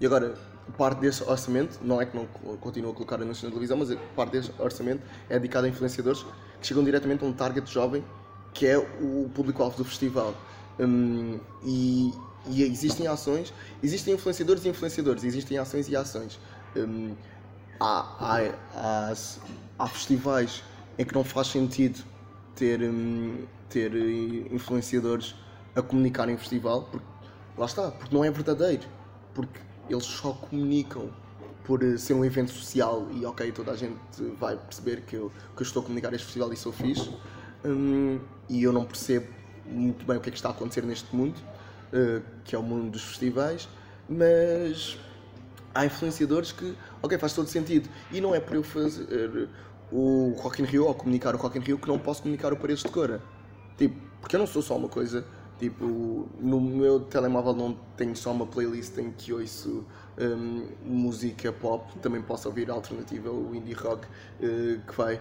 e 0.00 0.06
agora 0.06 0.34
parte 0.76 0.98
desse 1.00 1.22
orçamento, 1.22 1.78
não 1.82 2.00
é 2.02 2.06
que 2.06 2.16
não 2.16 2.26
co- 2.26 2.56
continua 2.56 2.90
a 2.90 2.94
colocar 2.94 3.16
anúncios 3.16 3.44
na 3.44 3.50
televisão, 3.50 3.76
mas 3.76 3.96
parte 4.16 4.32
desse 4.32 4.50
orçamento 4.58 5.02
é 5.30 5.34
dedicado 5.38 5.66
a 5.66 5.70
influenciadores 5.70 6.24
que 6.60 6.66
chegam 6.66 6.82
diretamente 6.82 7.24
a 7.24 7.26
um 7.28 7.32
target 7.32 7.72
jovem 7.72 8.04
que 8.52 8.66
é 8.66 8.78
o 8.78 9.30
público-alvo 9.34 9.76
do 9.76 9.84
festival. 9.84 10.34
Hum, 10.78 11.38
e, 11.64 12.12
e 12.46 12.62
existem 12.62 13.06
ações, 13.06 13.52
existem 13.82 14.14
influenciadores 14.14 14.64
e 14.64 14.68
influenciadores, 14.68 15.24
existem 15.24 15.58
ações 15.58 15.88
e 15.88 15.96
ações. 15.96 16.38
Hum, 16.76 17.14
há, 17.80 18.00
há, 18.18 18.54
há, 18.74 19.14
há 19.78 19.88
festivais 19.88 20.62
em 20.98 21.04
que 21.04 21.14
não 21.14 21.24
faz 21.24 21.48
sentido 21.48 22.02
ter, 22.54 22.82
hum, 22.82 23.44
ter 23.68 23.94
influenciadores 24.52 25.34
a 25.74 25.82
comunicar 25.82 26.28
em 26.28 26.36
festival, 26.36 26.88
porque 26.90 27.06
lá 27.56 27.66
está, 27.66 27.90
porque 27.90 28.14
não 28.14 28.24
é 28.24 28.30
verdadeiro, 28.30 28.84
porque 29.34 29.60
eles 29.88 30.04
só 30.04 30.32
comunicam 30.32 31.10
por 31.64 31.82
eh, 31.82 31.96
ser 31.98 32.14
um 32.14 32.24
evento 32.24 32.50
social 32.50 33.06
e 33.12 33.24
ok, 33.24 33.52
toda 33.52 33.72
a 33.72 33.76
gente 33.76 33.98
vai 34.38 34.56
perceber 34.56 35.02
que 35.02 35.16
eu, 35.16 35.30
que 35.54 35.62
eu 35.62 35.66
estou 35.66 35.82
a 35.82 35.84
comunicar 35.84 36.12
este 36.14 36.24
festival 36.24 36.52
e 36.52 36.56
sou 36.56 36.72
fixe 36.72 37.10
Hum, 37.64 38.20
e 38.48 38.62
eu 38.62 38.72
não 38.72 38.84
percebo 38.84 39.26
muito 39.66 40.04
bem 40.06 40.16
o 40.16 40.20
que 40.20 40.28
é 40.28 40.32
que 40.32 40.38
está 40.38 40.48
a 40.48 40.52
acontecer 40.52 40.82
neste 40.82 41.14
mundo, 41.14 41.38
eh, 41.92 42.22
que 42.44 42.54
é 42.54 42.58
o 42.58 42.62
mundo 42.62 42.90
dos 42.90 43.02
festivais, 43.02 43.68
mas 44.08 44.98
há 45.74 45.84
influenciadores 45.84 46.52
que, 46.52 46.74
ok, 47.02 47.18
faz 47.18 47.32
todo 47.32 47.48
sentido. 47.48 47.88
E 48.10 48.20
não 48.20 48.34
é 48.34 48.40
por 48.40 48.56
eu 48.56 48.62
fazer 48.62 49.48
o 49.92 50.34
Rock 50.38 50.62
in 50.62 50.64
Rio 50.64 50.86
ou 50.86 50.94
comunicar 50.94 51.34
o 51.34 51.38
Rock 51.38 51.58
in 51.58 51.60
Rio 51.60 51.78
que 51.78 51.88
não 51.88 51.98
posso 51.98 52.22
comunicar 52.22 52.52
o 52.52 52.56
Paredes 52.56 52.82
de 52.82 52.90
Cora. 52.90 53.22
Tipo, 53.76 53.96
porque 54.20 54.36
eu 54.36 54.40
não 54.40 54.46
sou 54.46 54.62
só 54.62 54.76
uma 54.76 54.88
coisa. 54.88 55.24
Tipo, 55.58 56.28
no 56.40 56.60
meu 56.60 57.00
telemóvel 57.00 57.52
não 57.52 57.76
tenho 57.96 58.14
só 58.14 58.30
uma 58.30 58.46
playlist 58.46 58.96
em 58.98 59.10
que 59.10 59.32
ouço 59.32 59.84
hum, 60.16 60.68
música 60.84 61.52
pop, 61.52 61.98
também 61.98 62.22
posso 62.22 62.46
ouvir 62.48 62.70
a 62.70 62.74
alternativa, 62.74 63.30
o 63.30 63.52
indie 63.54 63.72
rock, 63.72 64.06
eh, 64.40 64.78
que 64.86 64.96
vai. 64.96 65.20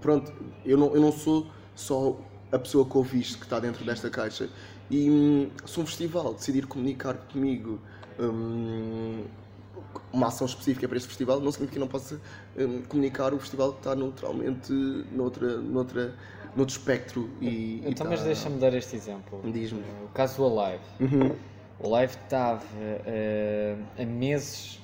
pronto, 0.00 0.32
eu 0.64 0.78
não, 0.78 0.94
eu 0.94 1.00
não 1.00 1.12
sou 1.12 1.46
só 1.74 2.16
a 2.52 2.58
pessoa 2.58 2.84
que 2.84 2.96
ouve 2.96 3.20
isto, 3.20 3.38
que 3.38 3.44
está 3.44 3.58
dentro 3.60 3.84
desta 3.84 4.10
caixa. 4.10 4.48
E 4.90 5.08
hum, 5.10 5.50
se 5.64 5.78
um 5.80 5.86
festival 5.86 6.34
decidir 6.34 6.66
comunicar 6.66 7.14
comigo 7.32 7.80
hum, 8.18 9.24
uma 10.12 10.26
ação 10.28 10.46
específica 10.46 10.88
para 10.88 10.96
este 10.96 11.08
festival, 11.08 11.40
não 11.40 11.52
significa 11.52 11.74
que 11.74 11.78
não 11.80 11.88
possa 11.88 12.20
hum, 12.56 12.82
comunicar 12.88 13.32
o 13.32 13.38
festival 13.38 13.72
que 13.72 13.78
está 13.78 13.94
neutralmente 13.94 14.72
noutra, 15.12 15.58
noutra, 15.58 16.14
noutro 16.56 16.76
espectro. 16.76 17.30
E, 17.40 17.46
e 17.46 17.82
Então, 17.86 18.06
mas 18.08 18.20
está- 18.20 18.26
deixa-me 18.26 18.58
dar 18.58 18.74
este 18.74 18.96
exemplo. 18.96 19.40
Diz-me. 19.52 19.80
O 20.04 20.08
caso 20.12 20.36
do 20.38 20.58
Alive. 20.60 20.82
O 21.78 21.94
Alive 21.94 22.14
estava 22.24 22.62
eh, 23.06 23.76
a 23.98 24.04
meses 24.04 24.80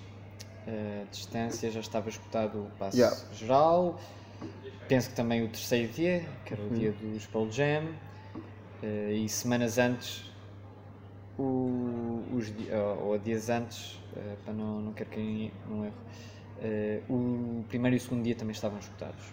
eh, 0.66 1.02
de 1.10 1.18
distância, 1.18 1.70
já 1.70 1.80
estava 1.80 2.08
escutado 2.08 2.58
o 2.60 2.70
passo 2.78 2.96
Yeah. 2.96 3.16
geral. 3.34 4.00
Penso 4.88 5.10
que 5.10 5.16
também 5.16 5.42
o 5.42 5.48
terceiro 5.48 5.92
dia, 5.92 6.24
que 6.44 6.54
era 6.54 6.62
o 6.62 6.70
dia 6.70 6.92
dos 6.92 7.26
Pearl 7.26 7.50
Jam. 7.50 7.88
eh, 8.82 9.12
e 9.14 9.28
semanas 9.28 9.78
antes, 9.78 10.30
o- 11.38 12.22
os, 12.32 12.52
ou, 13.02 13.18
dias 13.18 13.48
antes, 13.48 13.98
eh, 14.14 14.36
para 14.44 14.52
não, 14.52 14.80
não 14.82 14.92
quero 14.92 15.08
cair 15.10 15.50
num 15.68 15.84
erro, 15.86 15.94
eh, 16.60 17.00
o 17.08 17.64
primeiro 17.68 17.96
e 17.96 17.98
o 17.98 18.00
segundo 18.00 18.22
dia 18.22 18.34
também 18.34 18.52
estavam 18.52 18.78
escutados. 18.78 19.24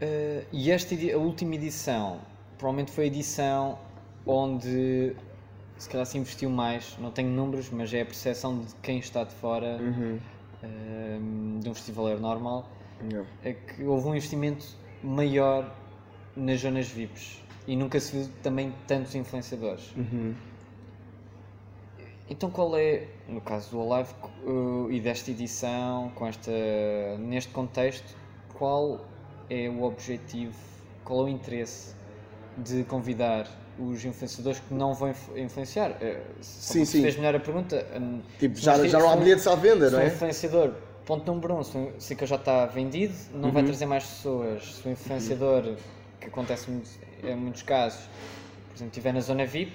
Eh, 0.00 0.44
e 0.52 0.70
esta 0.72 0.94
a 0.94 1.16
última 1.16 1.54
edição 1.54 2.20
provavelmente 2.58 2.90
foi 2.92 3.04
a 3.04 3.06
edição 3.06 3.78
onde 4.26 5.14
se 5.78 5.88
calhar 5.88 6.04
se 6.06 6.18
investiu 6.18 6.50
mais, 6.50 6.96
não 6.98 7.10
tenho 7.12 7.30
números, 7.30 7.70
mas 7.70 7.94
é 7.94 8.02
a 8.02 8.04
percepção 8.04 8.60
de 8.60 8.74
quem 8.82 8.98
está 8.98 9.22
de 9.24 9.32
fora 9.34 9.78
Uhum. 9.80 10.18
Eh, 10.62 11.18
de 11.60 11.68
um 11.68 11.74
festival 11.74 12.18
normal, 12.18 12.68
Yeah. 13.02 13.28
é 13.42 13.52
que 13.52 13.82
houve 13.82 14.06
um 14.06 14.14
investimento 14.14 14.64
maior 15.02 15.74
nas 16.36 16.60
zonas 16.60 16.88
VIPs 16.88 17.42
e 17.66 17.76
nunca 17.76 17.98
se 17.98 18.16
viu 18.16 18.28
também 18.42 18.72
tantos 18.86 19.14
influenciadores. 19.14 19.92
Uhum. 19.96 20.34
Então 22.30 22.50
qual 22.50 22.76
é, 22.76 23.08
no 23.28 23.40
caso 23.40 23.70
do 23.72 23.92
Alive 23.92 24.14
uh, 24.44 24.90
e 24.90 25.00
desta 25.00 25.30
edição, 25.30 26.10
com 26.14 26.26
esta, 26.26 26.50
neste 27.18 27.52
contexto, 27.52 28.16
qual 28.54 29.00
é 29.50 29.68
o 29.68 29.82
objetivo, 29.82 30.56
qual 31.04 31.20
é 31.20 31.22
o 31.24 31.28
interesse 31.28 31.94
de 32.56 32.84
convidar 32.84 33.46
os 33.78 34.04
influenciadores 34.04 34.60
que 34.60 34.74
não 34.74 34.94
vão 34.94 35.10
influ- 35.10 35.38
influenciar? 35.38 35.96
Só 36.40 36.72
Sim, 36.74 36.84
sim. 36.84 37.02
fez 37.02 37.16
melhor 37.16 37.34
a 37.34 37.40
pergunta. 37.40 37.86
um, 37.96 38.20
Tipo, 38.38 38.58
já, 38.58 38.86
já 38.86 38.98
não 38.98 39.10
há 39.10 39.16
bilhetes 39.16 39.46
à 39.46 39.54
venda, 39.54 39.90
não 39.90 39.98
é? 40.00 40.06
influenciador, 40.08 40.72
ponto 41.06 41.26
número 41.32 41.54
um, 41.54 41.62
se 41.98 42.12
aquele 42.12 42.28
já 42.28 42.36
está 42.36 42.66
vendido, 42.66 43.14
não 43.34 43.44
Uhum. 43.48 43.52
vai 43.52 43.62
trazer 43.64 43.86
mais 43.86 44.04
pessoas. 44.04 44.76
Se 44.76 44.88
o 44.88 44.90
influenciador, 44.92 45.76
que 46.20 46.26
acontece 46.28 46.70
em 47.22 47.34
muitos 47.36 47.62
casos, 47.62 48.00
por 48.68 48.76
exemplo, 48.76 48.90
estiver 48.92 49.12
na 49.12 49.20
zona 49.20 49.44
VIP, 49.46 49.72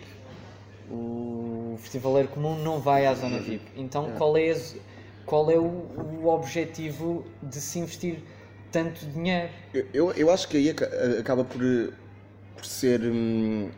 o 0.89 1.77
festivaleiro 1.81 2.29
comum 2.29 2.57
não 2.57 2.79
vai 2.79 3.05
à 3.05 3.13
zona 3.13 3.39
VIP. 3.39 3.61
Então 3.75 4.11
qual 4.17 4.37
é, 4.37 4.55
qual 5.25 5.51
é 5.51 5.57
o, 5.57 5.63
o 6.21 6.27
objetivo 6.29 7.25
de 7.43 7.59
se 7.59 7.79
investir 7.79 8.19
tanto 8.71 9.05
dinheiro? 9.07 9.49
Eu- 9.73 9.85
Eu, 9.93 10.11
eu 10.13 10.31
acho 10.31 10.47
que 10.47 10.57
aí 10.57 10.69
aca- 10.69 10.89
acaba 11.19 11.43
por, 11.43 11.61
eh, 11.61 11.89
por 12.55 12.65
ser 12.65 13.01
hum, 13.01 13.69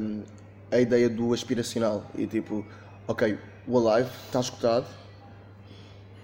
hum, 0.00 0.22
a 0.70 0.80
ideia 0.80 1.08
do 1.08 1.32
aspiracional. 1.32 2.04
E 2.14 2.26
tipo, 2.26 2.64
ok, 3.06 3.38
o 3.66 3.88
Alive 3.88 4.10
está 4.26 4.40
escutado, 4.40 4.86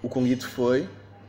o 0.01 0.09
Conguito 0.09 0.47
foi, 0.49 0.87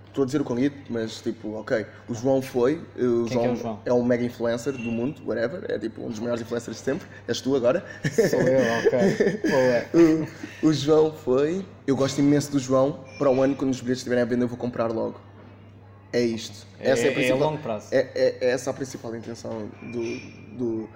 estou 0.08 0.22
a 0.22 0.26
dizer 0.26 0.40
o 0.40 0.44
Conguito, 0.44 0.76
mas 0.90 1.20
tipo, 1.20 1.54
ok, 1.54 1.84
o 2.08 2.14
João 2.14 2.40
foi, 2.40 2.76
o 2.96 3.24
Quem 3.26 3.38
que 3.40 3.46
é 3.46 3.50
o 3.50 3.56
João? 3.56 3.80
é 3.84 3.92
um 3.92 4.02
mega 4.04 4.24
influencer 4.24 4.72
do 4.72 4.90
mundo, 4.90 5.20
whatever, 5.26 5.64
é 5.68 5.78
tipo 5.78 6.02
um 6.02 6.08
dos 6.08 6.18
maiores 6.18 6.42
influencers 6.42 6.76
de 6.78 6.82
sempre, 6.82 7.06
és 7.28 7.40
tu 7.40 7.54
agora. 7.56 7.84
Sou 8.30 8.40
eu, 8.40 8.60
ok. 8.84 10.26
O, 10.62 10.68
o 10.68 10.72
João 10.72 11.12
foi. 11.12 11.64
Eu 11.86 11.96
gosto 11.96 12.18
imenso 12.20 12.52
do 12.52 12.58
João. 12.58 13.04
Para 13.18 13.30
o 13.30 13.42
ano, 13.42 13.54
quando 13.56 13.70
os 13.70 13.80
bilhetes 13.80 13.98
estiverem 14.00 14.22
à 14.22 14.26
venda, 14.26 14.44
eu 14.44 14.48
vou 14.48 14.56
comprar 14.58 14.86
logo. 14.90 15.20
É 16.12 16.20
isto. 16.20 16.66
É- 16.80 16.90
essa 16.90 17.02
é, 17.02 17.04
a 17.04 17.08
é 17.08 17.10
a 17.10 17.14
principal, 17.14 17.38
longo 17.38 17.58
prazo. 17.62 17.88
É, 17.92 17.98
é- 18.14 18.38
é 18.40 18.50
essa 18.50 18.70
a 18.70 18.72
principal 18.74 19.14
intenção 19.14 19.68
do, 19.82 20.56
do. 20.56 20.88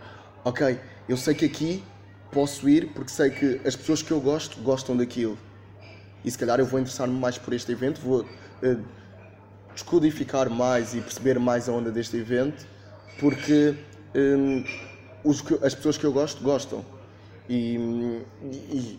Ok, 0.45 0.78
eu 1.09 1.16
sei 1.16 1.34
que 1.34 1.45
aqui 1.47 1.82
posso 2.30 2.68
ir 2.68 2.88
porque 2.92 3.11
sei 3.11 3.30
que 3.30 3.61
as 3.66 3.74
pessoas 3.74 4.03
que 4.03 4.11
eu 4.11 4.20
gosto 4.20 4.61
gostam 4.61 4.97
daquilo. 4.97 5.38
E 6.24 6.30
se 6.30 6.38
calhar 6.38 6.59
eu 6.59 6.66
vou 6.66 6.78
interessar-me 6.80 7.14
mais 7.14 7.38
por 7.38 7.53
este 7.55 7.72
evento, 7.72 8.01
vou 8.01 8.24
eh, 8.62 8.76
descodificar 9.74 10.49
mais 10.51 10.95
e 10.95 11.01
perceber 11.01 11.38
mais 11.38 11.68
a 11.68 11.72
onda 11.72 11.90
deste 11.90 12.16
evento 12.16 12.66
porque 13.18 13.74
hum, 14.14 14.62
os 15.24 15.40
que- 15.40 15.59
as 15.62 15.74
pessoas 15.74 15.97
que 15.97 16.05
eu 16.05 16.12
gosto 16.12 16.42
gostam. 16.42 16.84
E 17.49 17.76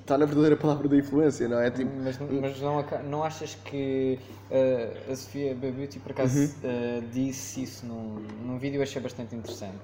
está 0.02 0.18
na 0.20 0.26
verdadeira 0.26 0.56
palavra 0.56 0.88
da 0.88 0.96
influência, 0.96 1.48
não 1.48 1.60
é? 1.60 1.72
Tipo, 1.72 1.92
Mas, 2.04 2.20
mas 2.20 2.62
não, 2.62 2.86
não 3.10 3.24
achas 3.24 3.56
que 3.56 4.20
uh, 4.52 5.12
a 5.12 5.16
Sofia 5.16 5.56
Beauty 5.56 6.00
por 6.00 6.12
acaso 6.12 6.38
Uhum. 6.38 6.46
uh, 6.46 7.12
disse 7.12 7.64
isso 7.64 7.86
num, 7.88 8.16
num 8.46 8.60
vídeo 8.60 8.78
eu 8.78 8.84
achei 8.84 9.02
bastante 9.02 9.36
interessante. 9.36 9.82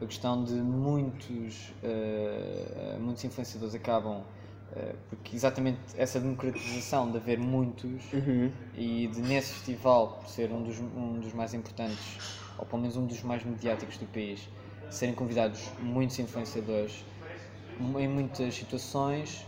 A 0.00 0.06
questão 0.06 0.42
de 0.44 0.54
muitos, 0.54 1.72
uh, 1.82 2.98
muitos 3.00 3.22
influenciadores 3.24 3.74
acabam, 3.74 4.22
uh, 4.22 4.96
porque 5.10 5.36
exatamente 5.36 5.78
essa 5.94 6.18
democratização 6.18 7.10
de 7.10 7.18
haver 7.18 7.38
muitos 7.38 8.12
Uhum. 8.12 8.50
e 8.74 9.08
de 9.08 9.20
nesse 9.20 9.52
festival, 9.54 10.18
por 10.20 10.28
ser 10.28 10.50
um 10.52 10.62
dos, 10.62 10.78
um 10.80 11.20
dos 11.20 11.32
mais 11.34 11.52
importantes, 11.54 12.20
ou 12.56 12.64
pelo 12.64 12.80
menos 12.80 12.96
um 12.96 13.06
dos 13.06 13.22
mais 13.22 13.44
mediáticos 13.44 13.98
do 13.98 14.06
país, 14.06 14.48
serem 14.88 15.14
convidados 15.14 15.72
muitos 15.78 16.18
influenciadores, 16.18 17.04
em 17.78 18.08
muitas 18.08 18.54
situações 18.54 19.46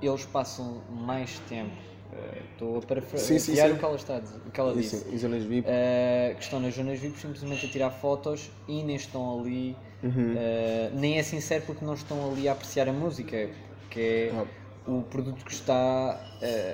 eles 0.00 0.24
passam 0.26 0.82
mais 0.88 1.38
tempo. 1.40 1.91
Eh, 2.12 2.42
Estou 2.52 2.78
a 2.78 2.82
parafrasear 2.82 3.72
o 3.72 3.78
que 3.78 3.84
ela, 3.84 3.96
está 3.96 4.20
o 4.46 4.50
que 4.50 4.60
ela 4.60 4.74
disse. 4.74 5.06
Em 5.12 5.18
zonas 5.18 5.42
VIP. 5.44 5.66
Uh, 5.68 6.34
que 6.36 6.42
estão 6.42 6.60
nas 6.60 6.74
zonas 6.74 6.98
VIP 6.98 7.18
simplesmente 7.18 7.66
a 7.66 7.68
tirar 7.68 7.90
fotos 7.90 8.50
e 8.68 8.82
nem 8.82 8.96
estão 8.96 9.40
ali, 9.40 9.76
Uhum. 10.02 10.34
uh, 10.34 10.98
nem 10.98 11.18
é 11.18 11.22
sincero 11.22 11.62
porque 11.66 11.84
não 11.84 11.94
estão 11.94 12.30
ali 12.30 12.48
a 12.48 12.52
apreciar 12.52 12.88
a 12.88 12.92
música, 12.92 13.48
que 13.90 14.00
é 14.00 14.32
Ah. 14.34 14.44
o 14.90 15.02
produto 15.02 15.44
que 15.44 15.52
está, 15.52 16.20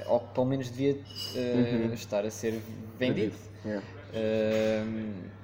uh, 0.07 0.13
ou 0.13 0.21
que 0.21 0.35
pelo 0.35 0.47
menos 0.47 0.71
devia 0.71 0.95
uh, 0.95 1.95
estar 1.95 2.25
a 2.25 2.31
ser 2.31 2.61
vendido. 2.99 3.35
Yeah. 3.65 3.85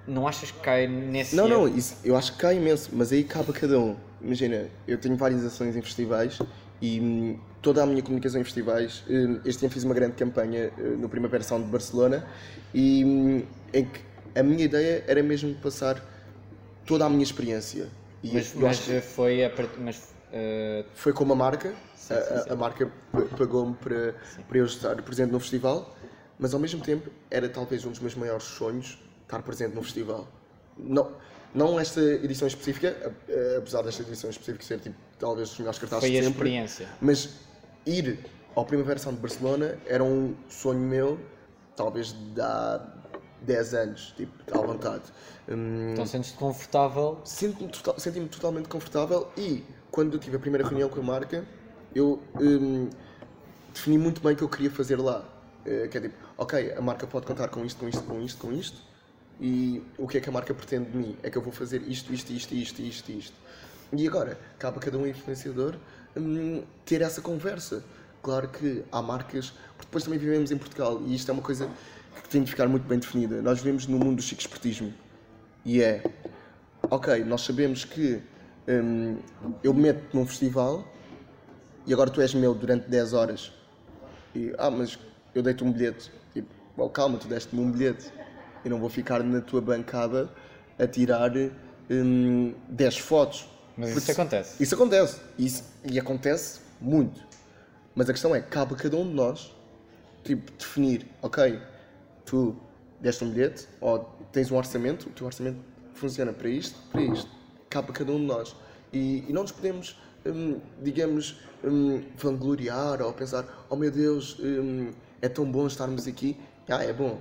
Não 0.07 0.28
achas 0.28 0.51
que 0.51 0.61
cai 0.61 0.86
nesse 0.86 1.34
Não, 1.34 1.49
não, 1.49 1.66
erro? 1.66 1.78
isso, 1.78 1.97
eu 2.05 2.16
acho 2.16 2.32
que 2.32 2.38
cai 2.38 2.57
imenso, 2.57 2.90
mas 2.92 3.11
aí 3.12 3.24
cabe 3.24 3.51
a 3.51 3.55
cada 3.55 3.78
um. 3.78 3.97
Imagina, 4.20 4.66
eu 4.86 4.99
tenho 4.99 5.16
várias 5.16 5.45
ações 5.45 5.76
em 5.76 5.82
festivais 5.82 6.38
e 6.85 7.01
hum, 7.01 7.39
toda 7.62 7.82
a 7.82 7.87
minha 7.87 8.03
comunicação 8.03 8.39
em 8.41 8.45
festivais, 8.45 9.03
hum, 9.09 9.41
este 9.45 9.64
ano 9.64 9.72
fiz 9.72 9.85
uma 9.85 9.95
grande 9.95 10.14
campanha 10.16 10.70
hum, 10.78 10.97
no 10.99 11.09
Primavera 11.09 11.43
Sound 11.43 11.64
de 11.64 11.70
Barcelona 11.70 12.26
e 12.74 13.01
em 13.72 13.85
que 13.87 14.01
a 14.39 14.43
minha 14.43 14.64
ideia 14.64 15.03
era 15.07 15.22
mesmo 15.22 15.55
passar 15.55 16.03
toda 16.85 17.07
a 17.07 17.09
minha 17.09 17.22
experiência. 17.22 17.89
E 18.22 18.35
Mas, 18.35 18.55
mas 18.55 18.78
que 18.80 19.01
foi 19.01 19.45
a 19.45 19.51
part- 19.51 19.78
mas, 19.78 19.97
uh, 19.97 20.85
foi 20.95 21.12
com 21.14 21.24
uma 21.24 21.35
marca, 21.35 21.74
Sim, 21.97 22.14
a, 22.14 22.20
sim, 22.20 22.35
a- 22.35 22.43
sim. 22.43 22.51
a 22.51 22.57
marca 22.57 22.93
pagou-me 23.39 23.74
para, 23.74 24.14
para 24.47 24.59
eu 24.59 24.66
estar 24.66 25.01
presente 25.03 25.30
no 25.32 25.41
festival, 25.41 25.97
mas 26.39 26.53
ao 26.53 26.61
mesmo 26.61 26.82
tempo 26.82 27.09
era 27.30 27.49
talvez 27.49 27.85
um 27.87 27.91
dos 27.91 28.01
meus 28.01 28.14
maiores 28.14 28.45
sonhos 28.45 28.99
estar 29.22 29.41
presente 29.43 29.74
no 29.74 29.82
festival. 29.82 30.28
Não, 30.76 31.12
não 31.55 31.79
esta 31.79 32.01
edição 32.01 32.49
específica, 32.49 32.97
a- 33.05 33.09
a- 33.09 33.59
apesar 33.59 33.83
desta 33.83 34.03
edição 34.03 34.29
específica 34.31 34.65
ser 34.65 34.81
tipo, 34.81 34.97
talvez 35.19 35.53
os 35.53 35.59
melhores 35.59 35.79
cartazes 35.79 36.03
foi 36.05 36.11
de 36.11 36.19
a 36.19 36.23
sempre, 36.23 36.39
experiência. 36.39 36.89
mas 37.01 37.31
ir 37.87 38.19
ao 38.55 38.65
Primavera 38.65 38.99
Sound 38.99 39.17
de 39.17 39.23
Barcelona 39.23 39.79
era 39.87 40.03
um 40.03 40.35
sonho 40.49 40.81
meu, 40.81 41.19
talvez 41.77 42.13
de 42.13 42.41
há 42.41 42.81
10 43.43 43.75
anos, 43.75 44.15
tipo, 44.17 44.33
à 44.57 44.61
vontade. 44.63 45.03
Hum, 45.49 45.91
Então 45.93 46.07
sentes-te 46.07 46.37
confortável 46.39 47.21
total- 47.71 47.99
senti-me 48.01 48.29
totalmente 48.29 48.69
confortável 48.69 49.29
e 49.37 49.63
quando 49.91 50.15
eu 50.15 50.19
tive 50.19 50.37
a 50.37 50.41
primeira 50.41 50.67
reunião 50.67 50.89
com 50.89 51.01
a 51.01 51.03
marca, 51.03 51.45
eu 51.95 52.21
hum, 52.41 52.89
defini 53.73 53.99
muito 53.99 54.21
bem 54.23 54.33
o 54.33 54.37
que 54.37 54.43
eu 54.43 54.49
queria 54.49 54.71
fazer 54.71 54.97
lá. 54.97 55.25
Eh, 55.67 55.89
que 55.89 55.97
é 55.99 56.01
tipo, 56.01 56.15
ok, 56.37 56.73
a 56.77 56.81
marca 56.81 57.07
pode 57.07 57.27
contar 57.27 57.49
com 57.49 57.65
isto, 57.65 57.79
com 57.81 57.89
isto, 57.89 58.03
com 58.03 58.21
isto, 58.21 58.39
com 58.41 58.53
isto, 58.53 58.83
e 59.41 59.82
o 59.99 60.07
que 60.07 60.18
é 60.18 60.20
que 60.20 60.28
a 60.28 60.32
marca 60.32 60.55
pretende 60.55 60.91
de 60.91 60.97
mim? 60.97 61.16
É 61.22 61.30
que 61.30 61.37
eu 61.37 61.43
vou 61.43 61.53
fazer 61.53 61.82
isto, 61.82 62.12
isto, 62.12 62.32
isto, 62.32 62.55
isto, 62.55 62.80
isto, 62.80 63.12
isto. 63.12 63.37
E 63.93 64.07
agora, 64.07 64.39
cabe 64.59 64.78
a 64.78 64.80
cada 64.80 64.99
um 64.99 65.07
influenciador 65.07 65.76
hum, 66.16 66.62
ter 66.85 67.03
essa 67.03 67.20
conversa. 67.20 67.85
Claro 68.22 68.49
que 68.49 68.82
há 68.91 69.03
marcas, 69.03 69.51
porque 69.76 69.87
depois 69.87 70.05
também 70.05 70.18
vivemos 70.18 70.51
em 70.51 70.57
Portugal 70.57 71.03
e 71.05 71.14
isto 71.14 71.30
é 71.30 71.32
uma 71.32 71.43
coisa 71.43 71.68
que 72.22 72.28
tem 72.28 72.43
de 72.43 72.51
ficar 72.51 72.66
muito 72.68 72.87
bem 72.89 72.99
definida. 72.99 73.43
Nós 73.43 73.59
vivemos 73.59 73.87
no 73.87 73.99
mundo 73.99 74.16
do 74.16 74.22
chique 74.22 74.41
espertismo 74.41 74.95
e 75.64 75.82
é 75.82 76.03
ok, 76.91 77.22
nós 77.24 77.43
sabemos 77.43 77.85
que 77.85 78.22
hum, 78.68 79.18
eu 79.62 79.74
meto 79.74 80.16
num 80.16 80.26
festival 80.26 80.87
e 81.87 81.93
agora 81.93 82.11
tu 82.11 82.20
és 82.20 82.32
meu 82.32 82.55
durante 82.55 82.89
10 82.89 83.12
horas 83.12 83.53
e 84.35 84.55
ah, 84.59 84.70
mas 84.70 84.99
eu 85.35 85.43
dei-te 85.43 85.62
um 85.62 85.70
bilhete. 85.70 86.11
Tipo, 86.32 86.89
calma, 86.91 87.18
tu 87.18 87.28
deste-me 87.28 87.61
um 87.62 87.70
bilhete. 87.70 88.11
Eu 88.65 88.71
não 88.71 88.79
vou 88.81 88.89
ficar 88.89 89.23
na 89.23 89.41
tua 89.41 89.61
bancada 89.61 90.31
a 90.79 90.87
tirar 90.87 91.33
hum, 91.91 92.55
10 92.69 92.99
fotos. 92.99 93.49
Mas 93.77 93.91
isso 93.91 94.01
Porque- 94.01 94.12
acontece. 94.12 94.62
Isso 94.62 94.75
acontece. 94.75 95.21
Isso, 95.39 95.65
e 95.85 95.99
acontece 95.99 96.61
muito. 96.81 97.21
Mas 97.95 98.09
a 98.09 98.12
questão 98.12 98.35
é, 98.35 98.41
cabe 98.41 98.75
a 98.75 98.77
cada 98.77 98.97
um 98.97 99.07
de 99.07 99.15
nós 99.15 99.55
tipo, 100.25 100.51
definir, 100.53 101.07
ok, 101.23 101.61
tu 102.25 102.57
deste 103.01 103.23
um 103.25 103.31
bilhete 103.31 103.69
ou 103.81 103.99
tens 104.33 104.51
um 104.51 104.57
orçamento, 104.57 105.09
o 105.09 105.11
teu 105.11 105.27
orçamento 105.27 105.59
funciona 105.93 106.33
para 106.33 106.49
isto, 106.49 106.79
para 106.91 107.03
isto. 107.03 107.31
Cabe 107.69 107.91
a 107.91 107.93
cada 107.93 108.11
um 108.12 108.19
de 108.19 108.25
nós. 108.27 108.57
E, 108.93 109.25
e 109.29 109.33
não 109.33 109.43
nos 109.43 109.53
podemos, 109.53 110.01
hum, 110.25 110.59
digamos, 110.83 111.41
hum, 111.62 112.03
vangloriar 112.17 113.03
ou 113.03 113.12
pensar, 113.12 113.67
oh 113.69 113.77
meu 113.77 113.91
Deus, 113.91 114.39
hum, 114.41 114.93
é 115.21 115.29
tão 115.29 115.45
bom 115.45 115.67
estarmos 115.67 116.07
aqui. 116.07 116.37
Ah, 116.69 116.83
é 116.83 116.93
bom. 116.93 117.21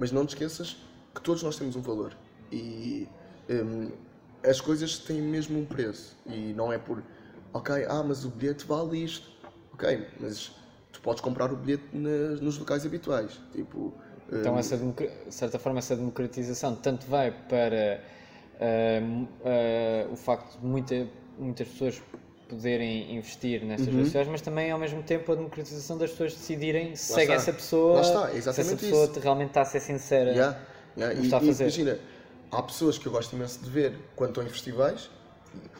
Mas 0.00 0.10
não 0.10 0.24
te 0.24 0.30
esqueças 0.30 0.78
que 1.14 1.20
todos 1.20 1.42
nós 1.42 1.56
temos 1.56 1.76
um 1.76 1.82
valor. 1.82 2.16
E 2.50 3.06
hum, 3.50 3.90
as 4.42 4.58
coisas 4.60 4.98
têm 4.98 5.20
mesmo 5.20 5.60
um 5.60 5.66
preço. 5.66 6.16
E 6.26 6.54
não 6.54 6.72
é 6.72 6.78
por, 6.78 7.02
ok, 7.52 7.84
ah, 7.86 8.02
mas 8.02 8.24
o 8.24 8.30
bilhete 8.30 8.66
vale 8.66 9.04
isto. 9.04 9.30
Ok, 9.74 10.06
mas 10.18 10.50
tu 10.90 11.00
podes 11.02 11.20
comprar 11.20 11.52
o 11.52 11.56
bilhete 11.56 11.84
nas- 11.92 12.40
nos 12.40 12.58
locais 12.58 12.84
habituais. 12.86 13.38
Tipo, 13.52 13.92
Então, 14.32 14.56
essa 14.58 14.76
democra- 14.76 15.10
de 15.26 15.34
certa 15.34 15.58
forma, 15.58 15.80
essa 15.80 15.94
democratização 15.96 16.74
tanto 16.76 17.04
vai 17.06 17.30
para 17.32 18.00
m- 19.02 19.28
ah, 19.44 20.08
o 20.10 20.16
facto 20.16 20.58
de 20.58 20.64
muita- 20.66 21.06
muitas 21.38 21.68
pessoas 21.68 22.00
poderem 22.50 23.14
investir 23.16 23.64
nestas 23.64 23.86
Uhum. 23.88 23.94
redes 23.94 24.08
sociais, 24.08 24.28
mas 24.28 24.40
também 24.40 24.70
ao 24.70 24.78
mesmo 24.78 25.02
tempo 25.02 25.30
a 25.32 25.34
democratização 25.36 25.96
das 25.96 26.10
pessoas 26.10 26.34
decidirem 26.34 26.96
se 26.96 27.12
seguem 27.12 27.22
está. 27.22 27.34
essa 27.34 27.52
pessoa, 27.52 27.94
Lá 27.94 28.00
está, 28.02 28.20
se 28.20 28.26
essa 28.26 28.50
exatamente 28.50 28.80
pessoa 28.84 29.04
isso. 29.06 29.20
realmente 29.20 29.48
está 29.48 29.60
a 29.62 29.64
ser 29.64 29.80
sincera. 29.80 30.30
Yeah, 30.32 30.58
yeah. 30.96 31.18
E, 31.20 31.24
está 31.24 31.36
a 31.36 31.40
fazer. 31.40 31.62
imagina, 31.64 31.98
há 32.50 32.62
pessoas 32.62 32.98
que 32.98 33.06
eu 33.06 33.12
gosto 33.12 33.34
imenso 33.34 33.60
de 33.62 33.70
ver 33.70 33.94
quando 34.16 34.30
estão 34.30 34.44
em 34.44 34.48
festivais, 34.48 35.08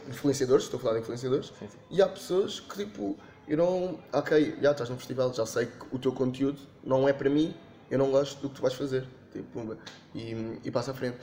influenciadores, 0.09 0.65
estou 0.65 0.79
a 0.79 0.83
falar 0.83 0.95
de 0.95 1.01
influenciadores, 1.01 1.47
Sim, 1.59 1.69
sim. 1.69 1.79
e 1.91 2.01
há 2.03 2.09
pessoas 2.09 2.61
que 2.61 2.85
tipo, 2.85 3.17
eu 3.49 3.57
não, 3.57 3.99
ok, 4.13 4.57
já 4.63 4.71
estás 4.73 4.89
num 4.91 4.97
festival, 4.97 5.33
já 5.35 5.45
sei 5.47 5.67
que 5.67 5.73
o 5.95 5.99
teu 5.99 6.13
conteúdo 6.13 6.61
não 6.85 7.09
é 7.09 7.13
para 7.13 7.29
mim, 7.29 7.55
eu 7.91 7.99
não 7.99 8.11
gosto 8.11 8.41
do 8.41 8.49
que 8.49 8.55
tu 8.57 8.63
vais 8.63 8.75
fazer, 8.75 9.05
tipo, 9.33 9.77
e, 10.15 10.59
e 10.65 10.71
passa 10.71 10.93
à 10.93 10.95
frente. 10.95 11.17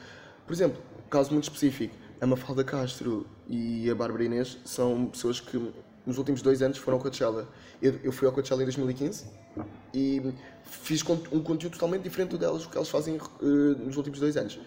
Por 0.45 0.53
exemplo, 0.53 0.81
caso 1.09 1.31
muito 1.31 1.45
específico, 1.45 1.93
a 2.19 2.25
Mafalda 2.25 2.63
Castro 2.63 3.25
e 3.47 3.89
a 3.89 3.95
Bárbara 3.95 4.23
Inês 4.23 4.57
são 4.65 5.07
pessoas 5.07 5.39
que 5.39 5.57
nos 6.05 6.17
últimos 6.17 6.41
dois 6.41 6.61
anos 6.61 6.77
foram 6.77 6.97
ao 6.97 7.03
Coachella. 7.03 7.47
Eu, 7.81 7.99
eu 8.03 8.11
fui 8.11 8.27
ao 8.27 8.33
Coachella 8.33 8.61
em 8.61 8.65
2015 8.65 9.25
e 9.93 10.33
fiz 10.63 11.03
um 11.31 11.41
conteúdo 11.43 11.73
totalmente 11.73 12.03
diferente 12.03 12.29
do 12.29 12.37
delas, 12.37 12.63
do 12.63 12.69
que 12.69 12.77
elas 12.77 12.89
fazem 12.89 13.17
eh, 13.17 13.45
nos 13.85 13.97
últimos 13.97 14.19
dois 14.19 14.37
anos. 14.37 14.59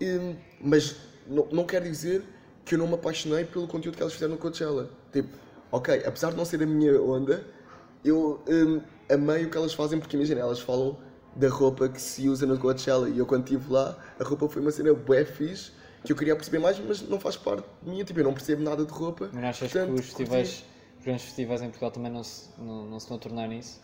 E, 0.00 0.36
mas 0.60 0.96
não, 1.26 1.46
não 1.50 1.64
quer 1.64 1.82
dizer 1.82 2.22
que 2.64 2.74
eu 2.74 2.78
não 2.78 2.86
me 2.86 2.94
apaixonei 2.94 3.44
pelo 3.44 3.66
conteúdo 3.66 3.96
que 3.96 4.02
elas 4.02 4.12
fizeram 4.12 4.34
no 4.34 4.38
Coachella. 4.38 4.90
Tipo, 5.12 5.30
ok, 5.72 6.02
apesar 6.06 6.30
de 6.30 6.36
não 6.36 6.44
ser 6.44 6.62
a 6.62 6.66
minha 6.66 7.00
onda, 7.00 7.44
eu 8.04 8.42
hum, 8.48 8.80
amei 9.10 9.44
o 9.44 9.50
que 9.50 9.56
elas 9.56 9.74
fazem 9.74 9.98
porque 9.98 10.16
imagina, 10.16 10.40
elas 10.40 10.60
falam 10.60 10.98
da 11.34 11.48
roupa 11.48 11.88
que 11.88 12.00
se 12.00 12.28
usa 12.28 12.46
no 12.46 12.58
Coachella 12.58 13.08
e 13.08 13.18
eu 13.18 13.26
quando 13.26 13.42
estive 13.42 13.72
lá, 13.72 13.98
a 14.20 14.24
roupa 14.24 14.48
foi 14.48 14.62
uma 14.62 14.70
cena 14.70 14.94
bué 14.94 15.24
fixe 15.24 15.72
que 16.04 16.12
eu 16.12 16.16
queria 16.16 16.36
perceber 16.36 16.58
mais, 16.58 16.78
mas 16.78 17.02
não 17.02 17.18
faz 17.18 17.36
parte 17.36 17.66
de 17.82 17.90
mim, 17.90 18.04
tipo, 18.04 18.20
eu 18.20 18.24
não 18.24 18.34
percebo 18.34 18.62
nada 18.62 18.84
de 18.84 18.92
roupa. 18.92 19.30
Mas 19.32 19.44
achas 19.44 19.72
portanto, 19.72 19.94
que 19.94 20.00
os 20.00 20.06
festivais, 20.06 20.64
os 20.98 21.04
grandes 21.04 21.24
festivais 21.24 21.62
em 21.62 21.66
Portugal 21.66 21.90
também 21.90 22.12
não 22.12 22.22
se, 22.22 22.48
não, 22.58 22.86
não 22.86 23.00
se 23.00 23.12
a 23.12 23.18
tornar 23.18 23.48
nisso? 23.48 23.80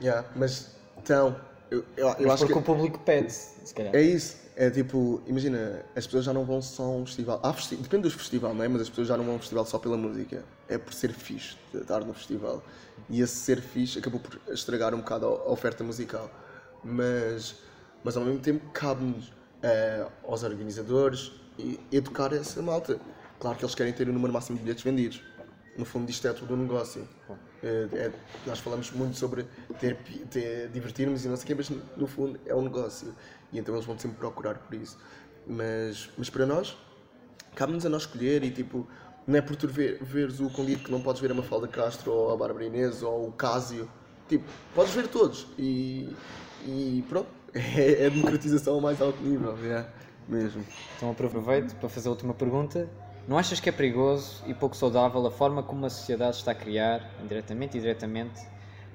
Yeah, 0.00 0.28
mas 0.36 0.76
então, 0.98 1.36
eu, 1.70 1.84
eu, 1.96 2.08
eu 2.18 2.30
acho 2.30 2.46
porque 2.46 2.52
que 2.52 2.58
o 2.58 2.62
público 2.62 2.98
pede, 3.00 3.32
se 3.32 3.74
calhar. 3.74 3.94
É 3.94 4.02
isso, 4.02 4.36
é 4.56 4.70
tipo, 4.70 5.22
imagina, 5.26 5.84
as 5.96 6.06
pessoas 6.06 6.24
já 6.24 6.32
não 6.32 6.44
vão 6.44 6.60
só 6.60 6.84
a 6.84 6.90
um 6.90 7.06
festival. 7.06 7.40
Há 7.42 7.52
festi 7.52 7.76
depende 7.76 8.02
do 8.04 8.10
festival, 8.10 8.54
não 8.54 8.62
é? 8.62 8.68
Mas 8.68 8.82
as 8.82 8.88
pessoas 8.88 9.08
já 9.08 9.16
não 9.16 9.24
vão 9.24 9.34
a 9.34 9.36
um 9.36 9.40
festival 9.40 9.64
só 9.64 9.78
pela 9.78 9.96
música. 9.96 10.44
É 10.68 10.78
por 10.78 10.92
ser 10.92 11.12
fixe 11.12 11.56
de 11.72 11.80
estar 11.80 12.00
no 12.04 12.14
festival. 12.14 12.62
E 13.08 13.20
esse 13.20 13.34
ser 13.34 13.60
fixe 13.60 13.98
acabou 13.98 14.20
por 14.20 14.38
estragar 14.52 14.94
um 14.94 14.98
bocado 14.98 15.26
a 15.26 15.50
oferta 15.50 15.82
musical. 15.82 16.30
Mas, 16.84 17.56
mas 18.04 18.16
ao 18.16 18.24
mesmo 18.24 18.40
tempo 18.40 18.64
cabe-nos 18.70 19.32
eh, 19.62 20.06
aos 20.22 20.42
organizadores 20.42 21.32
educar 21.92 22.32
essa 22.32 22.60
malta. 22.62 22.98
Claro 23.38 23.56
que 23.58 23.64
eles 23.64 23.74
querem 23.74 23.92
ter 23.92 24.08
o 24.08 24.12
número 24.12 24.32
máximo 24.32 24.56
de 24.56 24.64
bilhetes 24.64 24.82
vendidos. 24.84 25.22
No 25.76 25.84
fundo, 25.84 26.08
isto 26.08 26.26
é 26.28 26.32
tudo 26.32 26.54
um 26.54 26.58
negócio. 26.58 27.06
É- 27.62 27.88
é- 27.92 28.12
nós 28.46 28.58
falamos 28.60 28.90
muito 28.92 29.16
sobre 29.16 29.44
ter, 29.80 29.96
ter- 30.30 30.68
divertirmos 30.68 31.24
e 31.24 31.28
não 31.28 31.36
sei 31.36 31.44
o 31.44 31.46
quê, 31.48 31.54
mas 31.54 31.70
no- 31.96 32.06
fundo 32.06 32.38
é 32.46 32.54
um 32.54 32.62
negócio. 32.62 33.12
E 33.52 33.58
então 33.58 33.74
eles 33.74 33.84
vão 33.84 33.98
sempre 33.98 34.16
procurar 34.18 34.54
por 34.54 34.74
isso. 34.74 34.96
Mas, 35.46 36.08
mas 36.16 36.30
para 36.30 36.46
nós, 36.46 36.76
cabe-nos 37.54 37.84
a 37.84 37.88
nós 37.88 38.02
escolher 38.02 38.42
e 38.44 38.50
tipo, 38.50 38.86
não 39.26 39.36
é 39.36 39.40
por 39.42 39.56
tu 39.56 39.66
ver, 39.66 39.98
veres 40.02 40.38
o 40.40 40.48
convite 40.50 40.84
que 40.84 40.92
não 40.92 41.00
podes 41.00 41.20
ver 41.20 41.30
a 41.32 41.34
Mafalda 41.34 41.66
Castro 41.66 42.12
ou 42.12 42.32
a 42.32 42.36
Bárbara 42.36 42.64
Inês 42.66 43.02
ou 43.02 43.28
o 43.28 43.32
Cásio. 43.32 43.90
Tipo, 44.28 44.44
podes 44.74 44.94
ver 44.94 45.08
todos. 45.08 45.46
E, 45.58 46.08
e 46.64 47.04
pronto, 47.08 47.28
é, 47.52 48.04
é 48.06 48.10
democratização 48.10 48.74
ao 48.74 48.80
mais 48.80 49.00
alto 49.00 49.20
nível, 49.22 49.56
é, 49.64 49.86
mesmo. 50.28 50.64
Então 50.96 51.10
aproveito 51.10 51.76
para 51.76 51.88
fazer 51.88 52.08
a 52.08 52.12
última 52.12 52.34
pergunta. 52.34 52.90
Não 53.26 53.38
achas 53.38 53.58
que 53.60 53.68
é 53.68 53.72
perigoso 53.72 54.42
e 54.46 54.52
pouco 54.54 54.76
saudável 54.76 55.24
a 55.26 55.30
forma 55.30 55.62
como 55.62 55.86
a 55.86 55.90
sociedade 55.90 56.36
está 56.36 56.50
a 56.52 56.54
criar, 56.54 57.16
indiretamente 57.18 57.76
e 57.78 57.80
diretamente, 57.80 58.40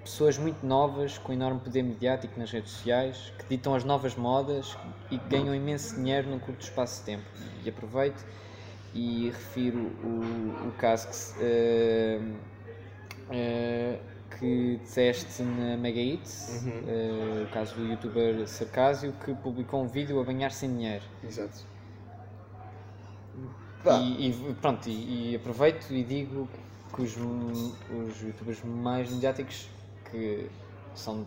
pessoas 0.03 0.37
muito 0.37 0.65
novas 0.65 1.17
com 1.17 1.33
enorme 1.33 1.59
poder 1.61 1.83
mediático 1.83 2.39
nas 2.39 2.51
redes 2.51 2.71
sociais 2.71 3.33
que 3.37 3.45
ditam 3.57 3.73
as 3.75 3.83
novas 3.83 4.15
modas 4.15 4.77
e 5.09 5.17
que 5.19 5.27
ganham 5.27 5.53
imenso 5.53 5.95
dinheiro 5.95 6.29
num 6.29 6.39
curto 6.39 6.61
espaço 6.61 6.99
de 6.99 7.05
tempo. 7.05 7.25
E 7.63 7.69
aproveito 7.69 8.23
e 8.93 9.29
refiro 9.31 9.79
o, 10.03 10.69
o 10.69 10.73
caso 10.77 11.07
que, 11.09 11.15
se- 11.15 11.35
eh, 11.39 12.19
eh, 13.29 13.99
que 14.37 14.77
disseste 14.83 15.41
na 15.43 15.77
Mega 15.77 15.99
Hits, 15.99 16.65
eh, 16.87 17.43
o 17.43 17.53
caso 17.53 17.75
do 17.75 17.85
youtuber 17.85 18.47
Sarcásio 18.47 19.13
que 19.23 19.33
publicou 19.35 19.83
um 19.83 19.87
vídeo 19.87 20.19
a 20.19 20.23
banhar-se 20.23 20.65
em 20.65 20.75
dinheiro. 20.75 21.03
Exato. 21.23 21.65
E, 23.85 24.29
e 24.29 24.53
pronto, 24.55 24.87
e, 24.89 25.31
e 25.31 25.35
aproveito 25.35 25.91
e 25.91 26.03
digo 26.03 26.47
que 26.93 27.01
os, 27.01 27.15
os 27.15 28.21
youtubers 28.21 28.61
mais 28.63 29.11
mediáticos 29.11 29.69
que 30.11 30.49
são, 30.93 31.25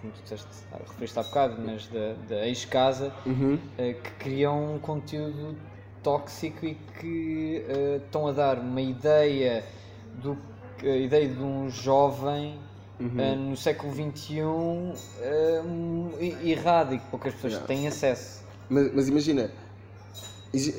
como 0.00 0.12
tu 0.12 0.22
disseste, 0.22 0.48
ah, 0.72 0.78
referiste 0.78 1.18
há 1.18 1.22
bocado, 1.22 1.60
mas 1.60 1.86
da, 1.88 2.14
da 2.28 2.46
ex-casa, 2.46 3.12
uhum. 3.26 3.58
eh, 3.76 3.94
que 3.94 4.10
criam 4.12 4.76
um 4.76 4.78
conteúdo 4.78 5.56
tóxico 6.02 6.66
e 6.66 6.74
que 7.00 7.64
eh, 7.68 8.00
estão 8.04 8.28
a 8.28 8.32
dar 8.32 8.58
uma 8.58 8.80
ideia 8.80 9.64
do 10.22 10.36
a 10.82 10.96
ideia 10.96 11.28
de 11.28 11.40
um 11.42 11.68
jovem 11.70 12.58
Uhum. 13.00 13.12
eh, 13.20 13.34
no 13.36 13.56
século 13.56 13.92
XXI 13.94 14.40
eh, 15.20 15.62
um, 15.64 16.10
e- 16.20 16.50
errado 16.50 16.94
e 16.94 16.98
que 16.98 17.06
poucas 17.06 17.32
pessoas 17.32 17.52
Yeah. 17.52 17.66
têm 17.68 17.86
acesso. 17.86 18.42
Mas, 18.68 18.92
mas 18.92 19.08
imagina, 19.08 19.50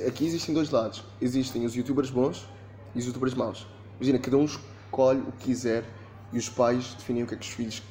aqui 0.07 0.25
existem 0.25 0.53
dois 0.53 0.69
lados. 0.69 1.03
Existem 1.21 1.65
os 1.65 1.73
youtubers 1.75 2.09
bons 2.09 2.45
e 2.93 2.99
os 2.99 3.05
youtubers 3.05 3.33
maus. 3.33 3.65
Imagina, 3.99 4.19
cada 4.19 4.35
um 4.37 4.43
escolhe 4.45 5.19
o 5.21 5.31
que 5.31 5.45
quiser 5.45 5.83
e 6.33 6.37
os 6.37 6.49
pais 6.49 6.93
definem 6.95 7.23
o 7.23 7.27
que 7.27 7.35
é 7.35 7.37
que 7.37 7.45
os 7.45 7.53
filhos 7.53 7.81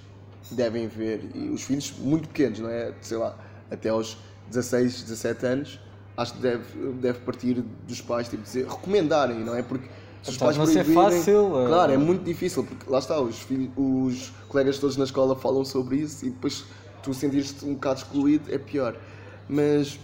devem 0.50 0.86
ver. 0.88 1.30
E 1.34 1.48
os 1.48 1.62
filhos 1.62 1.92
muito 1.98 2.28
pequenos, 2.28 2.58
não 2.58 2.68
é? 2.68 2.92
Sei 3.00 3.16
lá, 3.16 3.34
até 3.70 3.88
aos 3.88 4.16
16, 4.50 5.02
17 5.04 5.46
anos, 5.46 5.80
acho 6.16 6.34
que 6.34 6.40
deve, 6.40 6.92
deve 7.00 7.18
partir 7.20 7.54
dos 7.86 8.00
pais, 8.02 8.28
tipo, 8.28 8.42
dizer, 8.42 8.66
recomendarem, 8.66 9.38
não 9.40 9.54
é? 9.54 9.62
Porque 9.62 9.88
se 10.22 10.30
os 10.30 10.36
Apesar 10.36 10.44
pais 10.44 10.54
de 10.54 10.58
não 10.58 10.66
ser 10.66 10.84
fácil, 10.84 11.62
eh, 11.62 11.66
Claro, 11.66 11.92
é 11.92 11.96
muito 11.96 12.24
difícil, 12.24 12.64
porque 12.64 12.90
lá 12.90 12.98
está, 12.98 13.20
os, 13.20 13.38
filhos, 13.40 13.70
os 13.76 14.32
colegas 14.48 14.78
todos 14.78 14.96
na 14.96 15.04
escola 15.04 15.36
falam 15.36 15.64
sobre 15.64 15.96
isso 15.96 16.26
e 16.26 16.30
depois 16.30 16.64
tu 17.02 17.14
sentires-te 17.14 17.64
um 17.64 17.74
bocado 17.74 18.00
excluído, 18.00 18.52
é 18.52 18.58
pior. 18.58 18.96
Mas, 19.48 19.98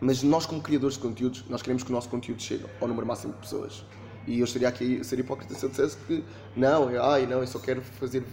mas 0.00 0.22
nós, 0.22 0.46
como 0.46 0.62
criadores 0.62 0.94
de 0.94 1.02
conteúdos, 1.02 1.44
nós 1.48 1.62
queremos 1.62 1.82
que 1.82 1.90
o 1.90 1.94
nosso 1.94 2.08
conteúdo 2.08 2.40
chegue 2.40 2.64
ao 2.80 2.88
número 2.88 3.06
máximo 3.06 3.32
de 3.32 3.40
pessoas. 3.40 3.84
E 4.26 4.38
eu 4.38 4.44
estaria 4.44 4.68
aqui 4.68 5.00
a 5.00 5.04
ser 5.04 5.18
hipócrita 5.18 5.54
se 5.54 5.64
eu 5.64 5.70
dissesse 5.70 5.96
que 6.06 6.22
não, 6.54 6.90
eu, 6.90 7.02
ai, 7.02 7.26
não, 7.26 7.40
eu 7.40 7.46
só 7.46 7.58
quero 7.58 7.82
fazer 7.82 8.24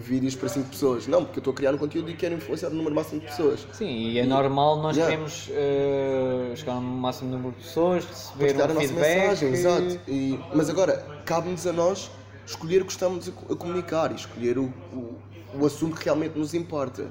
vídeos 0.00 0.34
para 0.34 0.48
5 0.48 0.68
pessoas. 0.68 1.06
Não, 1.06 1.24
porque 1.24 1.38
eu 1.38 1.40
estou 1.40 1.52
a 1.52 1.54
criar 1.56 1.74
um 1.74 1.78
conteúdo 1.78 2.10
e 2.10 2.14
quero 2.14 2.34
influenciar 2.34 2.68
o 2.68 2.74
número 2.74 2.94
máximo 2.94 3.20
de 3.20 3.26
pessoas. 3.26 3.66
Sim, 3.72 3.86
e 3.88 4.18
é 4.18 4.24
normal 4.26 4.80
nós 4.82 4.96
Yeah. 4.96 5.14
queremos 5.14 5.48
eh, 5.52 6.52
chegar 6.56 6.74
ao 6.74 6.80
máximo 6.80 7.30
número 7.30 7.52
de 7.56 7.62
pessoas, 7.64 8.04
receber 8.04 8.54
partilhar 8.54 8.68
um 8.68 8.70
a 8.70 8.74
nossa 8.74 8.86
feedback. 8.88 9.18
mensagem, 9.18 9.48
exato. 9.52 10.00
E, 10.08 10.40
mas 10.54 10.68
agora, 10.70 11.06
cabe-nos 11.24 11.66
a 11.66 11.72
nós 11.72 12.10
escolher 12.46 12.82
o 12.82 12.84
que 12.84 12.92
estamos 12.92 13.28
a, 13.28 13.32
co- 13.32 13.52
a 13.52 13.56
comunicar 13.56 14.12
e 14.12 14.14
escolher 14.14 14.58
o, 14.58 14.64
o, 14.92 15.18
o 15.60 15.66
assunto 15.66 15.96
que 15.96 16.04
realmente 16.04 16.38
nos 16.38 16.54
importa. 16.54 17.06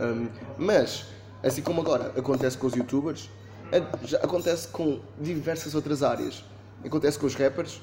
Um, 0.00 0.28
mas, 0.56 1.06
assim 1.42 1.60
como 1.62 1.80
agora 1.80 2.12
acontece 2.16 2.56
com 2.56 2.66
os 2.68 2.74
youtubers, 2.74 3.28
a- 3.72 4.06
já 4.06 4.18
acontece 4.18 4.68
com 4.68 5.00
diversas 5.20 5.74
outras 5.74 6.02
áreas. 6.02 6.44
Acontece 6.84 7.18
com 7.18 7.26
os 7.26 7.34
rappers. 7.34 7.80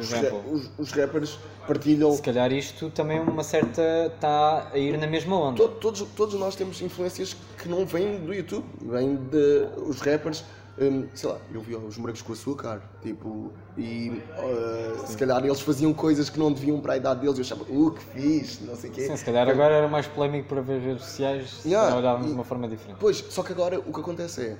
Os, 0.00 0.10
os- 0.52 0.70
os 0.78 0.92
rappers 0.92 1.38
partilham. 1.66 2.12
se 2.12 2.22
calhar 2.22 2.52
isto 2.52 2.90
também 2.90 3.18
é 3.18 3.20
uma 3.20 3.44
certa. 3.44 4.12
está 4.14 4.68
a 4.72 4.78
ir 4.78 4.96
na 4.98 5.06
mesma 5.06 5.36
onda. 5.36 5.56
To- 5.56 5.68
Todos, 5.68 6.00
todos 6.16 6.34
nós 6.38 6.54
temos 6.56 6.80
influências 6.82 7.36
que 7.58 7.68
não 7.68 7.84
vêm 7.86 8.18
do 8.20 8.32
YouTube, 8.34 8.64
vêm 8.82 9.16
de 9.16 9.66
os 9.86 10.00
rappers. 10.00 10.44
hum, 10.80 11.06
sei 11.14 11.28
lá, 11.28 11.36
eu 11.52 11.60
vi 11.60 11.74
os 11.76 11.98
morangos 11.98 12.22
com 12.22 12.32
açúcar, 12.32 12.80
tipo, 13.02 13.52
e 13.76 14.22
uh, 14.38 15.06
se 15.06 15.14
calhar 15.16 15.44
eles 15.44 15.60
faziam 15.60 15.92
coisas 15.92 16.30
que 16.30 16.38
não 16.38 16.50
deviam 16.50 16.80
para 16.80 16.94
a 16.94 16.96
idade 16.96 17.20
deles, 17.20 17.36
eu 17.36 17.42
achava, 17.44 17.64
uh, 17.68 17.90
que 17.90 18.02
fixe, 18.02 18.64
não 18.64 18.74
sei 18.76 18.88
o 18.88 18.92
quê. 18.94 19.06
Sim, 19.06 19.16
se 19.16 19.24
calhar 19.24 19.46
agora 19.48 19.74
era 19.74 19.88
mais 19.88 20.06
polémico 20.06 20.48
para 20.48 20.62
ver 20.62 20.80
redes 20.80 21.04
sociais, 21.04 21.50
se 21.50 21.68
Yeah, 21.68 22.16
de 22.22 22.32
uma 22.32 22.44
forma 22.44 22.66
diferente. 22.66 22.96
Pois, 22.98 23.22
só 23.28 23.42
que 23.42 23.52
agora 23.52 23.78
o 23.78 23.92
que 23.92 24.00
acontece 24.00 24.40
é, 24.42 24.56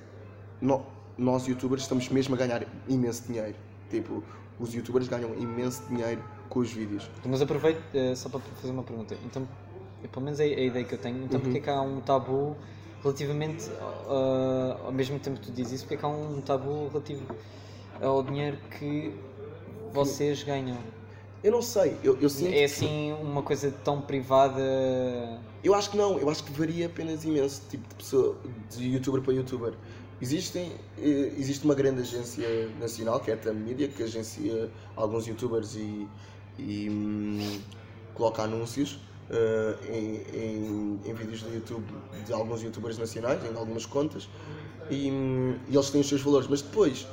no- 0.60 0.84
nós 1.16 1.46
youtubers 1.46 1.82
estamos 1.82 2.08
mesmo 2.10 2.34
a 2.34 2.38
ganhar 2.38 2.64
imenso 2.86 3.22
dinheiro. 3.26 3.54
Tipo, 3.88 4.22
os 4.60 4.74
youtubers 4.74 5.08
ganham 5.08 5.34
imenso 5.34 5.82
dinheiro 5.88 6.22
com 6.48 6.60
os 6.60 6.70
vídeos. 6.72 7.08
Mas 7.24 7.40
aproveito 7.40 7.82
eh, 7.94 8.14
só 8.14 8.28
para 8.28 8.40
fazer 8.40 8.72
uma 8.72 8.82
pergunta. 8.82 9.16
Então, 9.24 9.48
pelo 10.12 10.24
menos 10.24 10.38
é 10.40 10.44
a 10.44 10.64
ideia 10.64 10.84
que 10.84 10.94
eu 10.94 10.98
tenho, 10.98 11.24
então 11.24 11.40
porque 11.40 11.58
é 11.58 11.60
que 11.60 11.70
há 11.70 11.80
um 11.80 12.00
tabu 12.00 12.56
relativamente, 13.02 13.70
ah, 14.08 14.76
ao 14.84 14.92
mesmo 14.92 15.18
tempo 15.18 15.40
que 15.40 15.46
tu 15.46 15.52
dizes 15.52 15.72
isso, 15.72 15.84
porque 15.84 15.94
é 15.94 15.96
que 15.98 16.04
há 16.04 16.08
um 16.08 16.40
tabu 16.40 16.88
relativo 16.88 17.24
ao 18.00 18.22
dinheiro 18.22 18.58
que 18.78 19.14
vocês 19.92 20.42
ganham? 20.42 20.78
Eu 21.42 21.52
não 21.52 21.62
sei, 21.62 21.96
eu, 22.04 22.18
eu 22.20 22.28
sinto 22.28 22.52
É 22.52 22.64
assim 22.64 23.12
uma 23.14 23.42
coisa 23.42 23.72
tão 23.82 24.00
privada. 24.02 24.60
Eu 25.64 25.74
acho 25.74 25.90
que 25.90 25.96
não, 25.96 26.18
eu 26.18 26.28
acho 26.28 26.44
que 26.44 26.52
varia 26.52 26.86
apenas 26.86 27.24
imenso 27.24 27.62
tipo 27.70 27.88
de 27.88 27.94
pessoa, 27.94 28.36
de 28.70 28.88
youtuber 28.92 29.22
para 29.22 29.32
youtuber. 29.32 29.72
Existem, 30.20 30.72
eh, 30.98 31.32
existe 31.38 31.64
uma 31.64 31.74
grande 31.74 32.02
agência 32.02 32.68
nacional, 32.78 33.20
que 33.20 33.30
é 33.30 33.34
a 33.34 33.36
Tam 33.36 33.54
Media, 33.54 33.88
que 33.88 34.02
agencia 34.02 34.70
alguns 34.94 35.26
youtubers 35.26 35.74
e, 35.76 36.06
e 36.58 36.90
hum, 36.90 37.60
coloca 38.12 38.42
anúncios 38.42 39.00
eh, 39.30 39.76
em, 39.88 40.38
em, 40.38 41.00
em 41.06 41.14
vídeos 41.14 41.42
do 41.42 41.54
YouTube 41.54 41.86
de 42.26 42.32
alguns 42.34 42.62
youtubers 42.62 42.98
nacionais, 42.98 43.40
em 43.44 43.56
algumas 43.56 43.86
contas, 43.86 44.28
e, 44.90 45.10
hum, 45.10 45.56
e 45.68 45.74
eles 45.74 45.88
têm 45.88 46.02
os 46.02 46.08
seus 46.08 46.20
valores, 46.20 46.46
mas 46.48 46.60
depois 46.60 47.06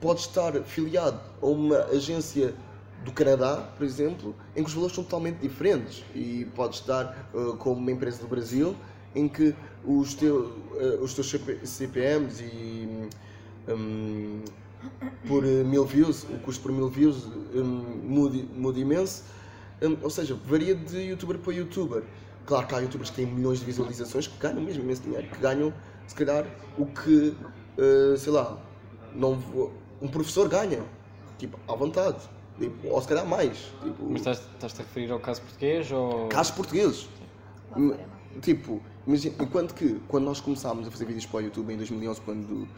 pode 0.00 0.20
estar 0.20 0.52
filiado 0.62 1.20
a 1.40 1.46
uma 1.46 1.78
agência 1.86 2.54
do 3.04 3.10
Canadá, 3.12 3.56
por 3.76 3.84
exemplo, 3.84 4.34
em 4.54 4.62
que 4.62 4.68
os 4.68 4.74
valores 4.74 4.94
são 4.94 5.02
totalmente 5.02 5.38
diferentes. 5.38 6.04
E 6.14 6.46
pode 6.54 6.76
estar 6.76 7.28
uh, 7.34 7.56
como 7.56 7.80
uma 7.80 7.90
empresa 7.90 8.20
do 8.20 8.28
Brasil 8.28 8.76
em 9.14 9.28
que 9.28 9.54
os, 9.84 10.14
teu, 10.14 10.52
uh, 10.72 11.02
os 11.02 11.14
teus 11.14 11.28
CP 11.30 11.66
CPMs 11.66 12.42
e 12.42 13.08
um, 13.68 14.40
por 15.28 15.44
uh, 15.44 15.64
mil 15.64 15.84
views, 15.84 16.24
o 16.24 16.38
custo 16.38 16.62
por 16.62 16.72
mil 16.72 16.88
views 16.88 17.26
um, 17.54 17.62
muda, 18.04 18.38
muda 18.54 18.78
imenso, 18.78 19.24
Um, 19.84 19.96
ou 20.00 20.10
seja, 20.10 20.38
varia 20.46 20.76
de 20.76 20.96
youtuber 21.08 21.36
para 21.38 21.52
youtuber. 21.52 22.04
Claro 22.46 22.68
que 22.68 22.74
há 22.76 22.78
youtubers 22.78 23.10
que 23.10 23.16
têm 23.16 23.26
milhões 23.26 23.58
de 23.58 23.64
visualizações 23.64 24.28
que 24.28 24.38
ganham 24.38 24.60
mesmo 24.62 24.84
imenso 24.84 25.02
dinheiro, 25.02 25.26
que 25.26 25.40
ganham 25.40 25.74
se 26.06 26.14
calhar 26.14 26.46
o 26.78 26.86
que, 26.86 27.34
uh, 27.78 28.16
sei 28.16 28.32
lá, 28.32 28.56
não 29.12 29.34
vou, 29.34 29.72
um 30.00 30.06
professor 30.06 30.48
ganha, 30.48 30.84
tipo, 31.36 31.58
à 31.66 31.74
vontade. 31.74 32.18
Tipo, 32.60 32.86
ou 32.90 33.02
se 33.02 33.08
calhar 33.08 33.26
mais. 33.26 33.56
Tipo, 33.82 34.04
Mas 34.08 34.20
estás- 34.20 34.42
estás-te 34.54 34.82
a 34.82 34.84
referir 34.84 35.10
ao 35.10 35.18
caso 35.18 35.40
português 35.42 35.90
ou. 35.90 36.28
casos 36.28 36.52
portugueses. 36.54 37.08
Tipo, 38.40 38.80
imagina, 39.06 39.34
enquanto 39.40 39.74
que 39.74 40.00
quando 40.08 40.24
nós 40.24 40.40
começámos 40.40 40.86
a 40.86 40.90
fazer 40.90 41.04
vídeos 41.04 41.26
para 41.26 41.38
o 41.38 41.40
YouTube 41.42 41.72
em 41.72 41.76
2011, 41.76 42.20
quando 42.22 42.52
hum, 42.52 42.68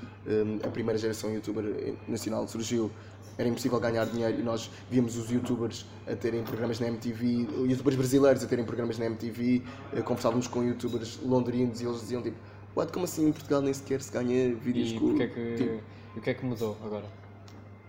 a 0.64 0.68
primeira 0.68 0.98
geração 0.98 1.32
youtuber 1.32 1.64
eh, 1.64 1.94
nacional 2.08 2.46
surgiu, 2.48 2.90
era 3.36 3.48
impossível 3.48 3.80
ganhar 3.80 4.04
dinheiro 4.06 4.38
e 4.40 4.42
nós 4.42 4.70
víamos 4.90 5.16
os 5.16 5.30
youtubers 5.30 5.86
a 6.06 6.14
terem 6.14 6.42
programas 6.44 6.78
na 6.80 6.88
MTV, 6.88 7.48
youtubers 7.68 7.96
brasileiros 7.96 8.44
a 8.44 8.46
terem 8.46 8.64
programas 8.64 8.98
na 8.98 9.06
MTV, 9.06 9.62
eh, 9.92 10.02
conversávamos 10.02 10.46
com 10.46 10.62
youtubers 10.62 11.18
londrinos 11.22 11.80
e 11.80 11.84
eles 11.84 12.00
diziam 12.00 12.22
tipo, 12.22 12.36
What, 12.76 12.92
como 12.92 13.04
assim 13.04 13.28
em 13.28 13.32
Portugal 13.32 13.62
nem 13.62 13.72
sequer 13.72 14.02
se 14.02 14.10
ganha 14.12 14.54
vídeos 14.56 14.90
E 14.90 14.98
com. 14.98 15.20
é 15.20 15.28
que, 15.28 15.54
tipo, 15.56 15.80
e 16.16 16.18
o 16.18 16.20
que 16.22 16.30
é 16.30 16.34
que 16.34 16.44
mudou 16.44 16.76
agora? 16.84 17.04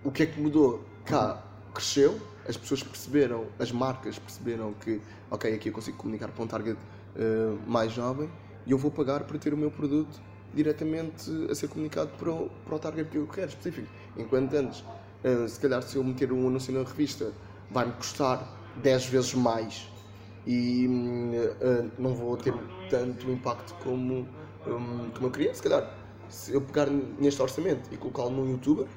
o 0.03 0.11
que 0.11 0.23
é 0.23 0.25
que 0.27 0.39
mudou? 0.39 0.83
Cá 1.05 1.41
cresceu, 1.73 2.19
as 2.47 2.55
pessoas 2.55 2.83
perceberam, 2.83 3.45
as 3.59 3.71
marcas 3.71 4.17
perceberam 4.19 4.73
que, 4.73 5.01
ok, 5.29 5.53
aqui 5.53 5.69
eu 5.69 5.73
consigo 5.73 5.97
comunicar 5.97 6.29
para 6.29 6.43
um 6.43 6.47
target 6.47 6.77
eh, 7.17 7.55
mais 7.67 7.91
jovem 7.91 8.29
e 8.65 8.71
eu 8.71 8.77
vou 8.77 8.91
pagar 8.91 9.23
para 9.23 9.37
ter 9.37 9.53
o 9.53 9.57
meu 9.57 9.71
produto 9.71 10.19
diretamente 10.53 11.29
a 11.49 11.55
ser 11.55 11.67
comunicado 11.67 12.11
para 12.17 12.31
o, 12.31 12.49
para 12.65 12.75
o 12.75 12.79
target 12.79 13.09
que 13.09 13.17
eu 13.17 13.27
quero, 13.27 13.49
específico. 13.49 13.87
Enquanto 14.17 14.53
antes, 14.53 14.83
eh, 15.23 15.47
se 15.47 15.59
calhar 15.59 15.81
se 15.83 15.97
eu 15.97 16.03
meter 16.03 16.31
um 16.31 16.47
anúncio 16.47 16.73
na 16.73 16.83
revista, 16.83 17.31
vai-me 17.71 17.93
custar 17.93 18.47
10 18.81 19.05
vezes 19.07 19.33
mais 19.33 19.89
e 20.47 20.87
eh, 21.61 21.85
não 21.97 22.13
vou 22.13 22.37
ter 22.37 22.53
tanto 22.89 23.29
impacto 23.31 23.73
como, 23.83 24.27
hum, 24.67 25.09
como 25.13 25.27
eu 25.27 25.31
queria. 25.31 25.53
Se 25.53 25.61
calhar, 25.63 25.91
se 26.29 26.53
eu 26.53 26.61
pegar 26.61 26.87
neste 26.87 27.41
orçamento 27.41 27.89
e 27.93 27.97
colocá-lo 27.97 28.31
num 28.31 28.51
youtuber, 28.51 28.87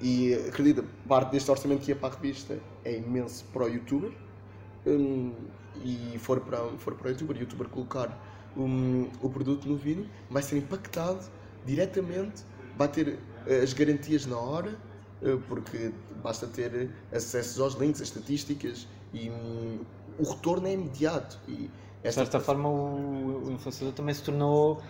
e 0.00 0.34
acredita, 0.34 0.84
parte 1.08 1.30
deste 1.30 1.50
orçamento 1.50 1.82
que 1.82 1.90
ia 1.90 1.96
para 1.96 2.14
a 2.14 2.16
revista 2.16 2.58
é 2.84 2.98
imenso 2.98 3.44
para 3.52 3.64
o 3.64 3.68
youtuber, 3.68 4.12
hum, 4.86 5.32
e 5.82 6.18
for 6.18 6.40
para, 6.40 6.58
for 6.78 6.94
para 6.94 7.08
o 7.08 7.10
youtuber, 7.10 7.36
o 7.36 7.40
youtuber 7.40 7.68
colocar 7.68 8.18
um, 8.56 9.08
o 9.20 9.28
produto 9.28 9.66
no 9.68 9.76
vídeo, 9.76 10.08
vai 10.30 10.42
ser 10.42 10.58
impactado 10.58 11.24
diretamente, 11.64 12.44
vai 12.76 12.88
ter 12.88 13.18
eh, 13.46 13.60
as 13.62 13.72
garantias 13.72 14.26
na 14.26 14.38
hora, 14.38 14.78
eh, 15.22 15.36
porque 15.48 15.92
basta 16.22 16.46
ter 16.46 16.90
acessos 17.12 17.60
aos 17.60 17.74
links, 17.74 18.00
as 18.00 18.08
estatísticas 18.08 18.86
E 19.12 19.30
hum, 19.30 19.80
o 20.18 20.24
retorno 20.24 20.66
é 20.66 20.72
imediato. 20.72 21.38
E 21.48 21.52
De 21.52 21.70
esta 22.02 22.22
certa 22.22 22.40
forma, 22.40 22.68
o, 22.68 23.46
o 23.46 23.52
influenciador 23.52 23.94
também 23.94 24.14
se 24.14 24.22
tornou 24.22 24.82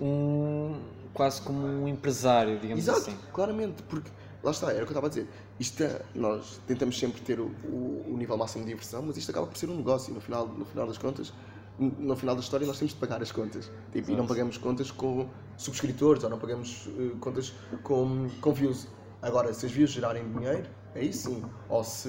um 0.00 0.80
quase 1.14 1.40
como 1.42 1.66
um 1.66 1.88
empresário, 1.88 2.58
digamos 2.60 2.84
Exato, 2.84 3.10
assim. 3.10 3.16
claramente, 3.32 3.82
porque 3.84 4.10
lá 4.42 4.50
está, 4.50 4.72
era 4.72 4.82
o 4.84 4.86
que 4.86 4.92
eu 4.92 4.98
estava 4.98 5.06
a 5.06 5.10
dizer. 5.10 5.28
Isto 5.58 5.82
é, 5.84 6.02
nós 6.14 6.60
tentamos 6.66 6.98
sempre 6.98 7.20
ter 7.22 7.40
o, 7.40 7.46
o, 7.64 8.04
o 8.08 8.16
nível 8.16 8.36
máximo 8.36 8.64
de 8.64 8.70
diversão, 8.70 9.02
mas 9.02 9.16
isto 9.16 9.30
acaba 9.30 9.46
por 9.46 9.56
ser 9.56 9.68
um 9.68 9.76
negócio. 9.76 10.12
No 10.14 10.20
final, 10.20 10.46
no 10.46 10.64
final 10.64 10.86
das 10.86 10.98
contas, 10.98 11.32
no 11.78 12.16
final 12.16 12.34
da 12.34 12.40
história, 12.40 12.66
nós 12.66 12.78
temos 12.78 12.92
de 12.94 12.98
pagar 13.00 13.22
as 13.22 13.30
contas. 13.32 13.70
Tipo, 13.92 14.10
e 14.10 14.16
não 14.16 14.26
pagamos 14.26 14.56
contas 14.58 14.90
com 14.90 15.28
subscritores 15.56 16.24
ou 16.24 16.30
não 16.30 16.38
pagamos 16.38 16.88
eh, 16.98 17.16
contas 17.20 17.52
com, 17.82 18.28
com 18.40 18.52
views. 18.52 18.88
Agora, 19.22 19.52
se 19.52 19.66
as 19.66 19.72
views 19.72 19.90
gerarem 19.90 20.28
dinheiro, 20.32 20.68
aí 20.94 21.12
sim. 21.12 21.42
Ou 21.68 21.82
se 21.84 22.08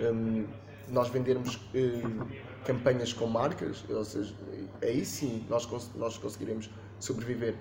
hum, 0.00 0.46
nós 0.88 1.08
vendermos 1.08 1.60
eh, 1.74 2.02
campanhas 2.64 3.12
com 3.12 3.26
marcas, 3.26 3.84
ou 3.88 4.04
seja, 4.04 4.34
aí 4.82 5.04
sim 5.04 5.46
nós, 5.48 5.64
cons- 5.66 5.90
nós 5.96 6.16
conseguiremos 6.18 6.70
sobreviver. 6.98 7.56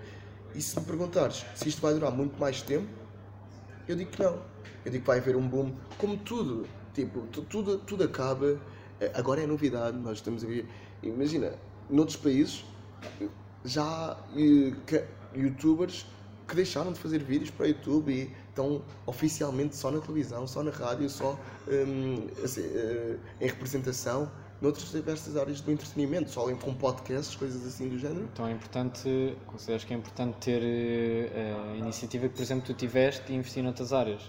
E 0.56 0.62
se 0.62 0.80
me 0.80 0.86
perguntares 0.86 1.46
se 1.56 1.70
isto 1.70 1.82
vai 1.82 1.94
durar 1.94 2.12
muito 2.12 2.40
mais 2.40 2.62
tempo, 2.62 2.88
eu 3.92 3.96
digo 3.96 4.12
que 4.12 4.22
não. 4.22 4.36
Eu 4.86 4.92
digo 4.92 5.02
que 5.04 5.08
vai 5.08 5.20
haver 5.20 5.36
um 5.36 5.48
boom, 5.48 5.74
como 5.98 6.18
tudo. 6.18 6.66
Tipo, 6.94 7.22
tu- 7.32 7.42
tudo, 7.44 7.78
tudo 7.80 8.04
acaba. 8.04 8.60
Eh, 9.00 9.12
Agora 9.16 9.42
é 9.42 9.48
novidade, 9.48 9.98
nós 9.98 10.18
estamos 10.20 10.44
a 10.44 10.48
ver. 10.48 10.66
Imagina, 11.04 11.54
noutros 11.90 12.18
países 12.18 12.66
já 13.64 14.18
eh, 14.36 15.06
youtubers 15.36 16.06
que 16.48 16.56
deixaram 16.56 16.92
de 16.92 17.00
fazer 17.00 17.20
vídeos 17.24 17.52
para 17.52 17.68
YouTube 17.68 18.12
e 18.12 18.32
estão 18.50 18.82
oficialmente 19.06 19.76
só 19.76 19.92
na 19.92 20.00
televisão, 20.00 20.48
só 20.48 20.64
na 20.64 20.72
rádio, 20.72 21.10
só 21.10 21.38
hum, 21.68 22.28
assim, 22.44 22.64
eh, 22.64 23.18
em 23.40 23.48
representação 23.48 24.32
noutras 24.62 24.92
diversas 24.92 25.38
áreas 25.38 25.62
do 25.62 25.72
entretenimento, 25.72 26.30
só 26.32 26.54
com 26.56 26.74
podcasts, 26.74 27.36
coisas 27.36 27.66
assim 27.66 27.88
do 27.88 27.98
género. 27.98 28.28
Então 28.34 28.48
é 28.48 28.52
importante, 28.52 29.36
consideras 29.48 29.84
que 29.84 29.94
é 29.94 29.98
importante 29.98 30.36
ter 30.40 30.62
eh, 30.62 31.56
a 31.74 31.76
iniciativa 31.78 32.28
que, 32.28 32.36
por 32.36 32.42
exemplo, 32.42 32.66
tu 32.66 32.74
tiveste 32.74 33.32
e 33.32 33.36
investir 33.36 33.64
noutras 33.64 33.94
áreas? 33.94 34.22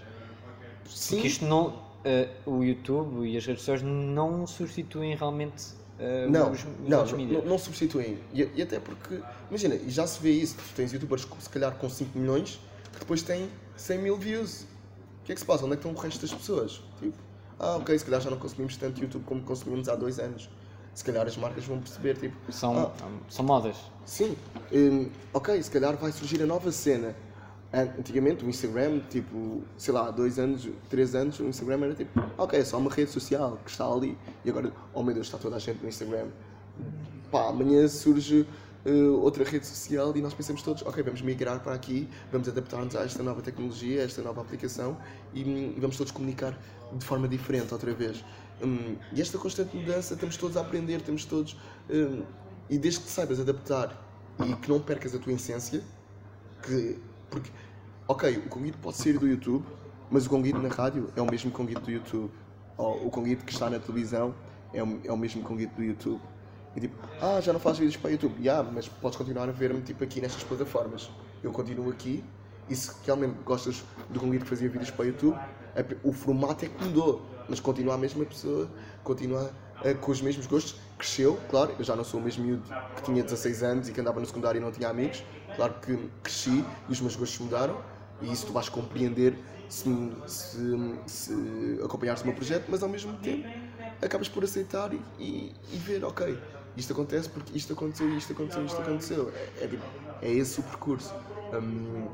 Sim, 0.89 1.15
Porque 1.15 1.27
isto 1.27 1.45
não, 1.45 1.81
eh, 2.05 2.29
o 2.45 2.63
YouTube 2.63 3.25
e 3.27 3.37
as 3.37 3.45
redes 3.45 3.61
sociais 3.61 3.81
não 3.81 4.47
substituem 4.47 5.15
realmente 5.15 5.73
eh, 5.99 6.27
Não, 6.29 6.51
os, 6.51 6.59
os 6.59 6.65
não, 6.87 7.05
não, 7.05 7.17
mídias. 7.17 7.43
não, 7.43 7.49
não 7.51 7.57
substituem. 7.57 8.17
E, 8.33 8.49
e 8.55 8.61
até 8.61 8.79
porque, 8.79 9.19
imagina, 9.49 9.77
já 9.87 10.07
se 10.07 10.21
vê 10.21 10.31
isso, 10.31 10.55
tu 10.55 10.75
tens 10.75 10.91
youtubers 10.93 11.27
se 11.39 11.49
calhar 11.49 11.75
com 11.75 11.89
5 11.89 12.17
milhões 12.17 12.59
que 12.93 12.99
depois 12.99 13.21
têm 13.21 13.49
100 13.75 13.99
mil 13.99 14.17
views. 14.17 14.61
O 15.21 15.23
que 15.25 15.31
é 15.31 15.35
que 15.35 15.41
se 15.41 15.45
passa? 15.45 15.65
Onde 15.65 15.73
é 15.73 15.77
que 15.77 15.85
estão 15.87 15.91
o 15.99 16.03
resto 16.03 16.21
das 16.21 16.33
pessoas? 16.33 16.81
Tipo, 16.99 17.13
ah, 17.61 17.77
ok, 17.77 17.97
se 17.97 18.03
calhar 18.05 18.19
já 18.21 18.29
não 18.29 18.37
consumimos 18.37 18.75
tanto 18.77 18.99
YouTube 19.01 19.23
como 19.25 19.41
consumimos 19.43 19.87
há 19.87 19.95
dois 19.95 20.19
anos. 20.19 20.49
Se 20.93 21.05
calhar 21.05 21.25
as 21.25 21.37
marcas 21.37 21.63
vão 21.63 21.79
perceber, 21.79 22.17
tipo, 22.17 22.35
São, 22.51 22.77
ah, 22.77 22.91
são 23.29 23.45
modas. 23.45 23.77
Sim, 24.05 24.35
hum, 24.73 25.09
ok, 25.33 25.61
se 25.63 25.71
calhar 25.71 25.95
vai 25.95 26.11
surgir 26.11 26.41
a 26.43 26.45
nova 26.45 26.71
cena. 26.71 27.15
An- 27.73 27.93
Antigamente 27.97 28.43
o 28.43 28.49
Instagram, 28.49 28.99
tipo, 29.09 29.61
sei 29.77 29.93
lá, 29.93 30.11
dois 30.11 30.37
anos, 30.37 30.67
três 30.89 31.15
anos, 31.15 31.39
o 31.39 31.45
Instagram 31.45 31.85
era 31.85 31.95
tipo, 31.95 32.19
ok, 32.37 32.59
é 32.59 32.65
só 32.65 32.77
uma 32.77 32.91
rede 32.91 33.09
social 33.11 33.57
que 33.63 33.71
está 33.71 33.85
ali. 33.85 34.17
E 34.43 34.49
agora, 34.49 34.73
oh 34.93 35.01
meu 35.01 35.13
Deus, 35.13 35.27
está 35.27 35.37
toda 35.37 35.55
a 35.55 35.59
gente 35.59 35.81
no 35.81 35.87
Instagram. 35.87 36.27
Pá, 37.31 37.47
amanhã 37.47 37.87
surge 37.87 38.45
eh, 38.85 38.91
outra 38.91 39.43
rede 39.43 39.65
social 39.65 40.15
e 40.15 40.21
nós 40.21 40.33
pensamos 40.33 40.61
todos, 40.61 40.81
ok, 40.83 41.03
vamos 41.03 41.21
migrar 41.21 41.59
para 41.61 41.73
aqui, 41.73 42.09
vamos 42.31 42.47
adaptar-nos 42.47 42.95
a 42.95 43.03
esta 43.03 43.21
nova 43.21 43.41
tecnologia, 43.41 44.01
a 44.01 44.05
esta 44.05 44.21
nova 44.21 44.41
aplicação 44.41 44.97
e, 45.33 45.41
e 45.41 45.77
vamos 45.79 45.97
todos 45.97 46.11
comunicar 46.11 46.57
de 46.93 47.05
forma 47.05 47.27
diferente 47.27 47.73
outra 47.73 47.93
vez. 47.93 48.23
Hum, 48.63 48.95
e 49.13 49.21
esta 49.21 49.37
constante 49.37 49.75
mudança, 49.75 50.13
estamos 50.13 50.37
todos 50.37 50.57
a 50.57 50.61
aprender, 50.61 50.97
estamos 50.97 51.25
todos. 51.25 51.57
hum, 51.89 52.23
e 52.69 52.77
desde 52.77 53.01
que 53.01 53.09
saibas 53.09 53.37
adaptar 53.39 54.01
e 54.39 54.55
que 54.55 54.69
não 54.69 54.79
percas 54.79 55.13
a 55.13 55.19
tua 55.19 55.33
essência, 55.33 55.83
que. 56.63 56.97
Porque, 57.29 57.49
ok, 58.07 58.37
o 58.37 58.49
conguito 58.49 58.77
pode 58.77 58.97
sair 58.97 59.17
do 59.17 59.27
YouTube, 59.27 59.65
mas 60.09 60.25
o 60.25 60.29
conguito 60.29 60.57
na 60.59 60.69
rádio 60.69 61.11
é 61.15 61.21
o 61.21 61.29
mesmo 61.29 61.51
conguito 61.51 61.81
do 61.81 61.91
YouTube. 61.91 62.31
Ou 62.77 63.07
o 63.07 63.09
conguito 63.09 63.43
que 63.45 63.51
está 63.51 63.69
na 63.69 63.79
televisão 63.79 64.33
é 64.73 64.81
o, 64.81 64.99
é 65.03 65.11
o 65.11 65.17
mesmo 65.17 65.43
conguito 65.43 65.75
do 65.75 65.83
YouTube. 65.83 66.21
E 66.75 66.79
tipo, 66.79 66.95
ah, 67.21 67.41
já 67.41 67.51
não 67.51 67.59
faz 67.59 67.77
vídeos 67.77 67.97
para 67.97 68.11
YouTube. 68.11 68.43
Já, 68.43 68.63
mas 68.63 68.87
podes 68.87 69.17
continuar 69.17 69.49
a 69.49 69.51
ver-me 69.51 69.81
tipo, 69.81 70.03
aqui 70.03 70.21
nestas 70.21 70.43
plataformas. 70.43 71.09
Eu 71.43 71.51
continuo 71.51 71.89
aqui 71.89 72.23
e 72.69 72.75
se 72.75 72.91
realmente 73.05 73.35
gostas 73.43 73.83
do 74.09 74.19
conguito 74.19 74.43
que 74.43 74.49
fazia 74.49 74.69
vídeos 74.69 74.91
para 74.91 75.05
YouTube, 75.05 75.37
o 76.03 76.13
formato 76.13 76.65
é 76.65 76.67
que 76.69 76.83
mudou, 76.83 77.21
mas 77.49 77.59
continua 77.59 77.95
a 77.95 77.97
mesma 77.97 78.23
pessoa, 78.25 78.69
continua 79.03 79.51
eh, 79.83 79.93
com 79.93 80.11
os 80.11 80.21
mesmos 80.21 80.45
gostos. 80.45 80.79
Cresceu, 80.97 81.37
claro, 81.49 81.73
eu 81.77 81.83
já 81.83 81.95
não 81.95 82.03
sou 82.03 82.19
o 82.19 82.23
mesmo 82.23 82.45
miúdo 82.45 82.63
que 82.95 83.01
tinha 83.03 83.23
16 83.23 83.63
anos 83.63 83.89
e 83.89 83.91
que 83.91 83.99
andava 83.99 84.19
no 84.19 84.25
secundário 84.25 84.59
e 84.59 84.61
não 84.61 84.71
tinha 84.71 84.89
amigos. 84.89 85.23
Claro 85.55 85.73
que 85.81 85.97
cresci 86.23 86.63
e 86.87 86.91
os 86.91 87.01
meus 87.01 87.15
gostos 87.15 87.39
mudaram 87.39 87.81
e 88.21 88.31
isso 88.31 88.45
tu 88.45 88.53
vais 88.53 88.69
compreender 88.69 89.35
se, 89.67 89.89
se, 90.27 90.59
se 91.07 91.79
acompanhares 91.83 92.21
o 92.21 92.25
meu 92.25 92.35
projeto, 92.35 92.65
mas 92.69 92.83
ao 92.83 92.89
mesmo 92.89 93.17
tempo 93.17 93.47
acabas 94.01 94.29
por 94.29 94.43
aceitar 94.43 94.93
e, 94.93 94.99
e 95.19 95.77
ver, 95.77 96.03
ok, 96.03 96.37
isto 96.75 96.93
acontece 96.93 97.29
porque 97.29 97.57
isto 97.57 97.73
aconteceu, 97.73 98.09
isto 98.17 98.33
aconteceu, 98.33 98.65
isto 98.65 98.81
aconteceu. 98.81 99.31
É, 99.35 99.65
é, 99.65 99.79
é 100.21 100.31
esse 100.31 100.59
o 100.59 100.63
percurso. 100.63 101.13
Hum, 101.53 102.07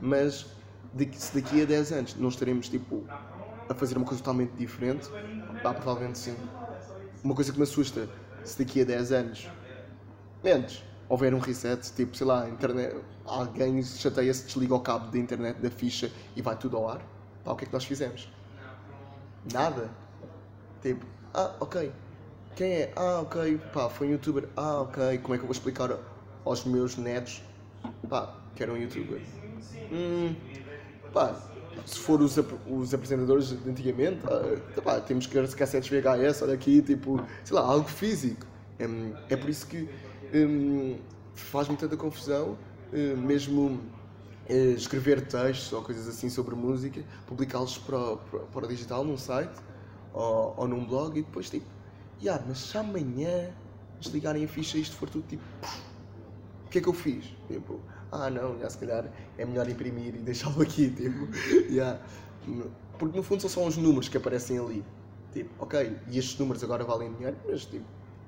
mas 0.00 0.46
se 1.16 1.34
daqui 1.34 1.62
a 1.62 1.64
10 1.64 1.92
anos 1.92 2.16
não 2.16 2.28
estaremos 2.28 2.68
tipo, 2.68 3.04
a 3.68 3.74
fazer 3.74 3.96
uma 3.96 4.06
coisa 4.06 4.22
totalmente 4.22 4.52
diferente, 4.52 5.08
pá, 5.62 5.72
provavelmente 5.74 6.18
sim. 6.18 6.36
Uma 7.22 7.34
coisa 7.34 7.52
que 7.52 7.58
me 7.58 7.64
assusta, 7.64 8.08
se 8.42 8.58
daqui 8.58 8.82
a 8.82 8.84
10 8.84 9.12
anos, 9.12 9.48
antes, 10.44 10.84
houver 11.08 11.34
um 11.34 11.38
reset, 11.38 11.92
tipo, 11.94 12.16
sei 12.16 12.26
lá, 12.26 12.48
internet, 12.48 12.96
alguém 13.24 13.82
se 13.82 13.98
chateia-se, 13.98 14.44
desliga 14.46 14.74
o 14.74 14.80
cabo 14.80 15.10
da 15.10 15.18
internet, 15.18 15.58
da 15.60 15.70
ficha 15.70 16.12
e 16.36 16.42
vai 16.42 16.56
tudo 16.56 16.76
ao 16.76 16.88
ar, 16.88 17.00
pá, 17.42 17.52
o 17.52 17.56
que 17.56 17.64
é 17.64 17.66
que 17.66 17.72
nós 17.72 17.84
fizemos? 17.84 18.30
Nada. 19.52 19.90
Tipo, 20.82 21.04
ah, 21.32 21.56
ok. 21.60 21.92
Quem 22.54 22.72
é? 22.72 22.92
Ah, 22.96 23.20
ok. 23.20 23.58
Pá, 23.72 23.88
foi 23.88 24.08
um 24.08 24.10
youtuber. 24.12 24.48
Ah, 24.56 24.80
ok. 24.82 25.18
Como 25.18 25.34
é 25.34 25.38
que 25.38 25.42
eu 25.44 25.46
vou 25.48 25.52
explicar 25.52 25.90
aos 26.44 26.64
meus 26.64 26.96
netos? 26.96 27.42
Pá, 28.08 28.34
que 28.54 28.62
era 28.62 28.72
um 28.72 28.76
youtuber. 28.76 29.20
Hum, 29.90 30.34
pá, 31.12 31.36
se 31.86 31.98
for 31.98 32.20
os, 32.22 32.38
ap- 32.38 32.52
os 32.66 32.94
apresentadores 32.94 33.48
de 33.48 33.70
antigamente, 33.70 34.20
ah, 34.26 34.80
pá, 34.82 35.00
temos 35.00 35.26
que 35.26 35.46
cassetes 35.56 35.90
VHS, 35.90 36.44
olha 36.44 36.54
aqui, 36.54 36.82
tipo, 36.82 37.20
sei 37.44 37.56
lá, 37.56 37.62
algo 37.62 37.88
físico. 37.88 38.46
Hum, 38.80 39.14
é 39.28 39.36
por 39.36 39.50
isso 39.50 39.66
que 39.66 39.88
hum, 40.32 40.98
faz-me 41.34 41.76
tanta 41.76 41.96
confusão, 41.96 42.58
eh, 42.92 43.14
mesmo 43.16 43.80
eh, 44.48 44.72
escrever 44.76 45.26
textos 45.26 45.72
ou 45.72 45.82
coisas 45.82 46.08
assim 46.08 46.28
sobre 46.30 46.54
música, 46.54 47.02
publicá-los 47.26 47.78
para, 47.78 48.16
para, 48.16 48.40
para 48.40 48.64
o 48.66 48.68
digital 48.68 49.04
num 49.04 49.16
site 49.18 49.52
ou, 50.12 50.54
ou 50.58 50.68
num 50.68 50.84
blog 50.86 51.18
e 51.18 51.22
depois 51.22 51.50
tipo, 51.50 51.66
yeah, 52.22 52.42
mas 52.46 52.58
se 52.58 52.76
amanhã 52.76 53.50
desligarem 54.00 54.44
a 54.44 54.48
ficha 54.48 54.78
e 54.78 54.80
isto 54.80 54.96
for 54.96 55.08
tudo 55.08 55.26
tipo, 55.26 55.42
o 56.66 56.68
que 56.68 56.78
é 56.78 56.80
que 56.80 56.88
eu 56.88 56.92
fiz? 56.92 57.24
Tipo, 57.48 57.80
ah 58.10 58.30
não, 58.30 58.58
já 58.58 58.70
se 58.70 58.78
calhar 58.78 59.10
é 59.38 59.44
melhor 59.44 59.68
imprimir 59.68 60.14
e 60.14 60.18
deixá-lo 60.18 60.62
aqui, 60.62 60.90
tipo, 60.94 61.28
yeah. 61.70 62.00
porque 62.98 63.16
no 63.16 63.22
fundo 63.22 63.40
são 63.40 63.50
só 63.50 63.64
uns 63.64 63.76
números 63.76 64.08
que 64.08 64.16
aparecem 64.16 64.58
ali. 64.58 64.84
Tipo, 65.32 65.50
ok, 65.58 65.98
e 66.08 66.18
estes 66.18 66.38
números 66.38 66.62
agora 66.62 66.84
valem 66.84 67.12
dinheiro, 67.14 67.36
mas 67.48 67.64
tipo, 67.64 67.86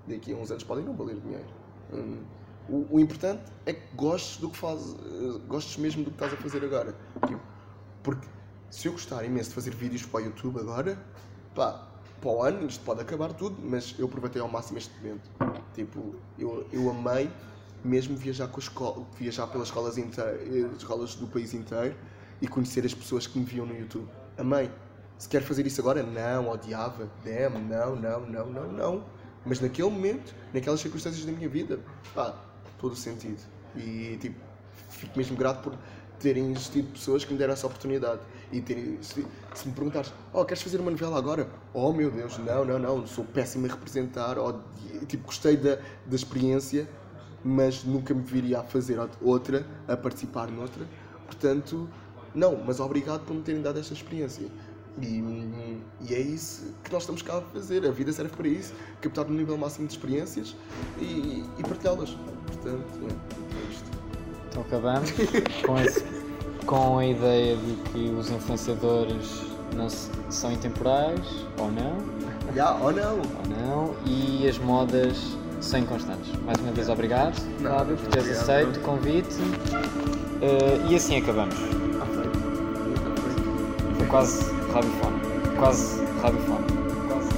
daqui 0.09 0.33
a 0.33 0.37
uns 0.37 0.51
anos 0.51 0.65
podem 0.65 0.85
não 0.85 0.95
valer 0.95 1.21
dinheiro. 1.21 1.47
Hum, 1.93 2.23
o, 2.69 2.97
o 2.97 3.01
importante 3.01 3.45
é 3.65 3.73
que 3.73 3.95
gostes 3.95 4.39
do 4.39 4.51
que 4.51 4.57
fazes, 4.57 4.97
gostes 5.47 5.77
mesmo 5.77 6.03
do 6.03 6.11
que 6.11 6.17
estás 6.17 6.33
a 6.33 6.37
fazer 6.37 6.65
agora. 6.65 6.97
Tipo, 7.27 7.41
porque 8.03 8.27
se 8.71 8.89
eu 8.89 8.93
gostar 8.93 9.25
imenso 9.25 9.51
de 9.51 9.55
fazer 9.55 9.75
vídeos 9.75 10.05
para 10.05 10.21
o 10.21 10.25
YouTube 10.25 10.59
agora, 10.59 10.99
pá, 11.55 11.87
para 12.21 12.31
o 12.31 12.43
ano 12.43 12.67
isto 12.67 12.85
pode 12.85 13.01
acabar 13.01 13.33
tudo, 13.33 13.57
mas 13.63 13.95
eu 13.99 14.07
aproveitei 14.07 14.41
ao 14.41 14.49
máximo 14.49 14.79
este 14.79 14.95
momento. 14.99 15.31
Tipo, 15.75 16.15
eu, 16.39 16.67
eu 16.73 16.91
amei 16.91 17.31
mesmo 17.85 18.17
viajar 18.17 18.49
com 18.49 18.59
escola, 18.59 19.07
viajar 19.19 19.47
pelas 19.47 19.69
escolas, 19.69 19.99
inteiras, 19.99 20.77
escolas 20.77 21.15
do 21.15 21.27
país 21.27 21.55
inteiro 21.55 21.95
e 22.41 22.49
conhecer 22.49 22.85
as 22.85 22.95
pessoas 22.95 23.27
que 23.27 23.39
me 23.39 23.45
viam 23.45 23.67
no 23.67 23.79
YouTube. 23.79 24.09
Amei. 24.37 24.71
Se 25.19 25.29
quero 25.29 25.45
fazer 25.45 25.67
isso 25.67 25.81
agora, 25.81 26.03
não, 26.03 26.51
odiava, 26.51 27.09
damn, 27.25 27.59
não, 27.59 27.97
não, 27.97 28.21
não, 28.27 28.47
não, 28.47 28.73
não. 28.73 29.05
Mas 29.45 29.61
naquele 29.61 29.89
momento, 29.89 30.35
naquelas 30.53 30.81
circunstâncias 30.81 31.25
da 31.25 31.33
minha 31.33 31.49
vida, 31.49 31.81
pá, 32.15 32.39
todo 32.79 32.93
o 32.93 32.97
sentido. 32.97 33.41
E 33.75 34.19
tipo, 34.21 34.39
fico 34.91 35.17
mesmo 35.17 35.37
grato 35.37 35.63
por 35.63 35.79
terem 36.19 36.51
existido 36.51 36.89
pessoas 36.89 37.25
que 37.25 37.33
me 37.33 37.39
deram 37.39 37.55
essa 37.55 37.67
oportunidade. 37.67 38.21
E 38.53 38.61
terem, 38.61 38.99
se, 39.03 39.27
se 39.55 39.69
me 39.69 39.75
perguntares, 39.75 40.13
oh, 40.33 40.45
queres 40.45 40.63
fazer 40.63 40.81
uma 40.81 40.91
novela 40.91 41.19
agora? 41.19 41.49
Oh 41.75 41.93
meu 41.93 42.11
Deus, 42.11 42.39
não, 42.39 42.65
não, 42.65 42.79
não, 42.79 43.07
sou 43.07 43.25
péssimo 43.25 43.67
a 43.67 43.69
representar, 43.69 44.39
ou, 44.39 44.61
tipo, 45.09 45.27
gostei 45.27 45.57
da, 45.57 45.79
da 46.07 46.15
experiência, 46.15 46.89
mas 47.45 47.83
nunca 47.85 48.15
me 48.15 48.23
viria 48.23 48.61
a 48.61 48.63
fazer 48.63 48.99
outra, 49.21 49.67
a 49.89 49.97
participar 49.97 50.49
noutra. 50.49 50.87
Portanto, 51.27 51.89
não, 52.35 52.63
mas 52.65 52.81
obrigado 52.81 53.25
por 53.25 53.35
me 53.35 53.43
terem 53.43 53.63
dado 53.63 53.79
esta 53.79 53.95
experiência. 53.95 54.47
E, 55.01 55.79
e 56.01 56.15
é 56.15 56.21
isso 56.21 56.75
que 56.83 56.93
nós 56.93 57.03
estamos 57.03 57.23
cá 57.23 57.39
a 57.39 57.43
fazer. 57.43 57.87
A 57.87 57.91
vida 57.91 58.13
serve 58.13 58.35
para 58.35 58.49
isso, 58.49 58.73
captar 59.01 59.27
um 59.27 59.35
nível 59.35 59.57
máximo 59.59 59.87
de 59.87 59.93
experiências 59.95 60.57
e, 60.99 61.45
e 61.59 61.63
partilhá-las. 61.63 62.17
Portanto, 62.47 62.99
é 63.03 63.73
isto. 63.73 63.91
Então 64.49 64.63
acabamos 64.63 65.11
com, 65.65 65.79
esse, 65.79 66.03
com 66.67 66.99
a 66.99 67.07
ideia 67.07 67.57
de 67.57 67.75
que 67.91 68.11
os 68.19 68.31
influenciadores 68.31 69.43
não 69.75 69.89
se- 69.89 70.11
são 70.29 70.51
intemporais, 70.53 71.21
ou 71.59 71.71
não, 71.71 71.97
Já, 72.55 72.73
ou 72.75 72.93
não? 72.93 73.13
ou 73.19 73.57
não, 73.67 73.95
e 74.05 74.49
as 74.49 74.59
modas 74.59 75.17
são 75.61 75.81
inconstantes. 75.81 76.31
Mais 76.45 76.59
uma 76.61 76.73
vez, 76.73 76.89
obrigado, 76.89 77.35
Não, 77.61 77.71
Fábio, 77.79 77.97
por 77.97 78.09
teres 78.09 78.31
aceito 78.41 78.77
o 78.79 78.81
convite. 78.81 79.37
Eh, 80.43 80.81
e 80.91 80.95
assim 80.97 81.19
acabamos. 81.19 81.55
Foi 83.97 84.07
quase 84.09 84.45
radiofone. 84.73 85.17
Quase 85.59 86.05
radiofone. 86.23 86.65
Quase. 87.09 87.29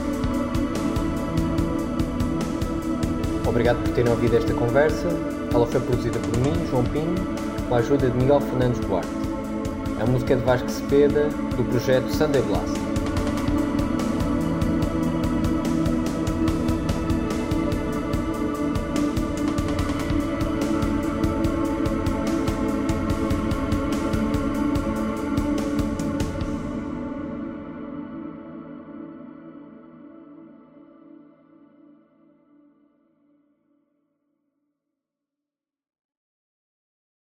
Obrigado 3.48 3.82
por 3.82 3.92
terem 3.94 4.10
ouvido 4.10 4.36
esta 4.36 4.52
conversa. 4.54 5.08
Ela 5.54 5.66
foi 5.66 5.80
produzida 5.80 6.18
por 6.18 6.38
mim, 6.40 6.52
João 6.70 6.84
Pinho, 6.84 7.14
com 7.68 7.74
a 7.74 7.78
ajuda 7.78 8.08
de 8.08 8.16
Miguel 8.16 8.40
Fernandes 8.40 8.80
Duarte. 8.80 9.08
A 10.00 10.06
música 10.06 10.36
de 10.36 10.42
Vasco 10.42 10.70
Cepeda, 10.70 11.28
do 11.56 11.64
projeto 11.64 12.10
Sunday 12.10 12.42
Blast. 12.42 12.87